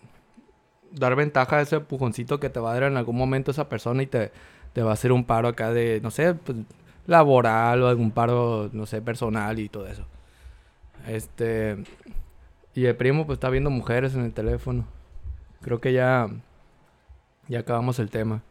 dar 0.93 1.15
ventaja 1.15 1.59
a 1.59 1.61
ese 1.63 1.77
empujoncito 1.77 2.41
que 2.41 2.51
te 2.51 2.61
va 2.61 2.73
a 2.73 2.75
dar 2.75 2.85
en 2.85 2.97
algún 2.97 3.17
momento 3.17 3.51
esa 3.51 3.69
persona 3.69 4.03
y 4.03 4.07
te, 4.07 4.33
te 4.73 4.83
va 4.83 4.91
a 4.91 4.95
hacer 4.95 5.13
un 5.13 5.25
paro 5.25 5.49
acá 5.49 5.73
de, 5.73 6.01
no 6.03 6.11
sé, 6.11 6.35
pues, 6.35 6.59
laboral 7.07 7.83
o 7.83 7.89
algún 7.89 8.11
paro, 8.11 8.71
no 8.73 8.87
sé, 8.87 9.03
personal 9.03 9.59
y 9.59 9.69
todo 9.69 9.87
eso. 9.87 10.05
Este. 11.07 11.83
Y 12.75 12.87
el 12.87 12.97
primo, 12.97 13.27
pues 13.27 13.37
está 13.37 13.51
viendo 13.51 13.71
mujeres 13.71 14.15
en 14.15 14.23
el 14.25 14.33
teléfono. 14.33 14.85
Creo 15.61 15.81
que 15.81 15.93
ya. 15.93 16.29
Ya 17.49 17.61
acabamos 17.61 17.99
el 17.99 18.11
tema. 18.11 18.43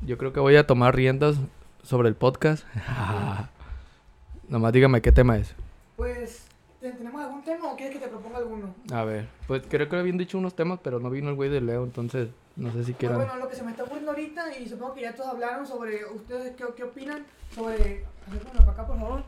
Yo 0.00 0.18
creo 0.18 0.32
que 0.32 0.40
voy 0.40 0.56
a 0.56 0.66
tomar 0.66 0.94
riendas 0.94 1.36
sobre 1.82 2.08
el 2.08 2.14
podcast. 2.16 2.64
Nomás 4.48 4.72
dígame 4.72 5.00
qué 5.02 5.12
tema 5.12 5.36
es. 5.36 5.54
Pues, 5.96 6.46
¿te- 6.80 6.92
¿tenemos 6.92 7.20
algún 7.22 7.42
tema 7.44 7.72
o 7.72 7.76
quieres 7.76 7.94
que 7.96 8.00
te 8.04 8.08
proponga 8.08 8.38
alguno? 8.38 8.74
A 8.92 9.04
ver, 9.04 9.28
pues 9.46 9.62
creo 9.68 9.88
que 9.88 9.96
habían 9.96 10.16
dicho 10.18 10.38
unos 10.38 10.54
temas, 10.54 10.78
pero 10.82 11.00
no 11.00 11.10
vino 11.10 11.28
el 11.28 11.34
güey 11.34 11.50
de 11.50 11.60
Leo, 11.60 11.84
entonces 11.84 12.28
no 12.56 12.72
sé 12.72 12.84
si 12.84 12.92
Ah, 12.92 12.96
quieran. 12.98 13.18
bueno, 13.18 13.36
lo 13.36 13.48
que 13.48 13.56
se 13.56 13.62
me 13.64 13.70
está 13.72 13.84
ocurriendo 13.84 14.10
ahorita, 14.12 14.56
y 14.58 14.68
supongo 14.68 14.94
que 14.94 15.02
ya 15.02 15.14
todos 15.14 15.30
hablaron 15.30 15.66
sobre 15.66 16.04
ustedes 16.06 16.54
qué, 16.56 16.64
qué 16.76 16.84
opinan 16.84 17.26
sobre. 17.54 18.04
Acércamelo 18.26 18.60
para 18.60 18.72
acá, 18.72 18.86
por 18.86 18.98
favor. 18.98 19.22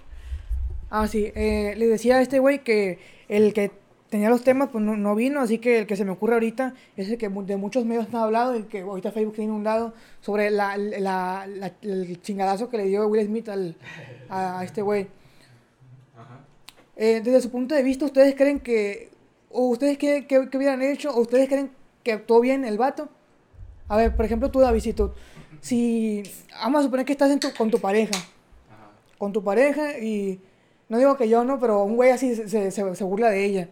Ah, 0.90 1.06
sí. 1.08 1.30
Eh, 1.34 1.74
le 1.76 1.86
decía 1.86 2.16
a 2.18 2.22
este 2.22 2.38
güey 2.40 2.62
que 2.64 2.98
el 3.28 3.52
que 3.54 3.70
tenía 4.10 4.28
los 4.28 4.42
temas, 4.42 4.70
pues 4.72 4.82
no, 4.84 4.96
no 4.96 5.14
vino, 5.14 5.40
así 5.40 5.58
que 5.58 5.78
el 5.78 5.86
que 5.86 5.94
se 5.94 6.04
me 6.04 6.10
ocurre 6.10 6.34
ahorita 6.34 6.74
es 6.96 7.08
el 7.08 7.16
que 7.16 7.28
de 7.28 7.56
muchos 7.56 7.84
medios 7.84 8.08
han 8.08 8.16
hablado 8.16 8.56
y 8.56 8.64
que 8.64 8.80
ahorita 8.80 9.12
Facebook 9.12 9.36
tiene 9.36 9.52
un 9.52 9.62
lado 9.62 9.94
sobre 10.20 10.50
la, 10.50 10.76
la- 10.76 11.46
la- 11.46 11.72
el 11.82 12.20
chingadazo 12.20 12.68
que 12.68 12.76
le 12.78 12.86
dio 12.86 13.06
Will 13.06 13.24
Smith 13.26 13.48
al, 13.48 13.76
a, 14.28 14.64
este 14.64 14.82
güey. 14.82 15.06
Eh, 16.96 17.20
desde 17.24 17.40
su 17.40 17.50
punto 17.50 17.74
de 17.74 17.82
vista, 17.82 18.04
¿ustedes 18.04 18.34
creen 18.34 18.60
que, 18.60 19.10
o 19.50 19.68
ustedes 19.68 19.96
qué, 19.96 20.26
qué- 20.26 20.48
qué 20.50 20.56
hubieran 20.58 20.82
hecho, 20.82 21.10
o 21.14 21.20
ustedes 21.20 21.48
creen 21.48 21.70
que 22.02 22.12
actuó 22.12 22.40
bien 22.40 22.64
el 22.64 22.76
vato? 22.78 23.08
A 23.88 23.96
ver, 23.96 24.14
por 24.16 24.24
ejemplo, 24.24 24.50
tú, 24.50 24.60
Davidito, 24.60 25.14
si, 25.60 26.22
vamos 26.60 26.80
a 26.80 26.82
suponer 26.84 27.06
que 27.06 27.12
estás 27.12 27.30
en 27.30 27.38
tu- 27.40 27.54
con 27.56 27.70
tu 27.70 27.78
pareja, 27.78 28.12
con 29.18 29.32
tu 29.32 29.42
pareja 29.42 29.98
y, 29.98 30.40
no 30.90 30.98
digo 30.98 31.16
que 31.16 31.28
yo 31.28 31.42
no, 31.44 31.58
pero 31.58 31.82
un 31.84 31.96
güey 31.96 32.10
así 32.10 32.34
se, 32.36 32.48
se- 32.70 32.70
se- 32.94 33.04
burla 33.04 33.30
de 33.30 33.44
ella. 33.44 33.68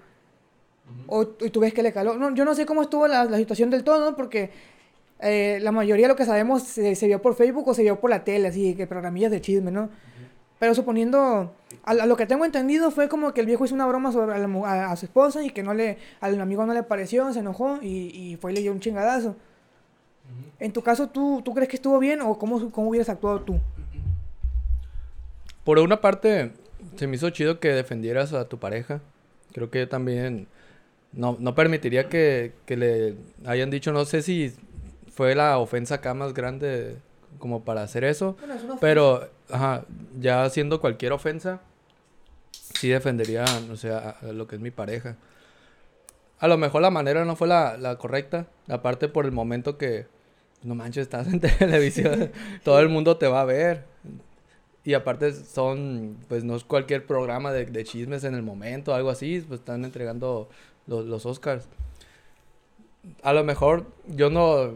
O 1.07 1.23
y 1.41 1.51
tú 1.51 1.61
ves 1.61 1.75
que 1.75 1.83
le 1.83 1.93
caló. 1.93 2.15
No, 2.17 2.35
yo 2.35 2.47
no 2.47 2.55
sé 2.55 2.65
cómo 2.65 2.81
estuvo 2.81 3.07
la, 3.07 3.25
la 3.27 3.37
situación 3.37 3.69
del 3.69 3.85
todo, 3.85 4.11
¿no? 4.11 4.17
Porque 4.17 4.51
eh, 5.21 5.59
la 5.61 5.71
mayoría 5.73 6.07
de 6.07 6.13
lo 6.13 6.17
que 6.17 6.25
sabemos 6.25 6.63
se, 6.63 6.95
se 6.95 7.07
vio 7.07 7.21
por 7.21 7.35
Facebook 7.35 7.69
o 7.69 7.75
se 7.75 7.83
vio 7.83 8.01
por 8.01 8.09
la 8.09 8.25
tele, 8.25 8.49
así 8.49 8.75
que 8.75 8.87
programillas 8.87 9.31
de 9.31 9.43
chisme, 9.43 9.71
¿no? 9.71 9.91
Pero 10.59 10.75
suponiendo, 10.75 11.53
a, 11.85 11.91
a 11.91 12.07
lo 12.07 12.17
que 12.17 12.27
tengo 12.27 12.45
entendido 12.45 12.91
fue 12.91 13.09
como 13.09 13.33
que 13.35 13.41
el 13.41 13.47
viejo 13.47 13.65
hizo 13.65 13.75
una 13.75 13.87
broma 13.87 14.11
sobre 14.13 14.35
a, 14.35 14.39
la 14.39 14.49
mu- 14.49 14.65
a- 14.65 14.91
a 14.91 14.97
su 14.97 15.07
esposa 15.07 15.45
y 15.45 15.51
que 15.51 15.63
no 15.63 15.75
le, 15.75 15.99
al 16.21 16.41
amigo 16.41 16.65
no 16.67 16.73
le 16.73 16.83
pareció, 16.83 17.33
se 17.33 17.41
enojó 17.41 17.79
y, 17.83 18.11
y 18.33 18.37
fue 18.37 18.53
y 18.53 18.55
le 18.55 18.61
dio 18.63 18.73
un 18.73 18.81
chingadazo. 18.81 19.37
En 20.59 20.73
tu 20.73 20.83
caso, 20.83 21.09
¿tú, 21.09 21.43
¿tú 21.45 21.55
crees 21.55 21.69
que 21.69 21.77
estuvo 21.77 21.99
bien 21.99 22.21
o 22.23 22.39
cómo, 22.39 22.71
cómo 22.71 22.89
hubieras 22.89 23.09
actuado 23.09 23.41
tú? 23.43 23.59
Por 25.65 25.79
una 25.79 26.01
parte, 26.01 26.53
se 26.99 27.07
me 27.07 27.17
hizo 27.17 27.31
chido 27.31 27.61
que 27.61 27.69
defendieras 27.73 28.33
a 28.35 28.49
tu 28.49 28.59
pareja. 28.59 29.01
Creo 29.53 29.71
que 29.71 29.81
yo 29.81 29.89
también 29.89 30.47
no, 31.13 31.37
no 31.41 31.55
permitiría 31.55 32.09
que, 32.09 32.53
que 32.67 32.77
le 32.77 33.15
hayan 33.47 33.71
dicho, 33.71 33.93
no 33.93 34.05
sé 34.05 34.21
si 34.23 34.53
fue 35.13 35.35
la 35.35 35.59
ofensa 35.59 35.97
acá 35.97 36.13
más 36.15 36.35
grande 36.35 36.97
como 37.39 37.65
para 37.65 37.83
hacer 37.83 38.05
eso, 38.05 38.37
Bueno, 38.41 38.55
es 38.55 38.63
una 38.65 38.77
pero 38.81 39.29
ajá, 39.51 39.85
ya 40.19 40.43
haciendo 40.45 40.81
cualquier 40.81 41.13
ofensa, 41.13 41.61
sí 42.51 42.89
defendería, 42.89 43.45
o 43.71 43.77
sea, 43.77 43.99
a- 44.23 44.29
a 44.29 44.33
lo 44.33 44.47
que 44.49 44.57
es 44.57 44.61
mi 44.63 44.71
pareja. 44.71 45.17
A 46.41 46.47
lo 46.49 46.57
mejor 46.59 46.83
la 46.83 46.91
manera 46.91 47.25
no 47.25 47.35
fue 47.37 47.49
la, 47.49 47.77
la 47.77 47.97
correcta, 47.97 48.47
aparte 48.69 49.09
por 49.09 49.25
el 49.25 49.33
momento 49.33 49.77
que, 49.79 50.07
no 50.63 50.75
manches, 50.75 51.03
estás 51.03 51.27
en 51.29 51.41
televisión, 51.59 52.31
todo 52.65 52.79
el 52.81 52.89
mundo 52.89 53.17
te 53.17 53.27
va 53.29 53.41
a 53.41 53.45
ver. 53.45 53.85
Y 54.89 54.95
aparte 54.95 55.35
son, 55.35 56.17
pues 56.29 56.45
no 56.45 56.57
es 56.57 56.65
cualquier 56.65 57.05
programa 57.05 57.53
de, 57.53 57.67
de 57.67 57.85
chismes 57.85 58.25
en 58.25 58.35
el 58.35 58.43
momento, 58.43 58.95
algo 58.95 59.11
así, 59.11 59.45
pues 59.47 59.61
están 59.61 59.85
entregando 59.85 60.49
los, 60.87 61.05
los 61.05 61.27
Oscars. 61.27 61.69
A 63.23 63.35
lo 63.35 63.45
mejor 63.45 63.85
yo 64.07 64.31
no, 64.31 64.73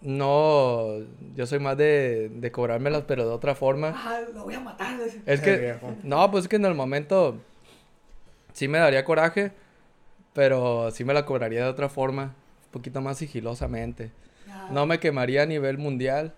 no, 0.00 0.96
yo 1.36 1.46
soy 1.46 1.60
más 1.60 1.76
de, 1.76 2.28
de 2.28 2.50
cobrármelas, 2.50 3.04
pero 3.06 3.24
de 3.24 3.30
otra 3.30 3.54
forma. 3.54 3.94
Ah, 3.94 4.20
lo 4.34 4.42
voy 4.42 4.54
a 4.54 4.60
matar. 4.60 4.98
Es 5.26 5.40
que, 5.40 5.76
no, 6.02 6.28
pues 6.32 6.46
es 6.46 6.48
que 6.48 6.56
en 6.56 6.64
el 6.64 6.74
momento 6.74 7.36
sí 8.52 8.66
me 8.66 8.78
daría 8.78 9.04
coraje, 9.04 9.52
pero 10.32 10.90
sí 10.90 11.04
me 11.04 11.14
la 11.14 11.24
cobraría 11.24 11.62
de 11.62 11.70
otra 11.70 11.88
forma, 11.88 12.34
un 12.64 12.70
poquito 12.72 13.00
más 13.00 13.18
sigilosamente. 13.18 14.10
No 14.70 14.86
me 14.86 14.98
quemaría 14.98 15.44
a 15.44 15.46
nivel 15.46 15.78
mundial, 15.78 16.34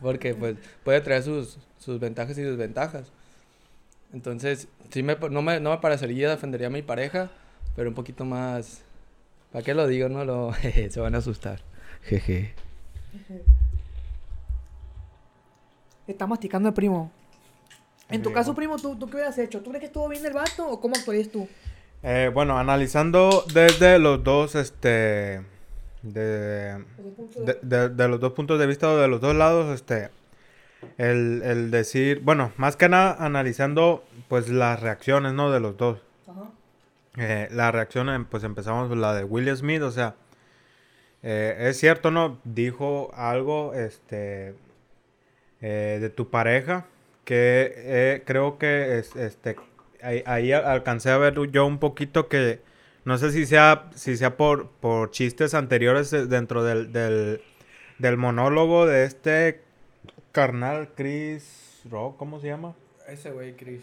porque 0.00 0.34
pues 0.34 0.56
puede 0.84 1.00
traer 1.00 1.22
sus, 1.22 1.58
sus 1.78 2.00
ventajas 2.00 2.36
y 2.38 2.42
desventajas. 2.42 3.10
Entonces, 4.12 4.68
sí 4.90 5.02
me, 5.02 5.16
no, 5.16 5.42
me, 5.42 5.60
no 5.60 5.70
me 5.70 5.78
parecería 5.78 6.30
defendería 6.30 6.68
a 6.68 6.70
mi 6.70 6.82
pareja, 6.82 7.30
pero 7.76 7.88
un 7.88 7.94
poquito 7.94 8.24
más... 8.24 8.82
¿Para 9.52 9.64
qué 9.64 9.74
lo 9.74 9.86
digo? 9.86 10.08
No 10.08 10.24
lo... 10.24 10.52
se 10.90 11.00
van 11.00 11.14
a 11.14 11.18
asustar. 11.18 11.60
Jeje. 12.02 12.54
Está 16.06 16.26
masticando 16.26 16.68
el 16.68 16.74
primo. 16.74 17.10
En 18.10 18.22
tu 18.22 18.32
caso, 18.32 18.54
primo, 18.54 18.76
¿tú, 18.76 18.96
¿tú 18.96 19.06
qué 19.06 19.16
hubieras 19.16 19.36
hecho? 19.38 19.60
¿Tú 19.60 19.68
crees 19.68 19.80
que 19.80 19.86
estuvo 19.86 20.08
bien 20.08 20.24
el 20.24 20.32
vato 20.32 20.66
o 20.66 20.80
cómo 20.80 20.96
actuarías 20.96 21.28
tú? 21.28 21.46
Eh, 22.02 22.30
bueno, 22.32 22.58
analizando 22.58 23.44
desde 23.52 23.98
los 23.98 24.24
dos, 24.24 24.54
este, 24.54 25.42
de, 26.02 26.84
de, 27.36 27.58
de- 27.62 27.88
de 27.88 28.08
los 28.08 28.20
dos 28.20 28.32
puntos 28.32 28.58
de 28.58 28.66
vista 28.66 28.90
o 28.90 28.96
de 28.96 29.08
los 29.08 29.20
dos 29.20 29.34
lados, 29.34 29.74
este, 29.74 30.10
el, 30.96 31.42
el 31.44 31.70
decir, 31.70 32.20
bueno, 32.22 32.52
más 32.56 32.76
que 32.76 32.88
nada 32.88 33.16
analizando, 33.18 34.04
pues 34.28 34.48
las 34.48 34.80
reacciones, 34.80 35.32
¿no? 35.32 35.50
De 35.50 35.60
los 35.60 35.76
dos. 35.76 36.00
Ajá. 36.28 36.50
Eh, 37.16 37.48
la 37.50 37.72
reacción, 37.72 38.08
em- 38.10 38.24
pues 38.24 38.44
empezamos 38.44 38.96
la 38.96 39.14
de 39.14 39.24
Will 39.24 39.54
Smith, 39.56 39.82
o 39.82 39.90
sea, 39.90 40.14
eh, 41.22 41.56
es 41.68 41.78
cierto, 41.78 42.10
¿no? 42.10 42.38
Dijo 42.44 43.10
algo, 43.14 43.74
este, 43.74 44.54
eh, 45.60 45.98
de 46.00 46.10
tu 46.10 46.30
pareja, 46.30 46.86
que 47.24 48.22
creo 48.24 48.56
que, 48.58 48.98
es, 48.98 49.16
este, 49.16 49.56
ahí, 50.02 50.22
ahí 50.26 50.52
al- 50.52 50.64
alcancé 50.64 51.10
a 51.10 51.18
ver 51.18 51.34
yo 51.50 51.66
un 51.66 51.78
poquito 51.78 52.28
que, 52.28 52.60
no 53.08 53.16
sé 53.18 53.32
si 53.32 53.46
sea, 53.46 53.88
si 53.94 54.16
sea 54.16 54.36
por, 54.36 54.68
por 54.68 55.10
chistes 55.10 55.54
anteriores 55.54 56.10
de- 56.10 56.26
dentro 56.26 56.62
del, 56.62 56.92
del, 56.92 57.40
del 57.98 58.16
monólogo 58.16 58.86
de 58.86 59.04
este 59.04 59.62
carnal 60.32 60.90
Chris 60.94 61.80
Rock, 61.90 62.16
¿cómo 62.18 62.38
se 62.40 62.48
llama? 62.48 62.74
Ese 63.08 63.30
güey, 63.30 63.56
Chris. 63.56 63.80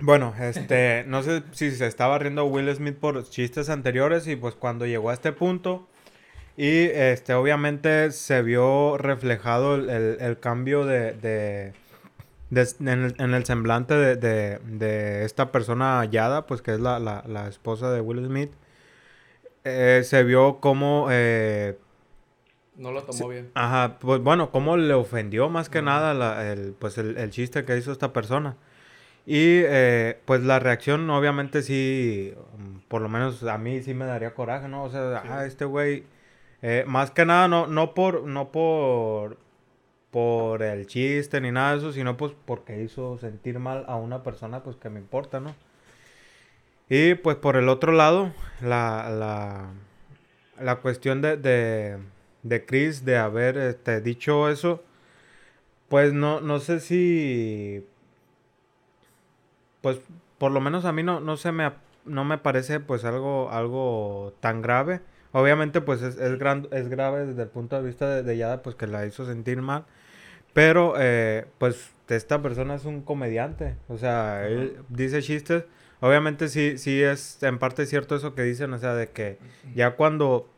Bueno, 0.00 0.34
este, 0.40 1.04
no 1.06 1.22
sé 1.22 1.42
si 1.52 1.70
se 1.70 1.86
estaba 1.86 2.18
riendo 2.18 2.46
Will 2.46 2.74
Smith 2.74 2.96
por 2.96 3.22
chistes 3.28 3.68
anteriores 3.68 4.26
y 4.26 4.36
pues 4.36 4.54
cuando 4.54 4.86
llegó 4.86 5.10
a 5.10 5.14
este 5.14 5.32
punto 5.32 5.86
y 6.56 6.84
este, 6.86 7.34
obviamente 7.34 8.10
se 8.12 8.42
vio 8.42 8.96
reflejado 8.98 9.74
el, 9.76 9.88
el- 9.90 10.16
el 10.20 10.40
cambio 10.40 10.84
de, 10.84 11.12
de- 11.12 11.72
de- 12.52 12.68
en, 12.92 13.04
el, 13.04 13.14
en 13.18 13.34
el 13.34 13.44
semblante 13.44 13.94
de, 13.94 14.16
de- 14.16 14.58
de 14.64 15.24
esta 15.24 15.50
persona 15.52 15.98
hallada, 16.00 16.46
pues 16.46 16.62
que 16.62 16.72
es 16.74 16.80
la, 16.80 16.98
la- 16.98 17.24
la 17.26 17.48
esposa 17.48 17.90
de 17.90 18.00
Will 18.00 18.24
Smith. 18.26 18.52
Eh, 19.64 20.02
se 20.04 20.24
vio 20.24 20.58
como 20.60 21.06
eh, 21.10 21.78
No 22.76 22.90
lo 22.90 23.02
tomó 23.04 23.28
bien. 23.28 23.50
Ajá, 23.54 23.98
pues 24.00 24.20
bueno, 24.20 24.50
cómo 24.50 24.76
le 24.76 24.92
ofendió 24.94 25.48
más 25.48 25.68
que 25.68 25.82
nada 25.82 26.14
la- 26.14 26.50
el, 26.52 26.72
pues 26.78 26.98
el, 26.98 27.16
el 27.16 27.30
chiste 27.30 27.64
que 27.64 27.76
hizo 27.76 27.92
esta 27.92 28.12
persona. 28.12 28.56
Y 29.24 29.60
eh, 29.64 30.18
pues 30.24 30.42
la 30.42 30.58
reacción 30.58 31.08
obviamente 31.10 31.62
sí, 31.62 32.34
por 32.88 33.02
lo 33.02 33.08
menos 33.08 33.42
a 33.44 33.56
mí 33.56 33.80
sí 33.82 33.94
me 33.94 34.04
daría 34.04 34.34
coraje, 34.34 34.66
¿no? 34.68 34.82
O 34.84 34.90
sea, 34.90 35.22
ah, 35.28 35.46
este 35.46 35.64
güey, 35.64 36.04
eh, 36.60 36.84
más 36.88 37.12
que 37.12 37.24
nada 37.24 37.46
no, 37.46 37.68
no 37.68 37.94
por, 37.94 38.24
no 38.24 38.50
por, 38.50 39.38
por 40.12 40.62
el 40.62 40.86
chiste 40.88 41.40
ni 41.42 41.52
nada 41.52 41.72
de 41.72 41.78
eso, 41.78 41.92
sino 41.92 42.16
pues 42.18 42.34
porque 42.46 42.82
hizo 42.84 43.18
sentir 43.18 43.58
mal 43.60 43.84
a 43.88 43.96
una 43.96 44.22
persona 44.24 44.62
pues 44.64 44.76
que 44.76 44.90
me 44.90 45.00
importa, 45.00 45.40
¿no? 45.40 45.56
Y 46.88 47.14
pues 47.14 47.36
por 47.36 47.56
el 47.56 47.68
otro 47.68 47.92
lado, 47.92 48.32
la, 48.60 49.08
la, 49.10 49.70
la 50.62 50.76
cuestión 50.80 51.22
de, 51.22 51.36
de, 51.36 51.98
de 52.42 52.66
Chris 52.66 53.04
de 53.04 53.16
haber 53.18 53.56
este, 53.56 54.00
dicho 54.00 54.48
eso, 54.50 54.82
pues 55.88 56.12
no, 56.12 56.40
no 56.40 56.58
sé 56.60 56.80
si, 56.80 57.84
pues 59.80 59.98
por 60.38 60.52
lo 60.52 60.60
menos 60.60 60.84
a 60.84 60.92
mí 60.92 61.02
no, 61.02 61.20
no 61.20 61.36
se 61.36 61.52
me, 61.52 61.72
no 62.04 62.24
me 62.24 62.38
parece 62.38 62.80
pues 62.80 63.04
algo, 63.04 63.50
algo 63.50 64.34
tan 64.40 64.62
grave. 64.62 65.00
Obviamente 65.32 65.80
pues 65.80 66.02
es, 66.02 66.18
es, 66.18 66.38
gran- 66.38 66.68
es 66.72 66.88
grave 66.88 67.26
desde 67.26 67.42
el 67.42 67.48
punto 67.48 67.76
de 67.76 67.82
vista 67.82 68.08
de, 68.08 68.22
de 68.22 68.36
Yada 68.36 68.62
pues 68.62 68.76
que 68.76 68.86
la 68.86 69.06
hizo 69.06 69.24
sentir 69.26 69.62
mal. 69.62 69.84
Pero 70.52 70.94
eh, 70.98 71.46
pues 71.58 71.92
esta 72.08 72.42
persona 72.42 72.74
es 72.74 72.84
un 72.84 73.02
comediante, 73.02 73.76
o 73.88 73.96
sea, 73.96 74.46
él 74.46 74.76
dice 74.88 75.22
chistes. 75.22 75.64
Obviamente 76.00 76.48
sí, 76.48 76.78
sí 76.78 77.02
es 77.02 77.42
en 77.42 77.58
parte 77.58 77.86
cierto 77.86 78.16
eso 78.16 78.34
que 78.34 78.42
dicen, 78.42 78.72
o 78.72 78.78
sea, 78.78 78.94
de 78.94 79.08
que 79.10 79.38
ya 79.74 79.92
cuando 79.92 80.48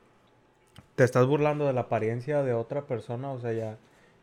te 0.94 1.04
estás 1.04 1.26
burlando 1.26 1.66
de 1.66 1.72
la 1.72 1.82
apariencia 1.82 2.42
de 2.42 2.54
otra 2.54 2.86
persona, 2.86 3.30
o 3.30 3.40
sea, 3.40 3.52
ya, 3.52 3.76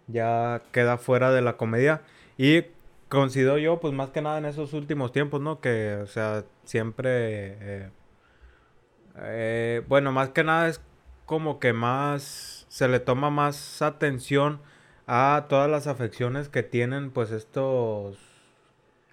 ya 0.08 0.62
queda 0.72 0.98
fuera 0.98 1.32
de 1.32 1.42
la 1.42 1.58
comedia. 1.58 2.02
Y 2.38 2.66
considero 3.10 3.58
yo, 3.58 3.80
pues 3.80 3.94
más 3.94 4.10
que 4.10 4.22
nada 4.22 4.40
en 4.40 4.46
esos 4.46 4.74
últimos 4.74 5.12
tiempos, 5.12 5.42
¿no? 5.42 5.60
Que, 5.60 6.00
o 6.02 6.08
sea, 6.08 6.44
siempre, 6.64 7.58
eh, 7.60 7.90
eh, 9.18 9.84
bueno, 9.88 10.12
más 10.12 10.30
que 10.30 10.44
nada 10.44 10.70
es 10.70 10.82
como 11.26 11.60
que 11.60 11.72
más, 11.72 12.66
se 12.68 12.88
le 12.88 13.00
toma 13.00 13.30
más 13.30 13.82
atención 13.82 14.60
a 15.14 15.48
todas 15.50 15.70
las 15.70 15.88
afecciones 15.88 16.48
que 16.48 16.64
tienen, 16.64 17.12
pues 17.12 17.32
estos, 17.32 18.18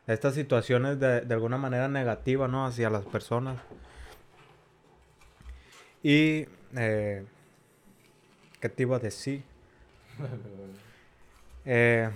estas 0.07 0.32
situaciones 0.36 1.01
de, 1.01 1.22
de 1.22 1.34
alguna 1.34 1.59
manera 1.59 1.88
negativa, 1.88 2.46
¿no? 2.46 2.64
Hacia 2.64 2.88
las 2.88 3.05
personas. 3.05 3.61
Y, 6.05 6.46
eh, 6.76 7.24
¿qué 8.61 8.68
te 8.68 8.84
iba 8.84 8.96
a 8.96 9.01
decir? 9.01 9.42
Eh, 11.70 12.09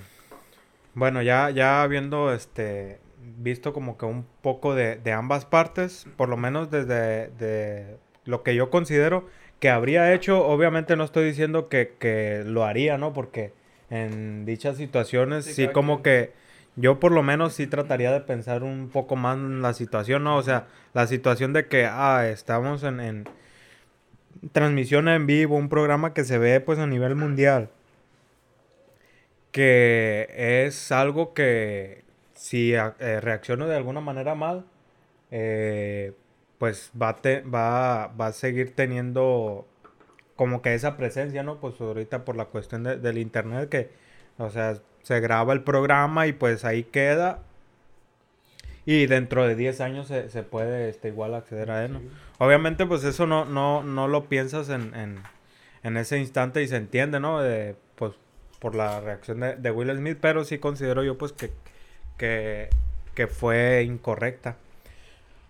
bueno, 0.95 1.21
ya, 1.21 1.51
ya 1.51 1.83
habiendo 1.83 2.33
este 2.33 3.01
visto 3.37 3.75
como 3.75 3.99
que 3.99 4.07
un 4.07 4.25
poco 4.41 4.75
de, 4.75 4.97
de 4.97 5.13
ambas 5.13 5.45
partes, 5.45 6.07
por 6.17 6.31
lo 6.31 6.39
menos 6.39 6.71
desde 6.71 7.29
de 7.33 7.99
lo 8.25 8.43
que 8.43 8.55
yo 8.55 8.71
considero 8.71 9.29
que 9.61 9.69
habría 9.69 10.15
hecho, 10.15 10.47
obviamente 10.47 10.97
no 10.97 11.05
estoy 11.05 11.27
diciendo 11.27 11.69
que, 11.69 11.97
que 11.99 12.45
lo 12.47 12.65
haría, 12.65 12.97
¿no? 12.97 13.13
Porque 13.13 13.53
en 13.93 14.47
dichas 14.47 14.79
situaciones 14.79 15.45
sí, 15.45 15.69
como 15.69 16.03
que 16.03 16.33
yo 16.77 16.99
por 16.99 17.13
lo 17.13 17.23
menos 17.23 17.53
sí 17.53 17.67
trataría 17.67 18.11
de 18.11 18.21
pensar 18.21 18.63
un 18.63 18.89
poco 18.89 19.17
más 19.17 19.37
en 19.37 19.61
la 19.61 19.75
situación, 19.75 20.25
¿no? 20.25 20.39
O 20.39 20.43
sea, 20.43 20.67
la 20.95 21.07
situación 21.07 21.53
de 21.53 21.67
que, 21.67 21.85
ah, 21.85 22.27
estamos 22.27 22.85
en, 22.85 23.01
en 23.01 23.25
transmisión 24.53 25.09
en 25.09 25.27
vivo, 25.27 25.57
un 25.57 25.69
programa 25.69 26.15
que 26.15 26.25
se 26.25 26.39
ve 26.39 26.61
pues 26.61 26.79
a 26.79 26.87
nivel 26.87 27.17
mundial, 27.17 27.69
que 29.51 30.65
es 30.67 30.91
algo 30.91 31.35
que 31.35 32.03
si 32.33 32.73
eh, 32.73 33.21
reacciono 33.21 33.67
de 33.69 33.77
alguna 33.77 34.01
manera 34.01 34.35
mal, 34.35 34.65
eh, 35.31 36.15
pues 36.57 36.91
va 37.01 37.11
a, 37.11 37.41
va, 37.47 38.07
va 38.07 38.27
a 38.29 38.33
seguir 38.33 38.75
teniendo 38.75 39.67
como 40.37 40.63
que 40.63 40.75
esa 40.75 40.97
presencia, 40.97 41.43
¿no? 41.43 41.59
Pues 41.59 41.81
ahorita 41.81 42.25
por 42.25 42.37
la 42.37 42.47
cuestión 42.47 42.85
del 42.85 43.19
internet 43.19 43.69
que, 43.69 43.91
o 44.39 44.51
sea, 44.51 44.79
se 45.03 45.21
graba 45.21 45.53
el 45.53 45.63
programa 45.63 46.27
y 46.27 46.33
pues 46.33 46.65
ahí 46.65 46.85
queda. 46.85 47.41
Y 48.85 49.07
dentro 49.07 49.47
de 49.47 49.55
10 49.55 49.81
años 49.81 50.09
se, 50.09 50.29
se 50.31 50.43
puede 50.43 50.89
este, 50.89 51.09
igual 51.09 51.35
acceder 51.35 51.71
a 51.71 51.85
él, 51.85 51.93
¿no? 51.93 52.01
Obviamente 52.39 52.85
pues 52.85 53.05
eso 53.05 53.27
no, 53.27 53.45
no, 53.45 53.85
no 53.85 54.09
lo 54.09 54.29
piensas 54.29 54.69
en, 54.71 54.95
en, 54.95 55.21
en 55.85 55.97
ese 55.97 56.19
instante 56.19 56.63
y 56.63 56.69
se 56.69 56.77
entiende, 56.77 57.21
¿no? 57.21 57.41
De, 57.41 57.77
pues 57.95 58.15
por 58.59 58.75
la 58.75 59.01
reacción 59.01 59.41
de, 59.41 59.55
de, 59.57 59.71
Will 59.71 59.95
Smith, 59.97 60.19
pero 60.21 60.45
sí 60.45 60.59
considero 60.59 61.05
yo 61.05 61.17
pues 61.17 61.33
que, 61.33 61.53
que, 62.19 62.71
que 63.15 63.29
fue 63.29 63.85
incorrecta. 63.85 64.57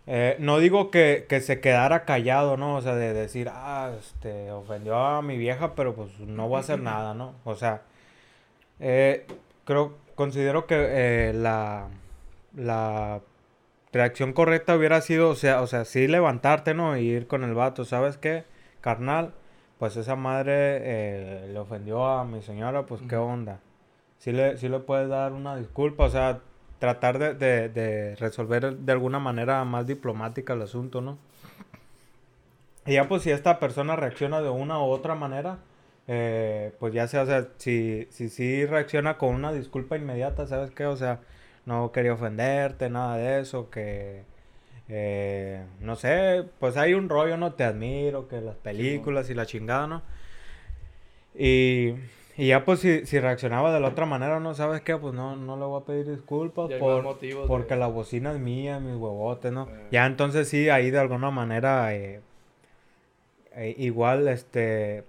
Eh, 0.06 0.36
no 0.40 0.58
digo 0.58 0.90
que, 0.90 1.26
que, 1.28 1.40
se 1.40 1.60
quedara 1.60 2.04
callado, 2.04 2.56
¿no? 2.56 2.76
O 2.76 2.82
sea, 2.82 2.94
de 2.96 3.12
decir, 3.12 3.48
ah, 3.52 3.92
este, 3.98 4.50
ofendió 4.50 4.96
a 4.96 5.22
mi 5.22 5.36
vieja, 5.38 5.74
pero 5.74 5.94
pues 5.94 6.18
no 6.20 6.48
voy 6.48 6.56
a 6.56 6.60
hacer 6.60 6.80
nada, 6.80 7.14
¿no? 7.14 7.34
O 7.44 7.54
sea, 7.54 7.82
eh, 8.80 9.26
creo, 9.64 9.94
considero 10.16 10.66
que 10.66 10.74
eh, 10.78 11.32
la, 11.32 11.88
la 12.56 13.20
reacción 13.92 14.32
correcta 14.32 14.76
hubiera 14.76 15.00
sido, 15.00 15.30
o 15.30 15.34
sea, 15.36 15.62
o 15.62 15.66
sea, 15.66 15.84
sí 15.84 16.08
levantarte, 16.08 16.74
¿no? 16.74 16.96
Y 16.96 17.02
ir 17.02 17.26
con 17.28 17.44
el 17.44 17.54
vato, 17.54 17.84
¿sabes 17.84 18.16
qué? 18.16 18.44
Carnal, 18.80 19.34
pues 19.78 19.96
esa 19.96 20.16
madre 20.16 20.52
eh, 20.54 21.48
le 21.52 21.58
ofendió 21.58 22.06
a 22.06 22.24
mi 22.24 22.42
señora, 22.42 22.86
pues 22.86 23.02
qué 23.08 23.16
onda. 23.16 23.60
Sí 24.18 24.32
le, 24.32 24.56
sí 24.56 24.68
le 24.68 24.80
puedes 24.80 25.08
dar 25.08 25.32
una 25.32 25.56
disculpa, 25.56 26.04
o 26.04 26.10
sea, 26.10 26.40
tratar 26.82 27.20
de, 27.20 27.34
de, 27.34 27.68
de, 27.68 28.16
resolver 28.16 28.76
de 28.76 28.92
alguna 28.92 29.20
manera 29.20 29.64
más 29.64 29.86
diplomática 29.86 30.54
el 30.54 30.62
asunto, 30.62 31.00
¿no? 31.00 31.16
Y 32.86 32.94
ya 32.94 33.06
pues 33.06 33.22
si 33.22 33.30
esta 33.30 33.60
persona 33.60 33.94
reacciona 33.94 34.40
de 34.42 34.48
una 34.48 34.80
u 34.80 34.86
otra 34.86 35.14
manera, 35.14 35.58
eh, 36.08 36.72
pues 36.80 36.92
ya 36.92 37.06
sea, 37.06 37.22
o 37.22 37.26
sea, 37.26 37.46
si, 37.56 38.08
si, 38.10 38.28
si 38.28 38.66
reacciona 38.66 39.16
con 39.16 39.32
una 39.32 39.52
disculpa 39.52 39.96
inmediata, 39.96 40.48
¿sabes 40.48 40.72
qué? 40.72 40.86
O 40.86 40.96
sea, 40.96 41.20
no 41.66 41.92
quería 41.92 42.14
ofenderte, 42.14 42.90
nada 42.90 43.16
de 43.16 43.38
eso, 43.38 43.70
que, 43.70 44.24
eh, 44.88 45.64
no 45.78 45.94
sé, 45.94 46.44
pues 46.58 46.76
hay 46.76 46.94
un 46.94 47.08
rollo, 47.08 47.36
no 47.36 47.52
te 47.52 47.62
admiro, 47.62 48.26
que 48.26 48.40
las 48.40 48.56
películas 48.56 49.30
y 49.30 49.34
la 49.34 49.46
chingada, 49.46 49.86
¿no? 49.86 50.02
Y 51.36 51.94
y 52.36 52.48
ya 52.48 52.64
pues 52.64 52.80
si, 52.80 53.04
si, 53.04 53.20
reaccionaba 53.20 53.72
de 53.72 53.80
la 53.80 53.88
otra 53.88 54.06
manera, 54.06 54.40
¿no? 54.40 54.54
¿Sabes 54.54 54.80
qué? 54.80 54.96
Pues 54.96 55.12
no, 55.12 55.36
no 55.36 55.56
le 55.58 55.64
voy 55.64 55.82
a 55.82 55.84
pedir 55.84 56.08
disculpas 56.08 56.70
por, 56.78 57.18
porque 57.46 57.76
la 57.76 57.88
bocina 57.88 58.32
es 58.32 58.38
mía, 58.38 58.80
mis 58.80 58.96
huevotes, 58.96 59.52
¿no? 59.52 59.68
Eh. 59.68 59.88
Ya 59.90 60.06
entonces 60.06 60.48
sí, 60.48 60.70
ahí 60.70 60.90
de 60.90 60.98
alguna 60.98 61.30
manera 61.30 61.94
eh, 61.94 62.22
eh, 63.54 63.74
igual, 63.78 64.28
este, 64.28 65.04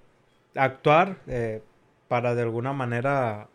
actuar 0.56 1.18
eh, 1.28 1.62
para 2.10 2.36
de 2.36 2.42
alguna 2.42 2.74
manera, 2.74 3.48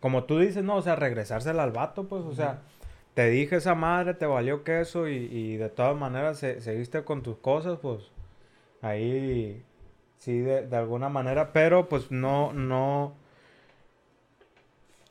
como 0.00 0.24
tú 0.24 0.40
dices, 0.40 0.64
¿no? 0.64 0.76
O 0.76 0.82
sea, 0.82 0.96
regresársela 0.96 1.62
al 1.62 1.70
vato, 1.70 2.08
pues, 2.08 2.24
o 2.24 2.34
sea, 2.34 2.62
te 3.14 3.30
dije 3.30 3.56
esa 3.56 3.76
madre, 3.76 4.14
te 4.14 4.26
valió 4.26 4.64
queso 4.64 5.08
y, 5.08 5.14
y 5.14 5.56
de 5.58 5.68
todas 5.68 5.96
maneras 5.96 6.38
se, 6.38 6.60
seguiste 6.60 7.04
con 7.04 7.22
tus 7.22 7.36
cosas, 7.38 7.78
pues, 7.80 8.10
ahí 8.82 9.62
sí, 10.18 10.38
de, 10.40 10.66
de, 10.66 10.76
alguna 10.76 11.08
manera, 11.08 11.52
pero 11.52 11.88
pues 11.88 12.10
no, 12.10 12.52
no, 12.52 13.14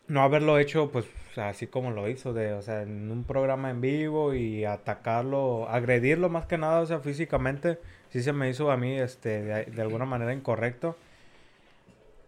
no 0.07 0.21
haberlo 0.21 0.59
hecho, 0.59 0.91
pues 0.91 1.05
así 1.37 1.67
como 1.67 1.91
lo 1.91 2.07
hizo, 2.09 2.33
de, 2.33 2.53
o 2.53 2.61
sea, 2.61 2.83
en 2.83 3.11
un 3.11 3.23
programa 3.23 3.69
en 3.69 3.81
vivo 3.81 4.33
y 4.33 4.65
atacarlo, 4.65 5.67
agredirlo 5.69 6.29
más 6.29 6.45
que 6.45 6.57
nada, 6.57 6.81
o 6.81 6.85
sea, 6.85 6.99
físicamente, 6.99 7.79
sí 8.09 8.21
se 8.21 8.33
me 8.33 8.49
hizo 8.49 8.71
a 8.71 8.77
mí, 8.77 8.97
este, 8.99 9.43
de, 9.43 9.81
alguna 9.81 10.05
manera 10.05 10.33
incorrecto. 10.33 10.97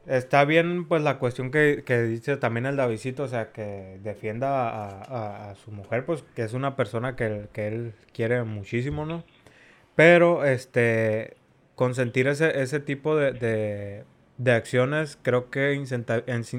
Está 0.05 0.45
bien, 0.45 0.87
pues, 0.87 1.01
la 1.01 1.19
cuestión 1.19 1.51
que, 1.51 1.83
que 1.85 2.01
dice 2.03 2.37
también 2.37 2.65
el 2.65 2.77
Davidito, 2.77 3.23
o 3.23 3.27
sea, 3.27 3.51
que 3.51 3.99
defienda 4.03 4.69
a, 4.69 5.01
a, 5.01 5.51
a, 5.51 5.55
su 5.55 5.71
mujer, 5.71 6.05
pues, 6.05 6.23
que 6.35 6.43
es 6.43 6.53
una 6.53 6.75
persona 6.77 7.15
que, 7.15 7.49
que 7.51 7.67
él 7.67 7.93
quiere 8.13 8.43
muchísimo, 8.43 9.05
¿no? 9.05 9.23
Pero, 9.95 10.45
este, 10.45 11.35
consentir 11.77 12.27
ese, 12.27 12.59
ese 12.59 12.79
tipo 12.79 13.15
de, 13.15 13.33
de, 13.33 14.03
de 14.37 14.51
acciones 14.51 15.17
creo 15.21 15.51
que 15.51 15.79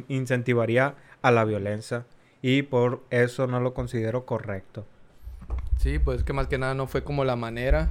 incentivaría 0.09 0.95
a 1.23 1.31
la 1.33 1.45
violencia 1.45 2.07
y 2.41 2.63
por 2.63 3.03
eso 3.11 3.49
no 3.49 3.59
lo 3.59 3.75
considero 3.75 4.25
correcto. 4.25 4.87
Sí, 5.77 5.99
pues 5.99 6.23
que 6.23 6.33
más 6.33 6.47
que 6.47 6.57
nada 6.57 6.75
no 6.75 6.87
fue 6.87 7.03
como 7.03 7.25
la 7.25 7.35
manera 7.35 7.91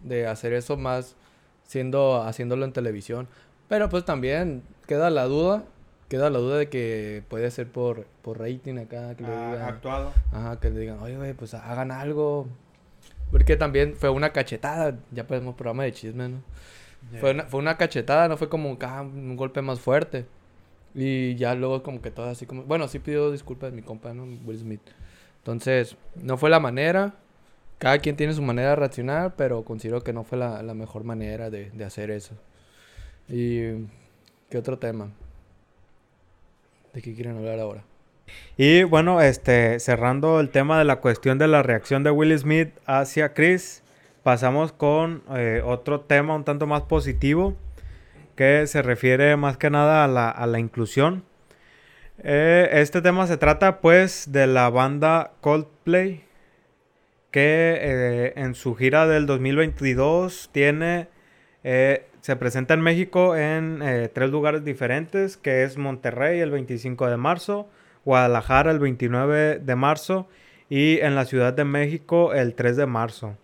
de 0.00 0.26
hacer 0.26 0.54
eso 0.54 0.78
más 0.78 1.14
siendo 1.62 2.22
haciéndolo 2.22 2.64
en 2.64 2.72
televisión, 2.72 3.28
pero 3.68 3.90
pues 3.90 4.06
también 4.06 4.62
queda 4.86 5.10
la 5.10 5.24
duda, 5.24 5.64
queda 6.08 6.30
la 6.30 6.38
duda 6.38 6.56
de 6.56 6.70
que 6.70 7.22
puede 7.28 7.50
ser 7.50 7.70
por, 7.70 8.06
por 8.22 8.38
rating 8.38 8.78
acá 8.78 9.14
que 9.14 9.24
le 9.24 9.28
ah, 9.28 9.50
digan, 9.52 9.68
actuado. 9.68 10.12
Ajá, 10.32 10.58
que 10.58 10.70
le 10.70 10.80
digan, 10.80 11.00
"Oye, 11.00 11.18
güey, 11.18 11.34
pues 11.34 11.52
hagan 11.52 11.90
algo, 11.90 12.48
porque 13.30 13.56
también 13.56 13.94
fue 13.96 14.10
una 14.10 14.32
cachetada, 14.32 14.98
ya 15.10 15.26
podemos 15.26 15.54
programa 15.54 15.84
de 15.84 15.92
chisme, 15.92 16.28
¿no? 16.28 16.42
Yeah. 17.10 17.20
Fue, 17.20 17.30
una, 17.32 17.44
fue 17.44 17.60
una 17.60 17.76
cachetada, 17.76 18.28
no 18.28 18.36
fue 18.36 18.48
como 18.48 18.76
ah, 18.80 19.02
un 19.02 19.36
golpe 19.36 19.62
más 19.62 19.80
fuerte. 19.80 20.26
Y 20.94 21.34
ya 21.36 21.54
luego 21.54 21.82
como 21.82 22.00
que 22.00 22.10
todo 22.10 22.26
así 22.26 22.46
como... 22.46 22.62
Bueno, 22.62 22.88
sí 22.88 22.98
pidió 22.98 23.30
disculpas 23.30 23.72
mi 23.72 23.82
compa, 23.82 24.14
¿no? 24.14 24.24
Will 24.46 24.58
Smith. 24.58 24.80
Entonces, 25.38 25.96
no 26.14 26.38
fue 26.38 26.48
la 26.48 26.58
manera. 26.58 27.14
Cada 27.78 27.98
quien 27.98 28.16
tiene 28.16 28.32
su 28.32 28.42
manera 28.42 28.70
de 28.70 28.76
reaccionar, 28.76 29.36
pero 29.36 29.62
considero 29.62 30.02
que 30.02 30.14
no 30.14 30.24
fue 30.24 30.38
la, 30.38 30.62
la 30.62 30.72
mejor 30.72 31.04
manera 31.04 31.50
de, 31.50 31.70
de, 31.70 31.84
hacer 31.84 32.10
eso. 32.10 32.34
¿Y 33.28 33.86
qué 34.48 34.56
otro 34.58 34.78
tema? 34.78 35.10
¿De 36.94 37.02
qué 37.02 37.14
quieren 37.14 37.36
hablar 37.36 37.60
ahora? 37.60 37.84
Y 38.56 38.84
bueno, 38.84 39.20
este, 39.20 39.78
cerrando 39.80 40.40
el 40.40 40.48
tema 40.48 40.78
de 40.78 40.84
la 40.84 40.96
cuestión 40.96 41.38
de 41.38 41.46
la 41.46 41.62
reacción 41.62 42.02
de 42.02 42.10
Will 42.10 42.36
Smith 42.38 42.70
hacia 42.86 43.34
Chris, 43.34 43.82
pasamos 44.22 44.72
con 44.72 45.22
eh, 45.34 45.62
otro 45.64 46.00
tema 46.00 46.34
un 46.34 46.44
tanto 46.44 46.66
más 46.66 46.82
positivo, 46.82 47.54
que 48.34 48.66
se 48.66 48.82
refiere 48.82 49.36
más 49.36 49.58
que 49.58 49.68
nada 49.68 50.04
a 50.04 50.08
la, 50.08 50.30
a 50.30 50.46
la 50.46 50.58
inclusión. 50.58 51.24
Eh, 52.22 52.68
este 52.72 53.02
tema 53.02 53.26
se 53.26 53.36
trata 53.36 53.80
pues 53.80 54.32
de 54.32 54.46
la 54.46 54.70
banda 54.70 55.32
Coldplay, 55.42 56.24
que 57.30 57.76
eh, 57.78 58.32
en 58.36 58.54
su 58.54 58.74
gira 58.74 59.06
del 59.06 59.26
2022 59.26 60.48
tiene, 60.50 61.08
se 61.62 62.36
presenta 62.36 62.72
en 62.72 62.80
México 62.80 63.36
en 63.36 63.80
tres 64.14 64.30
lugares 64.30 64.64
diferentes, 64.64 65.36
que 65.36 65.62
es 65.64 65.76
Monterrey 65.76 66.40
el 66.40 66.50
25 66.50 67.08
de 67.08 67.16
marzo, 67.16 67.68
Guadalajara 68.06 68.70
el 68.70 68.78
29 68.78 69.58
de 69.58 69.76
marzo 69.76 70.28
y 70.70 71.00
en 71.00 71.14
la 71.14 71.26
Ciudad 71.26 71.52
de 71.52 71.64
México 71.64 72.32
el 72.32 72.54
3 72.54 72.76
de 72.78 72.86
marzo. 72.86 73.36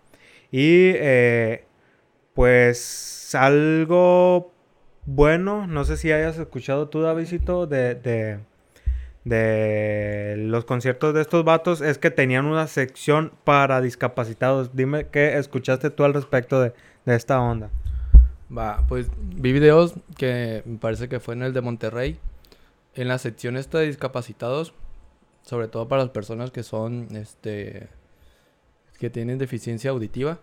Y 0.51 0.93
eh, 0.95 1.65
pues 2.33 3.35
algo 3.35 4.53
bueno, 5.05 5.67
no 5.67 5.83
sé 5.83 5.97
si 5.97 6.11
hayas 6.13 6.37
escuchado 6.37 6.87
tú, 6.87 7.01
Davidito, 7.01 7.67
de, 7.67 7.95
de, 7.95 8.39
de 9.25 10.35
los 10.37 10.63
conciertos 10.63 11.13
de 11.13 11.21
estos 11.21 11.43
vatos, 11.43 11.81
es 11.81 11.97
que 11.97 12.09
tenían 12.09 12.45
una 12.45 12.67
sección 12.67 13.33
para 13.43 13.81
discapacitados. 13.81 14.73
Dime 14.75 15.07
qué 15.07 15.37
escuchaste 15.37 15.89
tú 15.89 16.05
al 16.05 16.13
respecto 16.13 16.61
de, 16.61 16.73
de 17.05 17.15
esta 17.15 17.41
onda. 17.41 17.69
Va, 18.55 18.85
pues 18.87 19.09
vi 19.17 19.51
videos 19.51 19.95
que 20.17 20.63
me 20.65 20.77
parece 20.77 21.09
que 21.09 21.19
fue 21.19 21.33
en 21.33 21.43
el 21.43 21.53
de 21.53 21.61
Monterrey 21.61 22.17
en 22.95 23.07
la 23.07 23.17
sección 23.17 23.57
esta 23.57 23.79
de 23.79 23.87
discapacitados, 23.87 24.73
sobre 25.43 25.67
todo 25.67 25.87
para 25.87 26.03
las 26.03 26.11
personas 26.11 26.51
que 26.51 26.63
son, 26.63 27.07
este, 27.15 27.89
que 28.99 29.09
tienen 29.09 29.37
deficiencia 29.37 29.91
auditiva, 29.91 30.39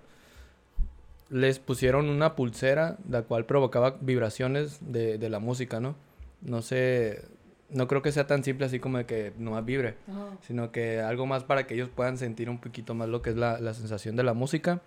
les 1.30 1.58
pusieron 1.60 2.08
una 2.08 2.34
pulsera 2.34 2.98
la 3.08 3.22
cual 3.22 3.46
provocaba 3.46 3.96
vibraciones 4.00 4.78
de, 4.80 5.16
de 5.16 5.30
la 5.30 5.38
música, 5.38 5.80
¿no? 5.80 5.94
No 6.42 6.60
sé, 6.60 7.22
no 7.70 7.86
creo 7.86 8.02
que 8.02 8.10
sea 8.10 8.26
tan 8.26 8.42
simple 8.42 8.66
así 8.66 8.80
como 8.80 8.98
de 8.98 9.06
que 9.06 9.32
nomás 9.38 9.64
vibre, 9.64 9.94
Ajá. 10.08 10.36
sino 10.42 10.72
que 10.72 11.00
algo 11.00 11.26
más 11.26 11.44
para 11.44 11.66
que 11.66 11.74
ellos 11.74 11.88
puedan 11.94 12.18
sentir 12.18 12.50
un 12.50 12.58
poquito 12.58 12.94
más 12.94 13.08
lo 13.08 13.22
que 13.22 13.30
es 13.30 13.36
la, 13.36 13.60
la 13.60 13.74
sensación 13.74 14.16
de 14.16 14.24
la 14.24 14.34
música. 14.34 14.80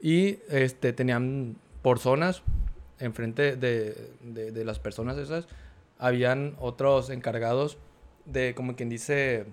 Y 0.00 0.38
este, 0.50 0.92
tenían 0.92 1.56
por 1.82 1.98
zonas, 1.98 2.42
enfrente 2.98 3.56
de, 3.56 4.10
de, 4.22 4.50
de 4.50 4.64
las 4.64 4.78
personas 4.78 5.16
esas, 5.18 5.46
habían 5.98 6.56
otros 6.58 7.10
encargados 7.10 7.78
de, 8.24 8.54
como 8.54 8.74
quien 8.76 8.88
dice, 8.88 9.44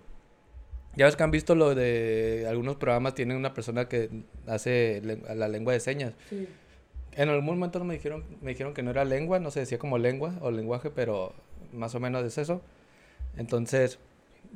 ya 0.96 1.06
ves 1.06 1.16
que 1.16 1.24
han 1.24 1.32
visto 1.32 1.56
lo 1.56 1.76
de 1.76 2.46
algunos 2.50 2.76
programas, 2.78 3.16
tienen 3.16 3.38
una 3.38 3.54
persona 3.54 3.88
que 3.88 4.10
hace 4.48 5.02
la 5.36 5.48
lengua 5.48 5.74
de 5.74 5.80
señas. 5.80 6.14
Sí. 6.30 6.48
En 7.14 7.28
algún 7.30 7.46
momento 7.46 7.84
me 7.84 7.94
dijeron, 7.96 8.24
me 8.42 8.52
dijeron 8.52 8.74
que 8.74 8.84
no 8.84 8.92
era 8.92 9.04
lengua, 9.04 9.40
no 9.40 9.52
se 9.52 9.60
decía 9.62 9.78
como 9.78 9.98
lengua 9.98 10.34
o 10.42 10.50
lenguaje, 10.52 10.90
pero 10.90 11.34
más 11.74 11.94
o 11.96 12.00
menos 12.00 12.24
es 12.26 12.38
eso. 12.38 12.62
Entonces, 13.38 14.00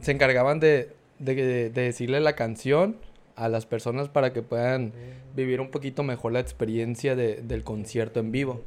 se 0.02 0.12
encargaban 0.12 0.60
de, 0.60 0.92
de, 1.20 1.36
de 1.36 1.70
decirle 1.82 2.20
la 2.22 2.34
canción 2.36 2.98
a 3.36 3.50
las 3.50 3.66
personas 3.66 4.08
para 4.08 4.32
que 4.32 4.42
puedan 4.42 4.94
vivir 5.36 5.60
un 5.60 5.70
poquito 5.70 6.04
mejor 6.04 6.32
la 6.32 6.40
experiencia 6.40 7.18
de- 7.18 7.42
del 7.42 7.64
concierto 7.66 8.22
en 8.22 8.32
vivo. 8.32 8.62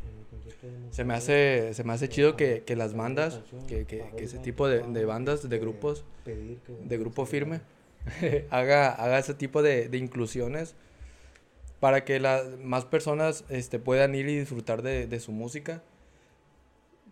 Se 0.90 1.04
me 1.04 1.14
hace, 1.14 1.74
se 1.74 1.84
me 1.84 1.92
hace 1.92 2.08
chido 2.08 2.36
que, 2.36 2.62
que 2.64 2.74
las 2.76 2.94
bandas, 2.94 3.40
que, 3.68 3.84
que- 3.84 4.24
ese 4.24 4.38
tipo 4.38 4.66
de, 4.68 4.80
de 4.82 5.04
bandas, 5.04 5.48
de 5.48 5.58
grupos, 5.58 6.04
de 6.88 6.98
grupo 6.98 7.26
firme, 7.26 7.60
haga, 8.50 8.90
haga 8.92 9.18
ese 9.18 9.34
tipo 9.34 9.62
de, 9.62 9.88
de 9.88 9.98
inclusiones 9.98 10.74
para 11.80 12.04
que 12.04 12.18
las 12.20 12.58
más 12.58 12.84
personas 12.84 13.44
este, 13.50 13.78
puedan 13.78 14.14
ir 14.14 14.28
y 14.28 14.38
disfrutar 14.40 14.82
de, 14.82 15.06
de 15.06 15.20
su 15.20 15.30
música. 15.32 15.82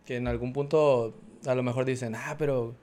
Que 0.05 0.17
en 0.17 0.29
algún 0.29 0.53
punto 0.53 1.15
a 1.47 1.55
lo 1.55 1.63
mejor 1.63 1.85
dicen, 1.85 2.15
ah, 2.15 2.37
pero 2.39 2.75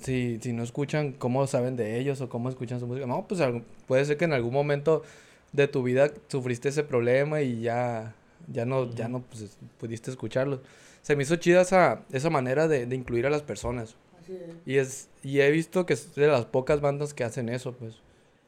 si, 0.00 0.38
si 0.40 0.52
no 0.52 0.62
escuchan, 0.62 1.12
¿cómo 1.12 1.46
saben 1.46 1.76
de 1.76 1.98
ellos 1.98 2.20
o 2.20 2.28
cómo 2.28 2.48
escuchan 2.48 2.80
su 2.80 2.86
música? 2.86 3.06
No, 3.06 3.26
pues 3.28 3.40
puede 3.86 4.04
ser 4.04 4.16
que 4.16 4.24
en 4.24 4.32
algún 4.32 4.52
momento 4.52 5.02
de 5.52 5.68
tu 5.68 5.82
vida 5.82 6.10
sufriste 6.28 6.68
ese 6.68 6.84
problema 6.84 7.42
y 7.42 7.60
ya, 7.60 8.14
ya 8.52 8.64
no, 8.64 8.90
ya 8.90 9.08
no 9.08 9.22
pues, 9.22 9.58
pudiste 9.78 10.10
escucharlo. 10.10 10.60
Se 11.02 11.16
me 11.16 11.22
hizo 11.22 11.36
chida 11.36 11.62
esa, 11.62 12.02
esa 12.12 12.30
manera 12.30 12.68
de, 12.68 12.86
de 12.86 12.96
incluir 12.96 13.26
a 13.26 13.30
las 13.30 13.42
personas. 13.42 13.96
Así 14.20 14.34
es. 14.34 14.56
Y, 14.66 14.76
es, 14.76 15.08
y 15.22 15.40
he 15.40 15.50
visto 15.50 15.86
que 15.86 15.94
es 15.94 16.14
de 16.14 16.26
las 16.26 16.44
pocas 16.44 16.80
bandas 16.80 17.14
que 17.14 17.24
hacen 17.24 17.48
eso, 17.48 17.72
pues. 17.72 18.00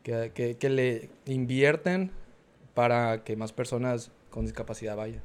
Que, 0.02 0.32
que, 0.34 0.56
que 0.56 0.68
le 0.68 1.10
invierten 1.26 2.10
para 2.74 3.22
que 3.22 3.36
más 3.36 3.52
personas 3.52 4.10
con 4.30 4.44
discapacidad 4.44 4.96
vayan. 4.96 5.22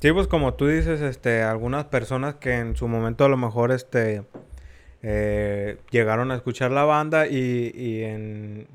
Sí, 0.00 0.10
pues 0.12 0.26
como 0.26 0.54
tú 0.54 0.66
dices, 0.66 1.00
este, 1.00 1.42
algunas 1.42 1.84
personas 1.84 2.36
que 2.36 2.56
en 2.56 2.74
su 2.74 2.88
momento 2.88 3.24
a 3.24 3.28
lo 3.28 3.36
mejor, 3.36 3.70
este, 3.70 4.24
eh, 5.02 5.78
llegaron 5.90 6.30
a 6.30 6.36
escuchar 6.36 6.70
la 6.72 6.84
banda 6.84 7.26
y, 7.28 7.70
y 7.74 8.02
en, 8.02 8.66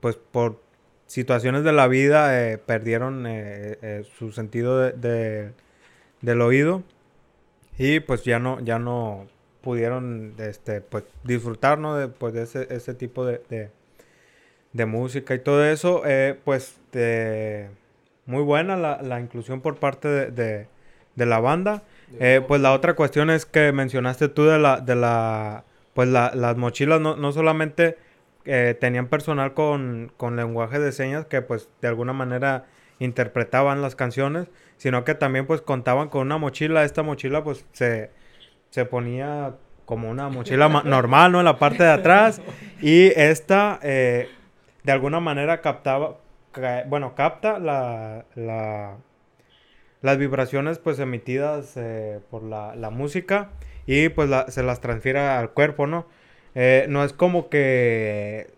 pues 0.00 0.16
por 0.16 0.62
situaciones 1.06 1.64
de 1.64 1.72
la 1.72 1.88
vida 1.88 2.50
eh, 2.50 2.58
perdieron 2.58 3.26
eh, 3.26 3.78
eh, 3.82 4.04
su 4.18 4.32
sentido 4.32 4.78
de, 4.78 4.92
de- 4.92 5.52
del 6.22 6.40
oído 6.40 6.82
y 7.78 8.00
pues 8.00 8.24
ya 8.24 8.38
no, 8.38 8.60
ya 8.60 8.78
no 8.78 9.26
pudieron, 9.60 10.34
este, 10.38 10.80
pues 10.80 11.04
disfrutar, 11.24 11.78
¿no? 11.78 11.96
De, 11.96 12.08
pues, 12.08 12.32
de 12.34 12.42
ese, 12.42 12.66
ese 12.74 12.94
tipo 12.94 13.24
de, 13.26 13.42
de, 13.50 13.70
música 14.86 15.34
y 15.34 15.38
todo 15.40 15.64
eso, 15.64 16.02
pues 16.44 16.76
de- 16.92 17.68
muy 18.26 18.42
buena 18.42 18.76
la, 18.76 19.00
la 19.02 19.20
inclusión 19.20 19.60
por 19.60 19.76
parte 19.76 20.08
de, 20.08 20.66
la 21.26 21.40
banda. 21.40 21.82
Eh, 22.18 22.42
pues 22.46 22.60
la 22.60 22.72
otra 22.72 22.94
cuestión 22.94 23.30
es 23.30 23.46
que 23.46 23.72
mencionaste 23.72 24.28
tú 24.28 24.44
de 24.44 24.58
la, 24.58 24.80
de 24.80 24.94
la, 24.96 25.64
pues 25.94 26.08
la- 26.08 26.32
las 26.34 26.56
mochilas 26.56 27.00
no, 27.00 27.16
no 27.16 27.32
solamente 27.32 27.96
eh, 28.46 28.76
tenían 28.78 29.08
personal 29.08 29.54
con, 29.54 30.12
con 30.16 30.36
lenguaje 30.36 30.78
de 30.78 30.92
señas 30.92 31.26
que 31.26 31.42
pues 31.42 31.68
de 31.82 31.88
alguna 31.88 32.12
manera 32.12 32.64
interpretaban 32.98 33.82
las 33.82 33.94
canciones, 33.94 34.48
sino 34.76 35.04
que 35.04 35.14
también 35.14 35.46
pues 35.46 35.60
contaban 35.60 36.08
con 36.08 36.22
una 36.22 36.38
mochila. 36.38 36.84
Esta 36.84 37.02
mochila 37.02 37.44
pues 37.44 37.66
se, 37.72 38.10
se 38.70 38.84
ponía 38.86 39.54
como 39.84 40.10
una 40.10 40.28
mochila 40.28 40.68
ma- 40.68 40.82
normal, 40.82 41.32
¿no? 41.32 41.38
En 41.40 41.44
la 41.44 41.58
parte 41.58 41.82
de 41.82 41.90
atrás. 41.90 42.40
Y 42.80 43.06
esta 43.16 43.78
eh, 43.82 44.28
de 44.82 44.92
alguna 44.92 45.20
manera 45.20 45.60
captaba, 45.60 46.16
ca- 46.52 46.84
bueno, 46.88 47.14
capta 47.14 47.58
la, 47.58 48.24
la, 48.34 48.96
las 50.02 50.18
vibraciones 50.18 50.78
pues 50.78 50.98
emitidas 50.98 51.72
eh, 51.76 52.20
por 52.30 52.42
la, 52.42 52.74
música 52.90 53.50
y 53.86 54.08
pues 54.08 54.30
se 54.48 54.62
las 54.62 54.80
transfiere 54.80 55.20
al 55.20 55.50
cuerpo, 55.50 55.86
¿no? 55.86 56.06
Eh, 56.56 56.86
no 56.88 57.04
es 57.04 57.12
como 57.12 57.48
que 57.50 58.48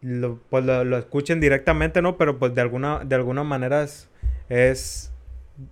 lo, 0.00 0.38
pues 0.50 0.64
lo, 0.64 0.84
lo 0.84 0.96
escuchen 0.96 1.40
directamente, 1.40 2.00
¿no? 2.00 2.16
Pero 2.16 2.38
pues 2.38 2.54
de 2.54 2.60
alguna, 2.60 3.00
de 3.04 3.16
alguna 3.16 3.42
manera 3.44 3.82
es, 3.82 4.08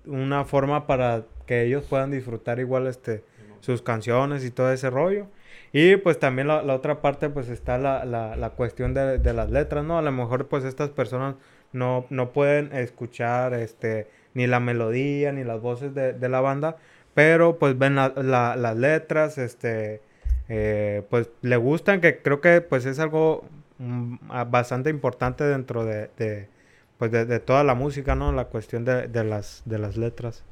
una 0.05 0.45
forma 0.45 0.87
para 0.89 1.23
que 1.47 1.63
ellos 1.63 1.85
puedan 1.89 2.11
disfrutar 2.11 2.59
igual 2.59 2.89
este 2.89 3.23
sus 3.61 3.83
canciones 3.83 4.45
y 4.45 4.51
todo 4.51 4.73
ese 4.73 4.91
rollo. 4.91 5.27
Y 5.73 5.97
pues 5.97 6.19
también 6.19 6.49
la, 6.49 6.63
la 6.63 6.75
otra 6.75 7.01
parte 7.01 7.29
pues 7.31 7.49
está 7.49 7.79
la, 7.79 8.05
la, 8.05 8.37
la 8.37 8.51
cuestión 8.51 8.95
de, 8.95 9.19
de 9.19 9.33
las 9.33 9.51
letras, 9.51 9.85
¿no? 9.85 9.99
A 9.99 10.03
lo 10.03 10.13
mejor 10.13 10.47
pues 10.49 10.65
estas 10.65 10.91
personas 10.91 11.37
no, 11.73 12.07
no 12.11 12.33
pueden 12.33 12.73
escuchar 12.75 13.55
este 13.55 14.09
ni 14.35 14.47
la 14.47 14.59
melodía 14.61 15.33
ni 15.33 15.45
las 15.45 15.61
voces 15.61 15.95
de, 15.95 16.13
de 16.13 16.29
la 16.29 16.41
banda, 16.41 16.77
pero 17.15 17.59
pues 17.59 17.79
ven 17.79 17.95
la- 17.97 18.13
la- 18.17 18.57
las 18.57 18.77
letras, 18.77 19.39
este 19.39 20.01
eh, 20.49 21.03
pues 21.11 21.29
le 21.43 21.57
gustan, 21.57 22.01
que 22.01 22.19
creo 22.23 22.41
que 22.41 22.61
pues 22.61 22.87
es 22.87 22.99
algo 22.99 23.45
mm, 23.79 24.17
bastante 24.51 24.91
importante 24.91 25.45
dentro 25.45 25.85
de, 25.85 26.11
de, 26.17 26.49
pues 26.99 27.11
de, 27.11 27.25
de 27.25 27.41
toda 27.41 27.65
la 27.65 27.75
música, 27.75 28.15
¿no? 28.15 28.33
La 28.33 28.47
cuestión 28.47 28.85
de, 28.85 29.09
de 29.09 29.25
las, 29.25 29.63
de 29.65 29.79
las 29.79 29.97
letras. 29.97 30.45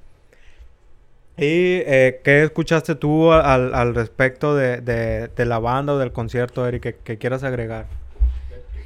¿Y 1.37 1.83
eh, 1.87 2.21
qué 2.23 2.45
escuchaste 2.45 2.95
tú 2.95 3.33
al, 3.33 3.75
al 3.75 3.95
respecto 3.95 4.55
de, 4.55 4.81
de 4.81 5.45
la 5.45 5.59
banda 5.59 5.95
o 5.95 5.99
del 5.99 6.13
concierto, 6.13 6.67
Eric, 6.67 6.83
que, 6.83 6.95
que 6.95 7.19
quieras 7.19 7.43
agregar? 7.43 7.87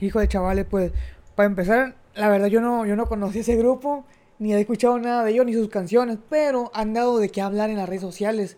Hijo 0.00 0.20
de 0.20 0.28
chavales, 0.28 0.64
pues, 0.64 0.92
para 1.34 1.46
empezar, 1.46 1.94
la 2.14 2.28
verdad 2.28 2.46
yo 2.46 2.60
no, 2.60 2.86
yo 2.86 2.96
no 2.96 3.06
conocí 3.06 3.40
ese 3.40 3.56
grupo, 3.56 4.06
ni 4.38 4.54
he 4.54 4.60
escuchado 4.60 4.98
nada 4.98 5.24
de 5.24 5.32
ellos, 5.32 5.44
ni 5.44 5.52
sus 5.52 5.68
canciones, 5.68 6.18
pero 6.30 6.70
han 6.72 6.94
dado 6.94 7.18
de 7.18 7.28
qué 7.28 7.42
hablar 7.42 7.68
en 7.68 7.76
las 7.76 7.88
redes 7.88 8.02
sociales. 8.02 8.56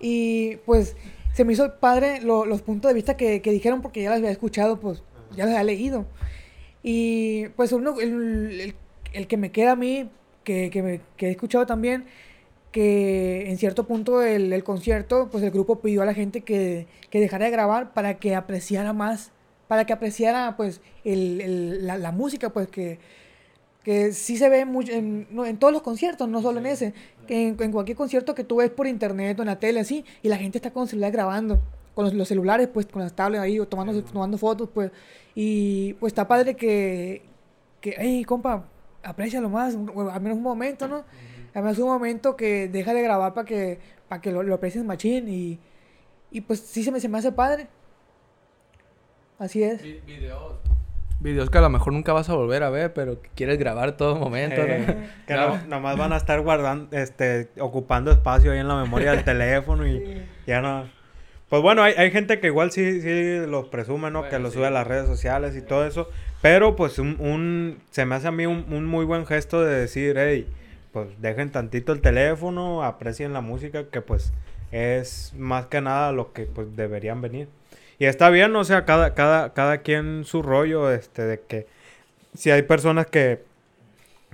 Y 0.00 0.56
pues 0.64 0.96
se 1.38 1.44
me 1.44 1.52
hizo 1.52 1.76
padre 1.78 2.20
lo- 2.20 2.44
los 2.46 2.62
puntos 2.62 2.88
de 2.88 2.94
vista 2.94 3.16
que, 3.16 3.40
que 3.42 3.52
dijeron 3.52 3.80
porque 3.80 4.02
ya 4.02 4.10
los 4.10 4.18
había 4.18 4.32
escuchado, 4.32 4.80
pues 4.80 5.04
ya 5.36 5.44
los 5.44 5.54
había 5.54 5.62
leído. 5.62 6.04
Y 6.82 7.46
pues 7.50 7.70
uno, 7.70 8.00
el, 8.00 8.60
el- 8.60 8.74
el 9.12 9.26
que 9.28 9.36
me 9.36 9.52
queda 9.52 9.70
a 9.72 9.76
mí, 9.76 10.10
que, 10.42 10.68
que, 10.70 10.82
me- 10.82 11.00
que 11.16 11.28
he 11.28 11.30
escuchado 11.30 11.64
también, 11.64 12.06
que 12.72 13.48
en 13.48 13.56
cierto 13.56 13.86
punto 13.86 14.18
del, 14.18 14.50
del 14.50 14.64
concierto, 14.64 15.28
pues 15.30 15.44
el 15.44 15.52
grupo 15.52 15.78
pidió 15.80 16.02
a 16.02 16.06
la 16.06 16.12
gente 16.14 16.40
que, 16.40 16.88
que 17.08 17.20
dejara 17.20 17.44
de 17.44 17.52
grabar 17.52 17.94
para 17.94 18.14
que 18.18 18.34
apreciara 18.34 18.92
más, 18.92 19.30
para 19.68 19.84
que 19.86 19.92
apreciara 19.92 20.56
pues 20.56 20.80
el, 21.04 21.40
el- 21.40 21.86
la, 21.86 21.98
la 21.98 22.10
música, 22.10 22.50
pues 22.50 22.66
que, 22.66 22.98
que 23.88 24.12
sí 24.12 24.36
se 24.36 24.50
ve 24.50 24.66
mucho 24.66 24.92
en, 24.92 25.56
todos 25.58 25.72
los 25.72 25.80
conciertos, 25.80 26.28
no 26.28 26.42
solo 26.42 26.58
en 26.58 26.66
ese, 26.66 26.92
en, 27.26 27.56
en 27.58 27.72
cualquier 27.72 27.96
concierto 27.96 28.34
que 28.34 28.44
tú 28.44 28.56
ves 28.56 28.68
por 28.68 28.86
internet 28.86 29.38
o 29.38 29.42
en 29.42 29.46
la 29.46 29.58
tele 29.58 29.80
así, 29.80 30.04
y 30.22 30.28
la 30.28 30.36
gente 30.36 30.58
está 30.58 30.70
con 30.70 30.82
el 30.82 30.90
celular 30.90 31.10
grabando, 31.10 31.58
con 31.94 32.04
los, 32.04 32.12
los 32.12 32.28
celulares, 32.28 32.68
pues 32.68 32.84
con 32.84 33.00
las 33.00 33.14
tablets 33.14 33.42
ahí, 33.42 33.58
o 33.58 33.66
tomando, 33.66 34.04
tomando 34.04 34.36
fotos, 34.36 34.68
pues, 34.74 34.90
y 35.34 35.94
pues 35.94 36.10
está 36.10 36.28
padre 36.28 36.54
que, 36.54 37.22
que, 37.80 37.94
hey, 37.96 38.24
compa, 38.26 38.66
aprecialo 39.02 39.48
más, 39.48 39.74
al 39.74 40.20
menos 40.20 40.36
un 40.36 40.42
momento, 40.42 40.86
¿no? 40.86 41.04
Al 41.54 41.62
menos 41.62 41.78
un 41.78 41.88
momento 41.88 42.36
que 42.36 42.68
deja 42.68 42.92
de 42.92 43.00
grabar 43.00 43.32
para 43.32 43.46
que, 43.46 43.78
para 44.06 44.20
que 44.20 44.30
lo, 44.30 44.42
lo 44.42 44.56
aprecies 44.56 44.84
machín, 44.84 45.30
y, 45.30 45.58
y 46.30 46.42
pues 46.42 46.60
sí 46.60 46.84
se 46.84 46.92
me, 46.92 47.00
se 47.00 47.08
me 47.08 47.16
hace 47.16 47.32
padre. 47.32 47.68
Así 49.38 49.62
es. 49.62 49.80
Videos. 50.04 50.67
Videos 51.20 51.50
que 51.50 51.58
a 51.58 51.60
lo 51.62 51.68
mejor 51.68 51.92
nunca 51.92 52.12
vas 52.12 52.28
a 52.30 52.34
volver 52.34 52.62
a 52.62 52.70
ver, 52.70 52.92
pero 52.92 53.20
que 53.20 53.28
quieres 53.34 53.58
grabar 53.58 53.96
todo 53.96 54.14
momento, 54.16 54.60
¿no? 54.60 54.66
Eh, 54.74 55.08
que 55.26 55.34
No. 55.34 55.56
no- 55.56 55.66
nomás 55.66 55.96
van 55.96 56.12
a 56.12 56.16
estar 56.16 56.40
guardando, 56.42 56.96
este, 56.96 57.48
ocupando 57.58 58.12
espacio 58.12 58.52
ahí 58.52 58.58
en 58.58 58.68
la 58.68 58.76
memoria 58.76 59.10
del 59.12 59.24
teléfono 59.24 59.86
y 59.86 60.22
ya 60.46 60.60
no. 60.60 60.88
Pues 61.48 61.62
bueno, 61.62 61.82
hay, 61.82 61.94
hay 61.96 62.10
gente 62.10 62.38
que 62.40 62.48
igual 62.48 62.70
sí, 62.70 63.00
sí 63.00 63.38
los 63.48 63.66
presume, 63.68 64.10
¿no? 64.10 64.22
que 64.24 64.28
Bueno, 64.30 64.42
lo 64.44 64.50
sí. 64.50 64.58
sube 64.58 64.66
a 64.66 64.70
las 64.70 64.86
redes 64.86 65.06
sociales 65.06 65.56
y 65.56 65.62
todo 65.62 65.86
eso. 65.86 66.08
Pero 66.42 66.76
pues 66.76 66.98
un, 66.98 67.16
un- 67.20 67.78
se 67.90 68.04
me 68.04 68.14
hace 68.14 68.28
a 68.28 68.30
mí 68.30 68.46
un, 68.46 68.66
un 68.72 68.84
muy 68.86 69.04
buen 69.04 69.26
gesto 69.26 69.64
de 69.64 69.74
decir, 69.80 70.16
hey, 70.18 70.46
pues 70.92 71.08
dejen 71.20 71.50
tantito 71.50 71.92
el 71.92 72.00
teléfono, 72.00 72.84
aprecien 72.84 73.32
la 73.32 73.40
música, 73.40 73.84
que 73.90 74.02
pues 74.02 74.32
es 74.70 75.32
más 75.36 75.66
que 75.66 75.80
nada 75.80 76.12
lo 76.12 76.32
que 76.32 76.42
pues 76.44 76.76
deberían 76.76 77.20
venir. 77.22 77.48
Y 77.98 78.04
está 78.06 78.30
bien, 78.30 78.54
o 78.54 78.64
sea, 78.64 78.84
cada, 78.84 79.14
cada, 79.14 79.54
cada 79.54 79.78
quien 79.78 80.24
su 80.24 80.42
rollo, 80.42 80.90
este, 80.92 81.22
de 81.22 81.40
que 81.40 81.66
si 82.34 82.50
hay 82.50 82.62
personas 82.62 83.06
que, 83.06 83.42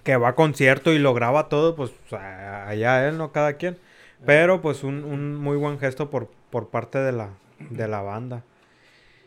que 0.02 0.16
va 0.16 0.30
a 0.30 0.34
concierto 0.34 0.92
y 0.92 0.98
lo 0.98 1.14
graba 1.14 1.48
todo, 1.48 1.74
pues 1.76 1.92
allá 2.12 3.08
él, 3.08 3.16
¿no? 3.18 3.32
Cada 3.32 3.54
quien. 3.54 3.78
Pero 4.26 4.60
pues 4.60 4.84
un, 4.84 5.04
un 5.04 5.36
muy 5.36 5.56
buen 5.56 5.78
gesto 5.78 6.10
por, 6.10 6.28
por 6.50 6.68
parte 6.68 6.98
de 6.98 7.12
la, 7.12 7.30
de 7.70 7.88
la 7.88 8.02
banda. 8.02 8.42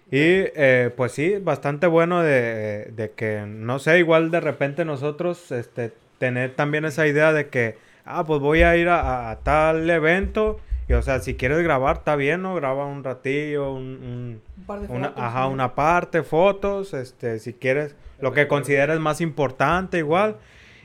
Y 0.10 0.20
eh, 0.56 0.92
pues 0.96 1.12
sí, 1.12 1.38
bastante 1.40 1.88
bueno 1.88 2.22
de, 2.22 2.92
de 2.96 3.12
que, 3.12 3.44
no 3.48 3.80
sé, 3.80 4.00
igual 4.00 4.32
de 4.32 4.40
repente 4.40 4.86
nosotros 4.86 5.52
este, 5.52 5.92
tener 6.20 6.56
también 6.56 6.86
esa 6.86 7.08
idea 7.08 7.34
de 7.34 7.50
que, 7.50 7.78
ah, 8.06 8.24
pues 8.26 8.40
voy 8.40 8.62
a 8.62 8.78
ir 8.78 8.88
a 8.90 9.38
tal 9.44 9.90
evento. 9.90 10.60
Y 10.90 10.94
o 10.94 11.02
sea, 11.02 11.20
si 11.20 11.36
quieres 11.36 11.62
grabar, 11.64 11.98
está 11.98 12.16
bien, 12.16 12.42
¿no? 12.42 12.56
Graba 12.56 12.86
un 12.86 13.04
ratillo, 13.04 13.74
un, 13.74 13.84
un- 13.84 14.42
Un 14.58 14.64
par 14.66 14.80
de 14.82 14.88
una, 14.88 15.10
fotos, 15.10 15.24
ajá, 15.24 15.42
¿no? 15.42 15.52
una 15.52 15.76
parte, 15.76 16.24
fotos, 16.24 16.94
este, 16.94 17.40
si 17.40 17.54
quieres, 17.54 17.96
lo 18.22 18.32
que 18.32 18.48
consideres 18.48 19.00
más 19.00 19.20
importante 19.22 19.98
igual. 19.98 20.38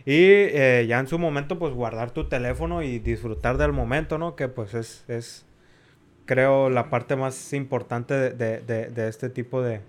Y 0.05 0.19
eh, 0.19 0.85
ya 0.89 0.99
en 0.99 1.07
su 1.07 1.19
momento, 1.21 1.59
pues 1.59 1.73
guardar 1.73 2.11
tu 2.11 2.29
teléfono 2.29 2.83
y 2.83 2.99
disfrutar 2.99 3.59
del 3.59 3.73
momento, 3.73 4.19
¿no? 4.19 4.35
Que 4.35 4.49
pues 4.49 4.75
es, 4.75 5.05
es 5.07 5.45
creo, 6.27 6.71
la 6.71 6.91
parte 6.91 7.15
más 7.15 7.53
importante 7.53 8.15
de, 8.15 8.31
de- 8.31 8.61
de- 8.61 8.87
de 8.91 9.09
este 9.09 9.29
tipo 9.29 9.63
de, 9.63 9.81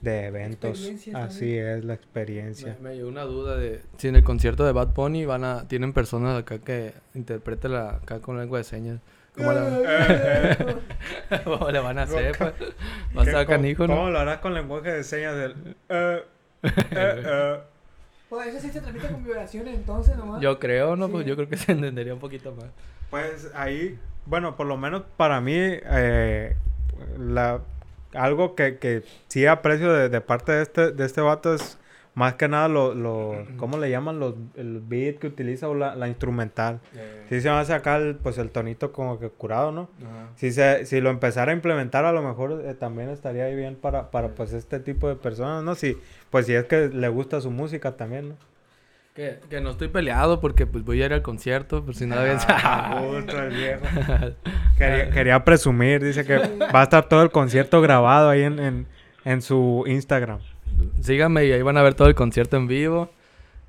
de 0.00 0.26
eventos. 0.26 0.90
Así 1.14 1.54
es, 1.58 1.84
la 1.84 1.92
experiencia. 1.94 2.76
Me, 2.80 2.90
me 2.90 2.96
llegó 2.96 3.08
una 3.08 3.24
duda 3.24 3.56
de 3.58 3.82
si 3.98 4.08
en 4.08 4.16
el 4.16 4.24
concierto 4.24 4.64
de 4.64 4.72
Bad 4.72 4.94
Bunny 4.94 5.26
van 5.26 5.44
a 5.44 5.68
tienen 5.68 5.92
personas 5.92 6.38
acá 6.38 6.58
que 6.58 6.94
interpreten 7.14 7.72
la 7.72 7.96
acá 7.96 8.20
con 8.20 8.38
lengua 8.38 8.56
de 8.58 8.64
señas. 8.64 9.00
¿Cómo, 9.38 9.52
la- 9.52 10.78
¿Cómo 11.44 11.70
le 11.70 11.78
van 11.78 11.98
a 11.98 12.02
hacer? 12.02 12.36
pues? 12.36 12.52
Va 13.16 13.22
a 13.22 13.24
¿Qué- 13.24 13.30
estar 13.30 13.46
cómo- 13.46 13.56
canijo, 13.58 13.86
¿Cómo 13.86 14.04
¿no? 14.04 14.10
lo 14.10 14.18
harás 14.18 14.38
con 14.38 14.52
lenguaje 14.54 14.90
de 14.92 15.04
señas 15.04 15.34
del... 15.36 15.52
eh, 15.88 16.22
eh, 16.62 16.72
eh? 16.92 17.58
Pues 18.28 18.48
eso 18.48 18.60
sí 18.60 18.70
se 18.70 18.80
transmite 18.80 19.08
con 19.08 19.24
vibraciones 19.24 19.74
entonces 19.74 20.14
nomás. 20.16 20.40
Yo 20.42 20.58
creo, 20.58 20.96
¿no? 20.96 21.08
Pues 21.08 21.24
yo 21.26 21.34
creo 21.36 21.48
que 21.48 21.56
se 21.56 21.72
entendería 21.72 22.12
un 22.12 22.20
poquito 22.20 22.52
más. 22.52 22.66
Pues 23.10 23.50
ahí, 23.54 23.98
bueno, 24.26 24.54
por 24.56 24.66
lo 24.66 24.76
menos 24.76 25.02
para 25.16 25.40
mí, 25.40 25.54
eh, 25.56 26.54
la, 27.18 27.60
algo 28.12 28.54
que, 28.54 28.76
que 28.76 29.02
sí 29.28 29.46
aprecio 29.46 29.90
de, 29.94 30.10
de 30.10 30.20
parte 30.20 30.52
de 30.52 30.62
este, 30.62 30.90
de 30.92 31.06
este 31.06 31.22
vato 31.22 31.54
es 31.54 31.78
más 32.18 32.34
que 32.34 32.48
nada 32.48 32.66
lo, 32.66 32.96
lo 32.96 33.46
¿cómo 33.58 33.78
le 33.78 33.90
llaman? 33.90 34.18
Los, 34.18 34.34
el 34.56 34.80
beat 34.84 35.18
que 35.18 35.28
utiliza 35.28 35.68
o 35.68 35.74
la, 35.76 35.94
la 35.94 36.08
instrumental. 36.08 36.80
Sí 37.28 37.40
se 37.40 37.48
va 37.48 37.60
a 37.60 37.64
sacar 37.64 38.02
el, 38.02 38.16
pues 38.16 38.38
el 38.38 38.50
tonito 38.50 38.90
como 38.90 39.20
que 39.20 39.28
curado, 39.28 39.70
¿no? 39.70 39.88
Ajá. 40.04 40.30
Si, 40.34 40.50
se, 40.50 40.84
si 40.84 41.00
lo 41.00 41.10
empezara 41.10 41.52
a 41.52 41.54
implementar 41.54 42.04
a 42.04 42.10
lo 42.12 42.20
mejor 42.20 42.64
eh, 42.64 42.74
también 42.74 43.08
estaría 43.08 43.44
ahí 43.44 43.54
bien 43.54 43.76
para, 43.76 44.10
para 44.10 44.30
pues 44.30 44.52
este 44.52 44.80
tipo 44.80 45.08
de 45.08 45.14
personas, 45.14 45.62
¿no? 45.62 45.76
Si, 45.76 45.96
pues 46.30 46.46
si 46.46 46.54
es 46.54 46.64
que 46.64 46.88
le 46.88 47.08
gusta 47.08 47.40
su 47.40 47.52
música 47.52 47.96
también, 47.96 48.30
¿no? 48.30 48.34
Que, 49.14 49.38
que 49.48 49.60
no 49.60 49.70
estoy 49.70 49.86
peleado 49.86 50.40
porque 50.40 50.66
pues 50.66 50.84
voy 50.84 51.00
a 51.02 51.06
ir 51.06 51.12
al 51.12 51.22
concierto, 51.22 51.84
por 51.84 51.94
si 51.94 52.06
no 52.06 52.16
Ah, 52.18 53.00
gusto 53.00 53.40
el 53.40 53.54
viejo. 53.54 53.84
Quería, 54.76 55.10
quería 55.14 55.44
presumir, 55.44 56.02
dice 56.02 56.24
que 56.24 56.38
va 56.38 56.80
a 56.80 56.82
estar 56.82 57.08
todo 57.08 57.22
el 57.22 57.30
concierto 57.30 57.80
grabado 57.80 58.28
ahí 58.28 58.42
en, 58.42 58.58
en, 58.58 58.86
en 59.24 59.40
su 59.40 59.84
Instagram. 59.86 60.40
Síganme 61.02 61.44
y 61.46 61.52
ahí 61.52 61.62
van 61.62 61.76
a 61.76 61.82
ver 61.82 61.94
todo 61.94 62.08
el 62.08 62.14
concierto 62.14 62.56
en 62.56 62.66
vivo. 62.68 63.10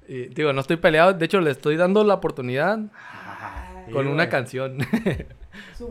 Y 0.07 0.25
digo, 0.27 0.53
no 0.53 0.61
estoy 0.61 0.77
peleado, 0.77 1.13
de 1.13 1.25
hecho 1.25 1.39
le 1.41 1.51
estoy 1.51 1.75
dando 1.77 2.03
la 2.03 2.15
oportunidad 2.15 2.79
con 3.91 4.07
una 4.07 4.29
canción. 4.29 4.77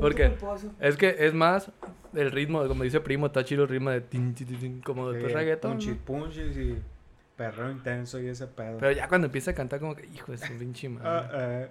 Porque- 0.00 0.32
es 0.80 0.96
que 0.96 1.16
es 1.18 1.34
más 1.34 1.70
el 2.14 2.30
ritmo, 2.30 2.66
como 2.66 2.82
dice 2.84 3.00
Primo, 3.00 3.26
está 3.26 3.44
chido 3.44 3.64
el 3.64 3.68
ritmo 3.68 3.90
de 3.90 4.00
tin, 4.00 4.34
tin, 4.34 4.46
tin, 4.46 4.58
tin, 4.58 4.80
como 4.80 5.10
de 5.10 5.20
Sí, 5.20 5.26
reggaetón. 5.34 5.72
punchis, 5.72 5.90
¿no? 5.96 5.98
punchis 6.04 6.56
y 6.56 6.78
perreo 7.36 7.70
intenso 7.70 8.20
y 8.20 8.26
ese 8.28 8.46
pedo. 8.46 8.78
Pero 8.78 8.92
ya 8.92 9.08
cuando 9.08 9.26
empieza 9.26 9.50
a 9.52 9.54
cantar 9.54 9.78
como 9.80 9.94
que, 9.94 10.06
hijo 10.06 10.32
de 10.32 10.38
su 10.38 10.52
pinche 10.58 10.88
madre. 10.88 11.28
Eh. 11.32 11.68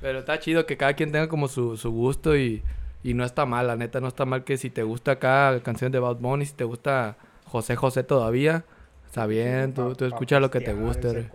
Pero 0.00 0.20
está 0.20 0.38
chido 0.38 0.64
que 0.66 0.76
cada 0.76 0.94
quien 0.94 1.12
tenga 1.12 1.28
como 1.28 1.48
su, 1.48 1.76
su 1.76 1.90
gusto 1.90 2.36
y, 2.36 2.62
y 3.02 3.12
no 3.14 3.24
está 3.24 3.44
mal, 3.44 3.66
la 3.66 3.76
neta 3.76 4.00
no 4.00 4.08
está 4.08 4.24
mal 4.24 4.44
que 4.44 4.56
si 4.56 4.70
te 4.70 4.82
gusta 4.82 5.12
acá 5.12 5.60
canciones 5.62 5.92
de 5.92 5.98
Bad 5.98 6.16
Bunny, 6.16 6.46
si 6.46 6.54
te 6.54 6.64
gusta 6.64 7.16
José 7.50 7.76
José 7.76 8.04
todavía, 8.04 8.64
está 9.06 9.26
bien, 9.26 9.74
tú, 9.74 9.94
tú 9.94 10.04
escucha 10.04 10.38
lo 10.40 10.50
que 10.50 10.60
te 10.60 10.72
guste. 10.72 11.28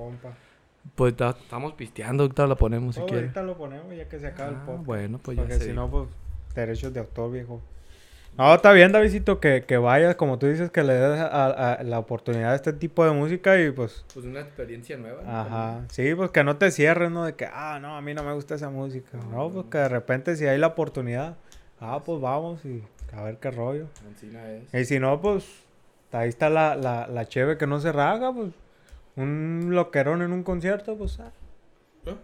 Pues 0.95 1.15
ta- 1.15 1.31
estamos 1.41 1.73
pisteando, 1.73 2.23
ahorita 2.23 2.45
la 2.47 2.55
ponemos 2.55 2.95
si 2.95 3.01
quieres. 3.01 3.23
ahorita 3.23 3.43
lo 3.43 3.57
ponemos 3.57 3.95
ya 3.95 4.07
que 4.07 4.19
se 4.19 4.27
acaba 4.27 4.49
el 4.49 4.55
Ah, 4.55 4.63
podcast. 4.65 4.85
bueno, 4.85 5.19
pues 5.21 5.35
ya 5.37 5.43
Porque 5.43 5.59
si 5.59 5.73
no, 5.73 5.89
pues 5.89 6.07
derechos 6.53 6.93
de 6.93 6.99
autor, 6.99 7.31
viejo. 7.31 7.59
No, 8.37 8.53
está 8.53 8.71
bien, 8.73 8.91
Davidito, 8.91 9.39
que, 9.39 9.63
que 9.65 9.77
vayas, 9.77 10.15
como 10.15 10.37
tú 10.37 10.45
dices, 10.47 10.69
que 10.69 10.83
le 10.83 10.93
des 10.93 11.19
a- 11.19 11.73
a 11.73 11.83
la 11.83 11.99
oportunidad 11.99 12.51
a 12.51 12.55
este 12.55 12.71
tipo 12.73 13.03
de 13.05 13.11
música 13.11 13.59
y 13.59 13.71
pues 13.71 14.05
Pues 14.13 14.25
una 14.25 14.41
experiencia 14.41 14.95
nueva. 14.97 15.23
¿no? 15.23 15.29
Ajá, 15.31 15.81
sí, 15.89 16.13
pues 16.15 16.31
que 16.31 16.43
no 16.43 16.57
te 16.57 16.69
cierres, 16.71 17.09
¿no? 17.11 17.23
De 17.25 17.33
que, 17.33 17.45
ah, 17.51 17.79
no, 17.81 17.97
a 17.97 18.01
mí 18.01 18.13
no 18.13 18.23
me 18.23 18.33
gusta 18.33 18.55
esa 18.55 18.69
música. 18.69 19.17
No, 19.31 19.49
pues 19.49 19.65
que 19.71 19.77
de 19.79 19.89
repente 19.89 20.35
si 20.35 20.45
hay 20.47 20.57
la 20.59 20.67
oportunidad, 20.67 21.35
ah, 21.79 22.01
pues 22.05 22.21
vamos 22.21 22.63
y 22.65 22.83
a 23.13 23.23
ver 23.23 23.37
qué 23.37 23.51
rollo. 23.51 23.87
Encina 24.07 24.49
es. 24.51 24.73
Y 24.73 24.85
si 24.85 24.99
no, 24.99 25.19
pues 25.21 25.45
ahí 26.11 26.29
está 26.29 26.49
la, 26.49 26.75
la, 26.75 27.07
la 27.07 27.25
cheve 27.27 27.57
que 27.57 27.67
no 27.67 27.79
se 27.79 27.91
raga, 27.91 28.33
pues 28.33 28.51
un 29.15 29.69
loquerón 29.71 30.21
en 30.21 30.31
un 30.31 30.43
concierto, 30.43 30.97
pues, 30.97 31.19
ah, 31.19 31.31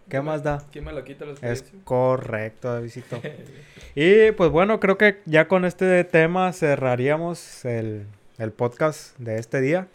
¿qué 0.09 0.21
más 0.21 0.43
da? 0.43 0.63
¿Quién 0.71 0.85
me 0.85 0.93
lo 0.93 1.03
quita 1.03 1.25
los 1.25 1.41
Es 1.41 1.71
correcto, 1.83 2.73
Davidito. 2.73 3.21
y 3.95 4.31
pues 4.33 4.51
bueno, 4.51 4.79
creo 4.79 4.97
que 4.97 5.21
ya 5.25 5.47
con 5.47 5.65
este 5.65 6.03
tema 6.03 6.51
cerraríamos 6.53 7.65
el, 7.65 8.05
el 8.37 8.51
podcast 8.51 9.17
de 9.17 9.37
este 9.37 9.61
día. 9.61 9.87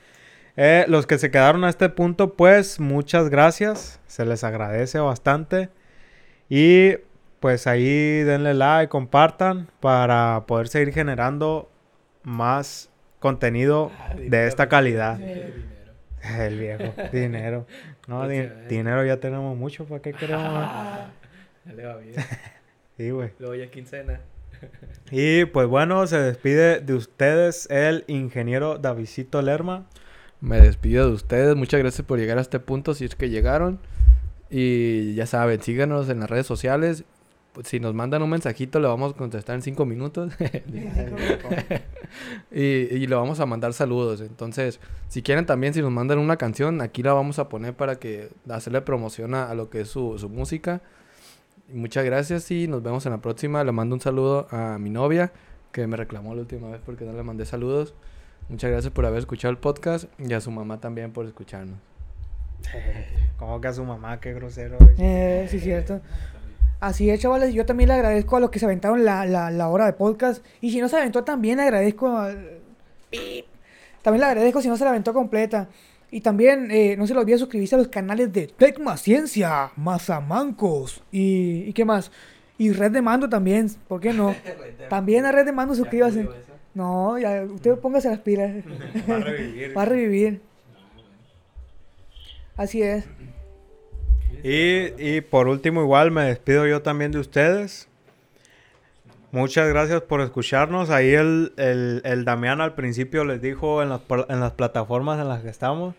Eh, 0.56 0.86
los 0.88 1.06
que 1.06 1.18
se 1.18 1.30
quedaron 1.30 1.64
a 1.64 1.68
este 1.68 1.90
punto, 1.90 2.34
pues 2.34 2.80
muchas 2.80 3.28
gracias. 3.28 4.00
Se 4.06 4.24
les 4.24 4.42
agradece 4.42 4.98
bastante. 4.98 5.68
Y 6.48 6.94
pues 7.40 7.66
ahí 7.66 8.22
denle 8.22 8.54
like, 8.54 8.88
compartan 8.88 9.68
para 9.80 10.44
poder 10.46 10.68
seguir 10.68 10.94
generando 10.94 11.70
más 12.22 12.90
contenido 13.26 13.90
de 14.16 14.46
esta 14.46 14.68
calidad. 14.68 15.18
El 15.20 16.58
viejo, 16.58 16.92
dinero. 17.12 17.66
No, 18.08 18.26
di- 18.28 18.36
eh. 18.38 18.52
dinero 18.68 19.04
ya 19.04 19.18
tenemos 19.18 19.56
mucho, 19.56 19.84
¿para 19.84 20.00
qué 20.00 20.12
queremos 20.12 20.52
más? 20.52 21.08
Ya 21.66 21.72
le 21.72 21.84
va 21.84 21.96
bien. 21.96 22.14
Sí, 22.96 23.10
güey. 23.10 23.30
Luego 23.40 23.54
ya 23.56 23.66
quincena. 23.70 24.20
Y 25.10 25.44
pues 25.46 25.66
bueno, 25.66 26.06
se 26.06 26.16
despide 26.18 26.80
de 26.80 26.94
ustedes 26.94 27.68
el 27.70 28.04
ingeniero 28.06 28.78
Davidito 28.78 29.42
Lerma. 29.42 29.84
Me 30.40 30.60
despido 30.60 31.06
de 31.08 31.12
ustedes. 31.12 31.54
Muchas 31.56 31.80
gracias 31.80 32.06
por 32.06 32.18
llegar 32.18 32.38
a 32.38 32.40
este 32.40 32.58
punto, 32.60 32.94
si 32.94 33.04
es 33.04 33.14
que 33.16 33.28
llegaron. 33.28 33.80
Y 34.48 35.14
ya 35.14 35.26
saben, 35.26 35.60
síganos 35.60 36.08
en 36.08 36.20
las 36.20 36.30
redes 36.30 36.46
sociales. 36.46 37.04
Si 37.64 37.80
nos 37.80 37.94
mandan 37.94 38.22
un 38.22 38.30
mensajito, 38.30 38.80
le 38.80 38.88
vamos 38.88 39.14
a 39.14 39.16
contestar 39.16 39.56
en 39.56 39.62
cinco 39.62 39.86
minutos. 39.86 40.32
y, 42.52 42.60
y 42.60 43.06
le 43.06 43.14
vamos 43.14 43.40
a 43.40 43.46
mandar 43.46 43.72
saludos. 43.72 44.20
Entonces, 44.20 44.80
si 45.08 45.22
quieren 45.22 45.46
también, 45.46 45.74
si 45.74 45.80
nos 45.80 45.90
mandan 45.90 46.18
una 46.18 46.36
canción, 46.36 46.80
aquí 46.80 47.02
la 47.02 47.12
vamos 47.12 47.38
a 47.38 47.48
poner 47.48 47.74
para 47.74 47.96
que 47.96 48.30
hacerle 48.48 48.80
promoción 48.82 49.34
a, 49.34 49.50
a 49.50 49.54
lo 49.54 49.70
que 49.70 49.82
es 49.82 49.88
su, 49.88 50.18
su 50.18 50.28
música. 50.28 50.80
Y 51.68 51.74
muchas 51.74 52.04
gracias 52.04 52.50
y 52.50 52.68
nos 52.68 52.82
vemos 52.82 53.06
en 53.06 53.12
la 53.12 53.18
próxima. 53.18 53.64
Le 53.64 53.72
mando 53.72 53.94
un 53.94 54.00
saludo 54.00 54.46
a 54.50 54.78
mi 54.78 54.90
novia, 54.90 55.32
que 55.72 55.86
me 55.86 55.96
reclamó 55.96 56.34
la 56.34 56.42
última 56.42 56.70
vez 56.70 56.80
porque 56.84 57.04
no 57.04 57.12
le 57.12 57.22
mandé 57.22 57.46
saludos. 57.46 57.94
Muchas 58.48 58.70
gracias 58.70 58.92
por 58.92 59.04
haber 59.06 59.18
escuchado 59.18 59.50
el 59.50 59.58
podcast 59.58 60.04
y 60.20 60.32
a 60.32 60.40
su 60.40 60.50
mamá 60.50 60.80
también 60.80 61.12
por 61.12 61.26
escucharnos. 61.26 61.78
Como 63.38 63.60
que 63.60 63.68
a 63.68 63.72
su 63.72 63.84
mamá, 63.84 64.20
qué 64.20 64.32
grosero. 64.32 64.78
Eh, 64.98 65.46
sí, 65.50 65.60
cierto. 65.60 66.00
Así 66.80 67.10
es, 67.10 67.20
chavales. 67.20 67.54
Yo 67.54 67.64
también 67.64 67.88
le 67.88 67.94
agradezco 67.94 68.36
a 68.36 68.40
los 68.40 68.50
que 68.50 68.58
se 68.58 68.66
aventaron 68.66 69.04
la, 69.04 69.24
la, 69.24 69.50
la 69.50 69.68
hora 69.68 69.86
de 69.86 69.92
podcast. 69.92 70.44
Y 70.60 70.70
si 70.70 70.80
no 70.80 70.88
se 70.88 70.96
aventó, 70.96 71.24
también 71.24 71.56
le 71.56 71.64
agradezco 71.64 72.16
al... 72.16 72.58
También 74.02 74.20
le 74.20 74.26
agradezco 74.26 74.60
si 74.60 74.68
no 74.68 74.76
se 74.76 74.84
la 74.84 74.90
aventó 74.90 75.12
completa. 75.14 75.68
Y 76.10 76.20
también 76.20 76.70
eh, 76.70 76.96
no 76.96 77.06
se 77.06 77.14
le 77.14 77.20
olvide 77.20 77.38
suscribirse 77.38 77.74
a 77.74 77.78
los 77.78 77.88
canales 77.88 78.32
de 78.32 78.46
Tecma 78.46 78.96
Ciencia, 78.96 79.72
Mazamancos 79.76 81.02
y, 81.10 81.64
y 81.66 81.72
qué 81.72 81.84
más. 81.84 82.12
Y 82.58 82.72
Red 82.72 82.92
de 82.92 83.02
Mando 83.02 83.28
también, 83.28 83.68
¿por 83.88 84.00
qué 84.00 84.12
no? 84.12 84.34
También 84.88 85.24
a 85.26 85.32
Red 85.32 85.46
de 85.46 85.52
Mando 85.52 85.74
suscríbase. 85.74 86.28
No, 86.74 87.18
ya, 87.18 87.42
usted 87.42 87.76
póngase 87.78 88.10
las 88.10 88.20
pilas. 88.20 88.52
Va 89.10 89.16
a 89.16 89.20
revivir. 89.20 89.76
Va 89.76 89.82
a 89.82 89.84
revivir. 89.86 90.40
Así 92.56 92.82
es. 92.82 93.04
Y, 94.42 94.92
y 94.98 95.20
por 95.22 95.48
último, 95.48 95.80
igual 95.82 96.10
me 96.10 96.22
despido 96.24 96.66
yo 96.66 96.82
también 96.82 97.10
de 97.12 97.18
ustedes. 97.18 97.88
Muchas 99.32 99.68
gracias 99.68 100.02
por 100.02 100.20
escucharnos. 100.20 100.88
Ahí 100.90 101.12
el, 101.12 101.52
el, 101.56 102.00
el 102.04 102.24
Damián 102.24 102.60
al 102.60 102.74
principio 102.74 103.24
les 103.24 103.42
dijo 103.42 103.82
en 103.82 103.88
las, 103.88 104.00
en 104.28 104.40
las 104.40 104.52
plataformas 104.52 105.20
en 105.20 105.28
las 105.28 105.42
que 105.42 105.48
estamos. 105.48 105.94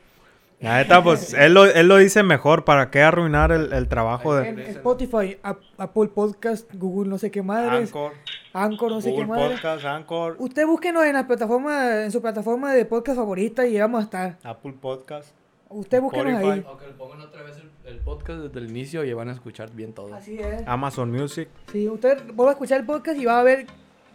La 0.60 0.78
neta, 0.78 1.04
pues 1.04 1.34
él 1.38 1.54
lo, 1.54 1.66
él 1.66 1.88
lo 1.88 1.98
dice 1.98 2.24
mejor. 2.24 2.64
¿Para 2.64 2.90
qué 2.90 3.02
arruinar 3.02 3.52
el, 3.52 3.74
el 3.74 3.88
trabajo 3.88 4.40
En 4.40 4.56
de 4.56 4.72
Spotify, 4.72 5.38
Ap- 5.44 5.60
Apple 5.78 6.08
Podcast, 6.16 6.74
Google 6.74 7.10
no 7.10 7.18
sé 7.20 7.30
qué 7.30 7.44
madres, 7.44 7.90
Anchor? 7.90 8.14
Anchor 8.54 8.92
no 8.92 9.02
sé 9.02 9.10
qué 9.10 9.16
Google 9.24 9.28
madres. 9.28 9.52
Podcast, 9.60 9.86
Anchor, 9.86 10.36
Usted 10.40 10.66
búsquenos 10.66 11.06
en 11.06 11.14
la 11.14 11.28
plataforma, 11.28 12.04
en 12.06 12.12
su 12.12 12.22
plataforma 12.22 12.74
de 12.74 12.86
podcast 12.86 13.18
favorita 13.18 13.68
y 13.68 13.78
vamos 13.80 14.00
a 14.02 14.04
estar. 14.06 14.38
Apple 14.44 14.74
Podcast. 14.82 15.30
Usted 15.70 16.02
búsquenos 16.02 16.34
ahí. 16.42 16.66
O 16.68 16.78
que 16.78 16.88
le 16.88 16.94
pongan 16.94 17.22
otra 17.22 17.44
vez 17.44 17.58
el, 17.58 17.70
el 17.86 18.00
podcast 18.00 18.40
desde 18.40 18.60
el 18.60 18.70
inicio 18.70 19.04
y 19.04 19.14
van 19.14 19.30
a 19.30 19.34
escuchar 19.34 19.70
bien 19.72 19.94
todo. 19.94 20.14
Así 20.16 20.40
es. 20.40 20.66
Amazon 20.68 21.12
Music. 21.12 21.50
Sí, 21.72 21.88
usted 21.90 22.24
vuelve 22.34 22.52
a 22.52 22.54
escuchar 22.54 22.80
el 22.80 22.86
podcast 22.86 23.20
y 23.20 23.26
va 23.26 23.40
a 23.40 23.44
ver, 23.44 23.68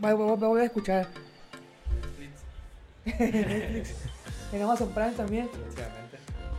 va, 0.02 0.14
va- 0.14 0.34
va 0.36 0.60
a 0.60 0.64
escuchar. 0.64 1.08
Netflix. 3.04 3.94
En 4.52 4.60
Amazon 4.62 4.90
Prime 4.90 5.12
también. 5.12 5.48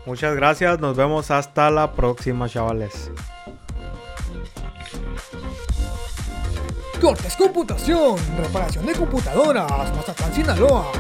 Muchas 0.08 0.36
gracias. 0.36 0.80
Nos 0.80 0.98
vemos 0.98 1.30
hasta 1.30 1.70
la 1.70 1.92
próxima, 1.94 2.50
chavales. 2.50 3.12
Cortes 7.00 7.36
Computación, 7.36 8.16
reparación 8.38 8.86
de 8.86 8.94
computadoras, 8.94 9.70
Mazatlán, 9.96 10.34
Sinaloa. 10.34 10.92